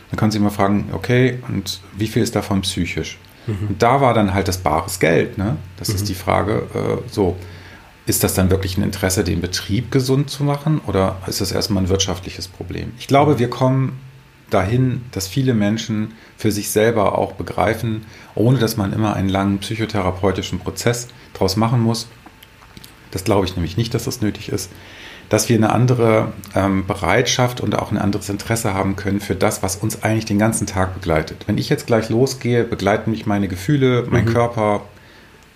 Dann 0.10 0.18
kann 0.20 0.32
sich 0.32 0.42
mal 0.42 0.50
fragen, 0.50 0.90
okay, 0.94 1.38
und 1.48 1.80
wie 1.96 2.08
viel 2.08 2.24
ist 2.24 2.36
davon 2.36 2.62
psychisch? 2.62 3.20
Mhm. 3.46 3.68
Und 3.70 3.82
da 3.84 4.02
war 4.02 4.16
dann 4.16 4.34
halt 4.34 4.48
das 4.48 4.58
bares 4.58 5.00
Geld. 5.00 5.38
Ne? 5.38 5.58
Das 5.78 5.90
ist 5.90 6.02
mhm. 6.02 6.08
die 6.08 6.16
Frage, 6.16 6.64
äh, 6.74 7.10
so, 7.12 7.38
ist 8.08 8.24
das 8.24 8.34
dann 8.34 8.50
wirklich 8.50 8.78
ein 8.78 8.84
Interesse, 8.84 9.24
den 9.24 9.42
Betrieb 9.42 9.92
gesund 9.92 10.32
zu 10.32 10.44
machen 10.44 10.82
oder 10.88 11.18
ist 11.28 11.40
das 11.40 11.52
erstmal 11.52 11.84
ein 11.84 11.90
wirtschaftliches 11.90 12.48
Problem? 12.48 12.94
Ich 12.98 13.08
glaube, 13.08 13.38
wir 13.38 13.50
kommen 13.50 14.00
dahin, 14.50 15.04
dass 15.12 15.28
viele 15.28 15.54
Menschen 15.54 16.14
für 16.36 16.52
sich 16.52 16.72
selber 16.72 17.18
auch 17.18 17.34
begreifen, 17.34 18.06
ohne 18.36 18.58
dass 18.58 18.76
man 18.76 18.92
immer 18.92 19.14
einen 19.16 19.30
langen 19.30 19.60
psychotherapeutischen 19.60 20.60
Prozess 20.60 21.08
daraus 21.34 21.56
machen 21.56 21.80
muss. 21.80 22.10
Das 23.12 23.24
glaube 23.24 23.46
ich 23.46 23.56
nämlich 23.56 23.78
nicht, 23.78 23.94
dass 23.94 24.06
das 24.06 24.22
nötig 24.22 24.50
ist, 24.50 24.72
dass 25.30 25.48
wir 25.48 25.56
eine 25.56 25.72
andere 25.72 26.34
ähm, 26.56 26.86
Bereitschaft 26.86 27.62
und 27.62 27.78
auch 27.78 27.92
ein 27.92 27.98
anderes 27.98 28.30
Interesse 28.30 28.74
haben 28.74 28.98
können 28.98 29.22
für 29.22 29.36
das, 29.36 29.64
was 29.64 29.78
uns 29.78 30.04
eigentlich 30.04 30.26
den 30.26 30.40
ganzen 30.40 30.68
Tag 30.68 30.94
begleitet. 30.94 31.46
Wenn 31.48 31.58
ich 31.58 31.70
jetzt 31.70 31.88
gleich 31.88 32.10
losgehe, 32.10 32.64
begleiten 32.64 33.12
mich 33.12 33.26
meine 33.26 33.48
Gefühle, 33.48 34.06
mein 34.10 34.26
mhm. 34.26 34.34
Körper. 34.34 34.82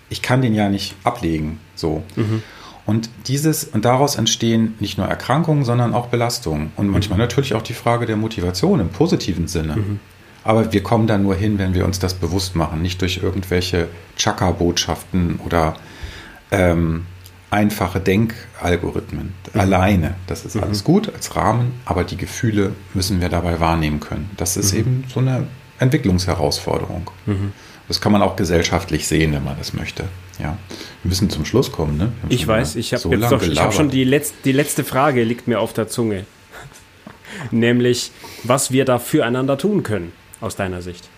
Ich 0.08 0.22
kann 0.22 0.40
den 0.40 0.54
ja 0.54 0.68
nicht 0.68 0.94
ablegen. 1.04 1.60
So. 1.74 2.02
Mhm. 2.16 2.42
Und 2.86 3.10
dieses, 3.26 3.64
und 3.64 3.84
daraus 3.84 4.14
entstehen 4.16 4.76
nicht 4.78 4.96
nur 4.96 5.08
Erkrankungen, 5.08 5.64
sondern 5.64 5.92
auch 5.92 6.06
Belastungen. 6.06 6.70
Und 6.76 6.88
manchmal 6.88 7.18
mhm. 7.18 7.24
natürlich 7.24 7.54
auch 7.54 7.62
die 7.62 7.74
Frage 7.74 8.06
der 8.06 8.16
Motivation 8.16 8.80
im 8.80 8.88
positiven 8.88 9.48
Sinne. 9.48 9.76
Mhm. 9.76 10.00
Aber 10.44 10.72
wir 10.72 10.82
kommen 10.82 11.08
da 11.08 11.18
nur 11.18 11.34
hin, 11.34 11.58
wenn 11.58 11.74
wir 11.74 11.84
uns 11.84 11.98
das 11.98 12.14
bewusst 12.14 12.54
machen, 12.54 12.80
nicht 12.80 13.02
durch 13.02 13.20
irgendwelche 13.22 13.88
Chaka-Botschaften 14.16 15.40
oder 15.44 15.74
ähm, 16.52 17.06
einfache 17.50 18.00
Denkalgorithmen. 18.00 19.34
Mhm. 19.52 19.60
Alleine. 19.60 20.14
Das 20.26 20.44
ist 20.44 20.56
alles 20.56 20.82
mhm. 20.82 20.84
gut 20.84 21.14
als 21.14 21.36
Rahmen, 21.36 21.80
aber 21.84 22.04
die 22.04 22.16
Gefühle 22.16 22.72
müssen 22.94 23.20
wir 23.20 23.28
dabei 23.28 23.60
wahrnehmen 23.60 24.00
können. 24.00 24.30
Das 24.36 24.56
ist 24.56 24.72
mhm. 24.72 24.78
eben 24.78 25.04
so 25.12 25.20
eine 25.20 25.46
Entwicklungsherausforderung. 25.78 27.10
Mhm. 27.26 27.52
Das 27.88 28.00
kann 28.00 28.10
man 28.10 28.22
auch 28.22 28.34
gesellschaftlich 28.36 29.06
sehen, 29.06 29.32
wenn 29.32 29.44
man 29.44 29.56
das 29.58 29.72
möchte. 29.72 30.04
Ja, 30.38 30.58
wir 31.02 31.08
müssen 31.08 31.30
zum 31.30 31.44
Schluss 31.44 31.72
kommen. 31.72 31.96
Ne? 31.96 32.12
Ich 32.28 32.46
weiß, 32.46 32.76
ich 32.76 32.92
habe 32.92 33.00
so 33.00 33.10
hab 33.12 33.72
schon 33.72 33.90
die, 33.90 34.04
Letz-, 34.04 34.32
die 34.44 34.52
letzte 34.52 34.84
Frage 34.84 35.22
liegt 35.22 35.46
mir 35.46 35.60
auf 35.60 35.72
der 35.72 35.88
Zunge. 35.88 36.26
Nämlich, 37.52 38.10
was 38.42 38.72
wir 38.72 38.84
da 38.84 38.98
füreinander 38.98 39.56
tun 39.56 39.82
können, 39.82 40.12
aus 40.40 40.56
deiner 40.56 40.82
Sicht. 40.82 41.08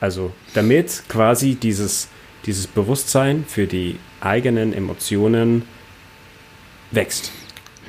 Also, 0.00 0.32
damit 0.54 1.04
quasi 1.08 1.54
dieses, 1.54 2.08
dieses 2.46 2.66
Bewusstsein 2.66 3.44
für 3.46 3.66
die 3.66 3.98
eigenen 4.20 4.72
Emotionen 4.72 5.62
wächst. 6.90 7.32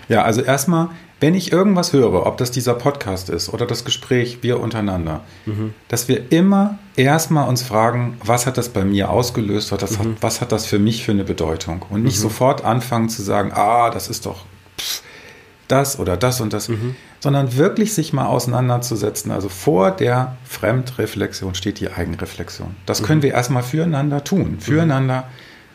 Ja, 0.10 0.24
also 0.24 0.42
erstmal 0.42 0.90
wenn 1.20 1.34
ich 1.34 1.52
irgendwas 1.52 1.94
höre, 1.94 2.28
ob 2.28 2.38
das 2.38 2.52
dieser 2.52 2.76
Podcast 2.76 3.30
ist 3.30 3.50
oder 3.50 3.66
das 3.66 3.86
Gespräch 3.86 4.40
wir 4.44 4.60
untereinander, 4.60 5.22
mhm. 5.46 5.74
dass 5.88 6.08
wir 6.08 6.32
immer 6.32 6.78
erstmal 6.96 7.50
uns 7.50 7.64
fragen, 7.64 8.18
was 8.24 8.46
hat 8.46 8.58
das 8.58 8.70
bei 8.70 8.86
mir 8.86 9.10
ausgelöst, 9.10 9.72
was, 9.72 9.92
mhm. 9.92 10.00
hat, 10.00 10.08
was 10.22 10.42
hat 10.42 10.52
das 10.52 10.68
für 10.68 10.78
mich 10.78 11.04
für 11.04 11.14
eine 11.14 11.24
Bedeutung 11.24 11.84
und 11.90 12.04
nicht 12.04 12.18
mhm. 12.18 12.22
sofort 12.22 12.64
anfangen 12.64 13.10
zu 13.10 13.24
sagen, 13.24 13.52
ah, 13.52 13.90
das 13.90 14.10
ist 14.10 14.28
doch 14.28 14.46
das 15.68 16.00
oder 16.00 16.18
das 16.18 16.42
und 16.42 16.54
das, 16.54 16.70
mhm. 16.70 16.96
sondern 17.20 17.56
wirklich 17.56 17.94
sich 17.94 18.14
mal 18.14 18.26
auseinanderzusetzen. 18.26 19.32
Also 19.32 19.50
vor 19.50 19.92
der 19.92 20.38
Fremdreflexion 20.46 21.56
steht 21.56 21.80
die 21.80 21.92
Eigenreflexion. 21.92 22.76
Das 22.86 23.04
können 23.04 23.20
mhm. 23.20 23.24
wir 23.24 23.34
erstmal 23.34 23.64
füreinander 23.64 24.24
tun, 24.24 24.54
mhm. 24.54 24.60
füreinander 24.60 25.26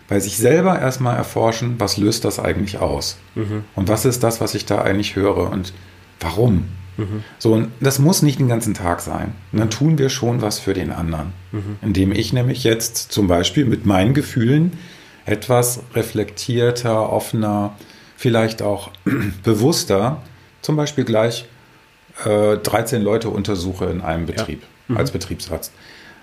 bei 0.08 0.20
sich 0.20 0.36
selber 0.36 0.78
erstmal 0.78 1.16
erforschen, 1.16 1.76
was 1.78 1.96
löst 1.96 2.24
das 2.24 2.38
eigentlich 2.38 2.78
aus? 2.78 3.16
Mhm. 3.34 3.64
Und 3.74 3.88
was 3.88 4.04
ist 4.04 4.22
das, 4.22 4.40
was 4.40 4.54
ich 4.54 4.66
da 4.66 4.82
eigentlich 4.82 5.16
höre 5.16 5.50
und 5.50 5.72
warum? 6.20 6.68
Mhm. 6.96 7.24
So, 7.38 7.54
und 7.54 7.68
das 7.80 7.98
muss 7.98 8.20
nicht 8.22 8.38
den 8.38 8.48
ganzen 8.48 8.74
Tag 8.74 9.00
sein. 9.00 9.32
Und 9.52 9.60
dann 9.60 9.70
tun 9.70 9.98
wir 9.98 10.10
schon 10.10 10.42
was 10.42 10.58
für 10.58 10.74
den 10.74 10.92
anderen. 10.92 11.32
Mhm. 11.52 11.78
Indem 11.80 12.12
ich 12.12 12.32
nämlich 12.32 12.64
jetzt 12.64 12.96
zum 13.12 13.26
Beispiel 13.26 13.64
mit 13.64 13.86
meinen 13.86 14.12
Gefühlen 14.12 14.72
etwas 15.24 15.80
reflektierter, 15.94 17.10
offener, 17.10 17.74
vielleicht 18.22 18.62
auch 18.62 18.90
bewusster, 19.42 20.22
zum 20.62 20.76
Beispiel 20.76 21.04
gleich 21.04 21.46
äh, 22.24 22.56
13 22.56 23.02
Leute 23.02 23.28
untersuche 23.30 23.86
in 23.86 24.00
einem 24.00 24.26
Betrieb 24.26 24.62
ja. 24.62 24.92
mhm. 24.94 24.96
als 24.96 25.10
Betriebsarzt. 25.10 25.72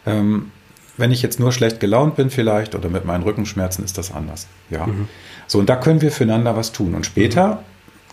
Ähm, 0.05 0.51
wenn 0.95 1.11
ich 1.11 1.21
jetzt 1.21 1.41
nur 1.41 1.51
schlecht 1.51 1.81
gelaunt 1.81 2.15
bin 2.15 2.29
vielleicht 2.29 2.73
oder 2.73 2.87
mit 2.87 3.03
meinen 3.03 3.23
Rückenschmerzen, 3.23 3.83
ist 3.83 3.97
das 3.97 4.13
anders. 4.13 4.47
Ja. 4.69 4.87
Mhm. 4.87 5.09
So, 5.45 5.59
und 5.59 5.67
da 5.67 5.75
können 5.75 6.01
wir 6.01 6.11
füreinander 6.11 6.55
was 6.55 6.71
tun. 6.71 6.95
Und 6.95 7.05
später 7.05 7.63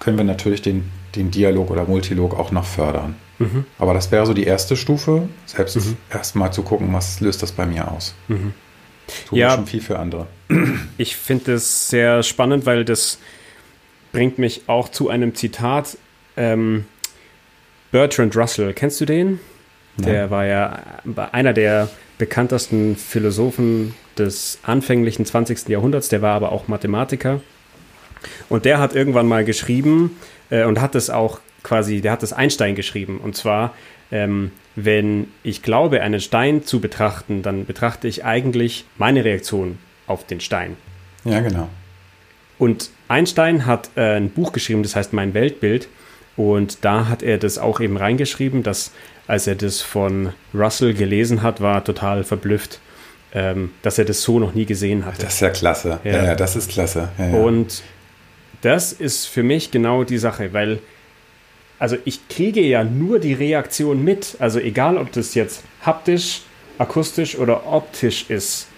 können 0.01 0.16
wir 0.16 0.25
natürlich 0.25 0.62
den, 0.62 0.90
den 1.14 1.31
Dialog 1.31 1.70
oder 1.70 1.85
Multilog 1.85 2.37
auch 2.37 2.51
noch 2.51 2.64
fördern. 2.64 3.14
Mhm. 3.38 3.66
Aber 3.79 3.94
das 3.94 4.11
wäre 4.11 4.27
so 4.27 4.35
die 4.35 4.44
erste 4.44 4.77
Stufe, 4.77 5.29
selbst 5.46 5.77
mhm. 5.77 5.96
erstmal 6.11 6.53
zu 6.53 6.62
gucken, 6.62 6.92
was 6.92 7.20
löst 7.20 7.40
das 7.40 7.53
bei 7.53 7.66
mir 7.66 7.88
aus. 7.88 8.16
Mhm. 8.27 8.53
Tut 9.29 9.38
ja, 9.38 9.55
schon 9.55 9.66
viel 9.66 9.81
für 9.81 10.01
andere. 10.01 10.27
Ich 10.99 11.16
finde 11.16 11.55
es 11.55 11.88
sehr 11.88 12.25
spannend, 12.25 12.66
weil 12.66 12.85
das 12.85 13.18
bringt 14.17 14.39
mich 14.39 14.63
auch 14.67 14.89
zu 14.89 15.11
einem 15.11 15.35
Zitat. 15.35 15.99
Ähm, 16.39 16.87
Bertrand 17.93 18.35
Russell, 18.35 18.73
kennst 18.73 18.99
du 18.99 19.05
den? 19.05 19.41
Der 19.99 20.15
ja. 20.15 20.31
war 20.31 20.47
ja 20.47 20.83
einer 21.33 21.53
der 21.53 21.91
bekanntesten 22.17 22.97
Philosophen 22.97 23.95
des 24.17 24.59
anfänglichen 24.63 25.27
20. 25.27 25.69
Jahrhunderts, 25.69 26.09
der 26.09 26.23
war 26.23 26.35
aber 26.35 26.51
auch 26.53 26.67
Mathematiker. 26.67 27.43
Und 28.49 28.65
der 28.65 28.79
hat 28.79 28.95
irgendwann 28.95 29.27
mal 29.27 29.45
geschrieben 29.45 30.17
äh, 30.49 30.65
und 30.65 30.81
hat 30.81 30.95
es 30.95 31.11
auch 31.11 31.41
quasi, 31.63 32.01
der 32.01 32.13
hat 32.13 32.23
es 32.23 32.33
Einstein 32.33 32.75
geschrieben. 32.75 33.21
Und 33.23 33.37
zwar, 33.37 33.75
ähm, 34.11 34.51
wenn 34.77 35.29
ich 35.43 35.63
glaube, 35.63 36.01
einen 36.01 36.23
Stein 36.23 36.65
zu 36.65 36.81
betrachten, 36.81 37.43
dann 37.43 37.67
betrachte 37.67 38.09
ich 38.09 38.25
eigentlich 38.25 38.87
meine 38.97 39.27
Reaktion 39.27 39.77
auf 40.07 40.27
den 40.27 40.41
Stein. 40.41 40.79
Ja, 41.27 41.41
genau. 41.41 41.69
Und 42.59 42.90
Einstein 43.09 43.66
hat 43.66 43.90
äh, 43.97 44.16
ein 44.16 44.31
Buch 44.31 44.53
geschrieben, 44.53 44.83
das 44.83 44.97
heißt 44.97 45.12
Mein 45.12 45.35
Weltbild. 45.35 45.88
Und 46.37 46.85
da 46.85 47.09
hat 47.09 47.23
er 47.23 47.38
das 47.38 47.59
auch 47.59 47.81
eben 47.81 47.97
reingeschrieben, 47.97 48.62
dass 48.62 48.92
als 49.27 49.47
er 49.47 49.55
das 49.55 49.81
von 49.81 50.33
Russell 50.55 50.95
gelesen 50.95 51.42
hat, 51.42 51.61
war 51.61 51.83
total 51.83 52.25
verblüfft, 52.25 52.79
ähm, 53.35 53.73
dass 53.83 53.99
er 53.99 54.05
das 54.05 54.23
so 54.23 54.38
noch 54.38 54.55
nie 54.55 54.66
gesehen 54.66 55.05
hatte. 55.05 55.23
Das 55.23 55.35
ist 55.35 55.40
ja 55.40 55.51
klasse. 55.51 56.01
Ja, 56.05 56.12
ja, 56.12 56.25
ja 56.25 56.35
das 56.35 56.57
ist 56.57 56.71
klasse. 56.71 57.09
Ja, 57.19 57.31
Und 57.31 57.83
das 58.62 58.92
ist 58.92 59.27
für 59.27 59.42
mich 59.42 59.71
genau 59.71 60.05
die 60.05 60.19
Sache, 60.19 60.53
weil 60.53 60.79
also 61.79 61.97
ich 62.05 62.29
kriege 62.29 62.62
ja 62.62 62.85
nur 62.85 63.19
die 63.19 63.35
Reaktion 63.35 64.03
mit, 64.03 64.37
also 64.38 64.59
egal 64.59 64.97
ob 64.97 65.12
das 65.12 65.35
jetzt 65.35 65.62
haptisch, 65.83 66.42
akustisch 66.79 67.37
oder 67.37 67.71
optisch 67.71 68.31
ist. 68.31 68.69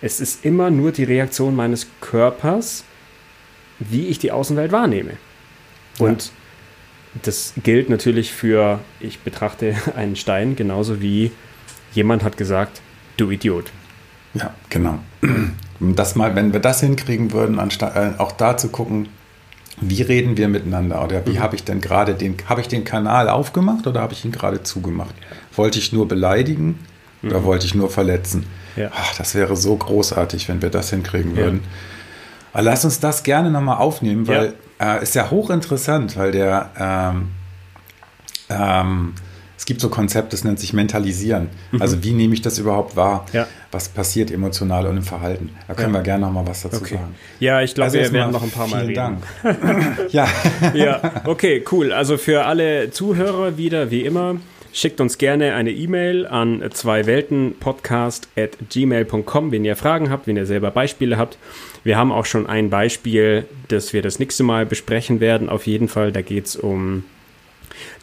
Es 0.00 0.20
ist 0.20 0.44
immer 0.44 0.70
nur 0.70 0.92
die 0.92 1.04
Reaktion 1.04 1.54
meines 1.54 1.86
Körpers, 2.00 2.84
wie 3.78 4.06
ich 4.06 4.18
die 4.18 4.32
Außenwelt 4.32 4.72
wahrnehme. 4.72 5.12
Und 5.98 6.32
das 7.22 7.54
gilt 7.62 7.88
natürlich 7.88 8.32
für, 8.32 8.80
ich 9.00 9.20
betrachte 9.20 9.74
einen 9.96 10.16
Stein 10.16 10.56
genauso 10.56 11.00
wie 11.00 11.30
jemand 11.92 12.22
hat 12.22 12.36
gesagt, 12.36 12.80
du 13.16 13.30
Idiot. 13.30 13.70
Ja, 14.34 14.54
genau. 14.70 14.98
Das 15.78 16.14
mal, 16.14 16.34
wenn 16.34 16.54
wir 16.54 16.60
das 16.60 16.80
hinkriegen 16.80 17.32
würden, 17.32 17.58
anstatt 17.58 17.96
äh, 17.96 18.12
auch 18.16 18.32
da 18.32 18.56
zu 18.56 18.70
gucken, 18.70 19.10
wie 19.78 20.00
reden 20.00 20.38
wir 20.38 20.48
miteinander 20.48 21.04
oder 21.04 21.26
wie 21.26 21.32
mhm. 21.32 21.40
habe 21.40 21.54
ich 21.54 21.64
denn 21.64 21.82
gerade 21.82 22.14
den, 22.14 22.34
habe 22.46 22.62
ich 22.62 22.68
den 22.68 22.84
Kanal 22.84 23.28
aufgemacht 23.28 23.86
oder 23.86 24.00
habe 24.00 24.14
ich 24.14 24.24
ihn 24.24 24.32
gerade 24.32 24.62
zugemacht? 24.62 25.14
Wollte 25.54 25.78
ich 25.78 25.92
nur 25.92 26.08
beleidigen 26.08 26.78
mhm. 27.20 27.30
oder 27.30 27.44
wollte 27.44 27.66
ich 27.66 27.74
nur 27.74 27.90
verletzen? 27.90 28.46
Ja. 28.74 28.90
Ach, 28.94 29.16
das 29.18 29.34
wäre 29.34 29.54
so 29.54 29.76
großartig, 29.76 30.48
wenn 30.48 30.62
wir 30.62 30.70
das 30.70 30.88
hinkriegen 30.90 31.36
würden. 31.36 31.60
Ja. 31.62 31.68
Aber 32.56 32.62
lass 32.62 32.86
uns 32.86 33.00
das 33.00 33.22
gerne 33.22 33.50
nochmal 33.50 33.76
aufnehmen, 33.76 34.26
weil 34.28 34.54
äh, 34.80 35.02
ist 35.02 35.14
ja 35.14 35.30
hochinteressant, 35.30 36.16
weil 36.16 36.32
der, 36.32 36.70
ähm, 36.80 37.28
ähm, 38.48 39.12
es 39.58 39.66
gibt 39.66 39.82
so 39.82 39.90
Konzepte, 39.90 40.30
das 40.30 40.42
nennt 40.42 40.58
sich 40.58 40.72
Mentalisieren. 40.72 41.50
Mhm. 41.70 41.82
Also 41.82 42.02
wie 42.02 42.12
nehme 42.12 42.32
ich 42.32 42.40
das 42.40 42.58
überhaupt 42.58 42.96
wahr? 42.96 43.26
Ja. 43.34 43.46
Was 43.72 43.90
passiert 43.90 44.30
emotional 44.30 44.86
und 44.86 44.96
im 44.96 45.02
Verhalten? 45.02 45.50
Da 45.68 45.74
können 45.74 45.92
ja. 45.92 46.00
wir 46.00 46.02
gerne 46.02 46.24
noch 46.24 46.32
mal 46.32 46.46
was 46.46 46.62
dazu 46.62 46.80
okay. 46.80 46.94
sagen. 46.94 47.14
Ja, 47.40 47.60
ich 47.60 47.74
glaube, 47.74 47.90
also 47.90 47.98
wir 47.98 48.10
werden 48.10 48.32
noch 48.32 48.42
ein 48.42 48.50
paar 48.50 48.68
Mal 48.68 48.86
reden. 48.86 49.18
Dank. 49.42 50.08
ja. 50.12 50.26
ja, 50.72 51.02
okay, 51.26 51.62
cool. 51.70 51.92
Also 51.92 52.16
für 52.16 52.46
alle 52.46 52.90
Zuhörer 52.90 53.58
wieder, 53.58 53.90
wie 53.90 54.00
immer, 54.00 54.36
schickt 54.76 55.00
uns 55.00 55.16
gerne 55.16 55.54
eine 55.54 55.70
E-Mail 55.70 56.26
an 56.26 56.62
zweiweltenpodcast.gmail.com, 56.70 59.50
wenn 59.50 59.64
ihr 59.64 59.74
Fragen 59.74 60.10
habt, 60.10 60.26
wenn 60.26 60.36
ihr 60.36 60.44
selber 60.44 60.70
Beispiele 60.70 61.16
habt. 61.16 61.38
Wir 61.82 61.96
haben 61.96 62.12
auch 62.12 62.26
schon 62.26 62.46
ein 62.46 62.68
Beispiel, 62.68 63.46
das 63.68 63.94
wir 63.94 64.02
das 64.02 64.18
nächste 64.18 64.42
Mal 64.42 64.66
besprechen 64.66 65.20
werden. 65.20 65.48
Auf 65.48 65.66
jeden 65.66 65.88
Fall, 65.88 66.12
da 66.12 66.20
geht 66.20 66.44
es 66.44 66.56
um 66.56 67.04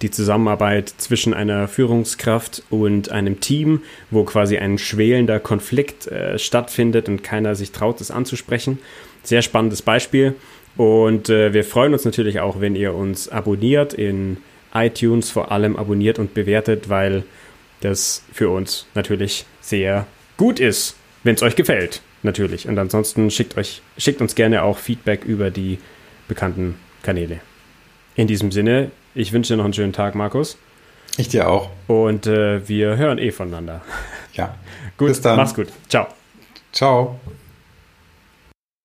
die 0.02 0.10
Zusammenarbeit 0.10 0.90
zwischen 0.98 1.36
einer 1.36 1.68
Führungskraft 1.68 2.64
und 2.72 3.12
einem 3.12 3.40
Team, 3.40 3.84
wo 4.10 4.24
quasi 4.24 4.58
ein 4.58 4.80
schwelender 4.80 5.40
Konflikt 5.40 6.08
äh, 6.08 6.40
stattfindet 6.40 7.08
und 7.08 7.24
keiner 7.24 7.54
sich 7.54 7.72
traut, 7.72 8.02
es 8.02 8.10
anzusprechen. 8.10 8.80
Sehr 9.22 9.44
spannendes 9.44 9.84
Beispiel. 9.84 10.34
Und 10.76 11.30
äh, 11.30 11.54
wir 11.54 11.64
freuen 11.64 11.94
uns 11.94 12.04
natürlich 12.04 12.40
auch, 12.40 12.62
wenn 12.62 12.76
ihr 12.76 12.96
uns 12.96 13.30
abonniert 13.30 13.94
in 13.94 14.38
iTunes, 14.74 15.30
vor 15.30 15.52
allem 15.52 15.76
abonniert 15.76 16.20
und 16.20 16.34
bewertet, 16.34 16.90
weil 16.90 17.24
das 17.82 18.24
für 18.32 18.50
uns 18.50 18.88
natürlich 18.96 19.46
sehr 19.62 20.08
gut 20.38 20.60
ist, 20.60 20.96
wenn 21.24 21.36
es 21.36 21.44
euch 21.44 21.56
gefällt, 21.56 22.02
natürlich. 22.22 22.68
Und 22.68 22.78
ansonsten 22.78 23.30
schickt 23.32 23.58
euch, 23.58 23.82
schickt 23.98 24.22
uns 24.22 24.36
gerne 24.36 24.64
auch 24.64 24.78
Feedback 24.78 25.24
über 25.26 25.52
die 25.52 25.80
bekannten 26.28 26.76
Kanäle. 27.02 27.40
In 28.16 28.28
diesem 28.28 28.52
Sinne, 28.52 28.92
ich 29.16 29.34
wünsche 29.34 29.54
dir 29.54 29.58
noch 29.58 29.66
einen 29.66 29.74
schönen 29.74 29.94
Tag, 29.94 30.16
Markus. 30.16 30.58
Ich 31.18 31.28
dir 31.28 31.50
auch. 31.50 31.70
Und 31.88 32.26
äh, 32.26 32.68
wir 32.68 32.98
hören 32.98 33.20
eh 33.20 33.32
voneinander. 33.32 33.82
Ja. 34.34 34.56
gut, 34.98 35.10
Bis 35.10 35.22
dann. 35.22 35.38
Mach's 35.38 35.54
gut. 35.54 35.68
Ciao. 35.88 36.08
Ciao. 36.72 37.20